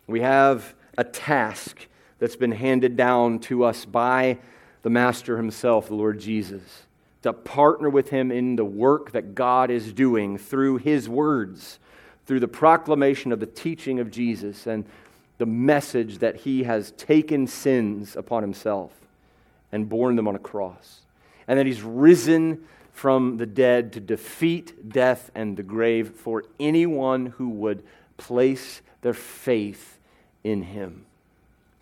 We 0.05 0.21
have 0.21 0.75
a 0.95 1.03
task 1.03 1.87
that's 2.19 2.35
been 2.35 2.51
handed 2.51 2.95
down 2.95 3.39
to 3.39 3.63
us 3.63 3.83
by 3.83 4.37
the 4.83 4.91
Master 4.91 5.37
himself, 5.37 5.87
the 5.87 5.95
Lord 5.95 6.19
Jesus, 6.19 6.83
to 7.23 7.33
partner 7.33 7.89
with 7.89 8.09
him 8.09 8.31
in 8.31 8.57
the 8.57 8.63
work 8.63 9.11
that 9.13 9.33
God 9.33 9.71
is 9.71 9.91
doing 9.91 10.37
through 10.37 10.77
his 10.77 11.09
words, 11.09 11.79
through 12.27 12.41
the 12.41 12.47
proclamation 12.47 13.31
of 13.31 13.39
the 13.39 13.47
teaching 13.47 13.99
of 13.99 14.11
Jesus 14.11 14.67
and 14.67 14.85
the 15.39 15.47
message 15.47 16.19
that 16.19 16.35
he 16.35 16.61
has 16.61 16.91
taken 16.91 17.47
sins 17.47 18.15
upon 18.15 18.43
himself 18.43 18.91
and 19.71 19.89
borne 19.89 20.15
them 20.15 20.27
on 20.27 20.35
a 20.35 20.39
cross, 20.39 20.99
and 21.47 21.57
that 21.57 21.65
he's 21.65 21.81
risen 21.81 22.63
from 22.95 23.35
the 23.35 23.45
dead 23.45 23.91
to 23.91 23.99
defeat 23.99 24.87
death 24.87 25.29
and 25.35 25.57
the 25.57 25.63
grave 25.63 26.11
for 26.11 26.45
anyone 26.61 27.25
who 27.25 27.49
would 27.49 27.83
place 28.15 28.81
their 29.01 29.13
faith 29.13 29.99
in 30.45 30.63
him. 30.63 31.05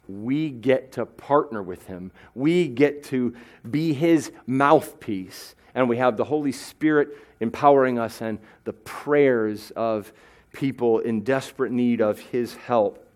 We 0.10 0.50
get 0.50 0.92
to 0.94 1.06
partner 1.06 1.62
with 1.62 1.86
him. 1.86 2.12
We 2.34 2.68
get 2.68 3.04
to 3.06 3.36
be 3.70 3.94
his 3.94 4.32
mouthpiece. 4.48 5.54
And 5.76 5.88
we 5.88 5.98
have 5.98 6.18
the 6.18 6.24
Holy 6.24 6.52
Spirit 6.52 7.10
empowering 7.40 8.00
us 8.00 8.20
and 8.20 8.40
the 8.64 8.74
prayers 8.74 9.72
of 9.76 10.12
people 10.52 10.98
in 10.98 11.22
desperate 11.22 11.72
need 11.72 12.02
of 12.02 12.18
his 12.18 12.56
help 12.56 13.08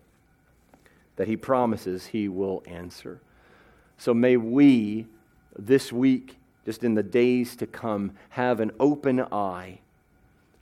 that 1.16 1.26
he 1.26 1.36
promises 1.36 2.06
he 2.06 2.28
will 2.28 2.62
answer. 2.64 3.20
So 3.96 4.14
may 4.14 4.36
we 4.36 5.06
this 5.58 5.92
week 5.92 6.37
just 6.68 6.84
in 6.84 6.92
the 6.92 7.02
days 7.02 7.56
to 7.56 7.66
come, 7.66 8.12
have 8.28 8.60
an 8.60 8.70
open 8.78 9.20
eye 9.32 9.78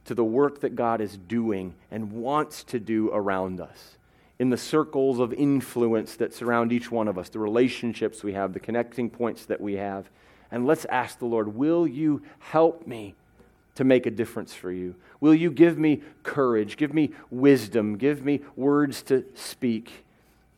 to 0.04 0.14
the 0.14 0.22
work 0.22 0.60
that 0.60 0.76
God 0.76 1.00
is 1.00 1.16
doing 1.16 1.74
and 1.90 2.12
wants 2.12 2.62
to 2.62 2.78
do 2.78 3.10
around 3.12 3.60
us. 3.60 3.96
In 4.38 4.50
the 4.50 4.56
circles 4.56 5.18
of 5.18 5.32
influence 5.32 6.14
that 6.14 6.32
surround 6.32 6.70
each 6.70 6.92
one 6.92 7.08
of 7.08 7.18
us, 7.18 7.28
the 7.28 7.40
relationships 7.40 8.22
we 8.22 8.34
have, 8.34 8.52
the 8.52 8.60
connecting 8.60 9.10
points 9.10 9.46
that 9.46 9.60
we 9.60 9.72
have. 9.74 10.08
And 10.52 10.64
let's 10.64 10.84
ask 10.84 11.18
the 11.18 11.26
Lord, 11.26 11.56
will 11.56 11.88
you 11.88 12.22
help 12.38 12.86
me 12.86 13.16
to 13.74 13.82
make 13.82 14.06
a 14.06 14.10
difference 14.12 14.54
for 14.54 14.70
you? 14.70 14.94
Will 15.18 15.34
you 15.34 15.50
give 15.50 15.76
me 15.76 16.02
courage? 16.22 16.76
Give 16.76 16.94
me 16.94 17.10
wisdom? 17.32 17.98
Give 17.98 18.24
me 18.24 18.42
words 18.54 19.02
to 19.02 19.24
speak? 19.34 20.04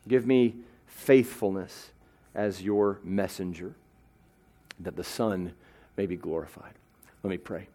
Give 0.06 0.26
me 0.26 0.56
faithfulness 0.86 1.92
as 2.34 2.60
your 2.60 3.00
messenger? 3.02 3.76
That 4.80 4.96
the 4.96 5.04
Son 5.04 5.52
may 5.96 6.06
be 6.06 6.16
glorified. 6.16 6.74
Let 7.22 7.30
me 7.30 7.38
pray. 7.38 7.68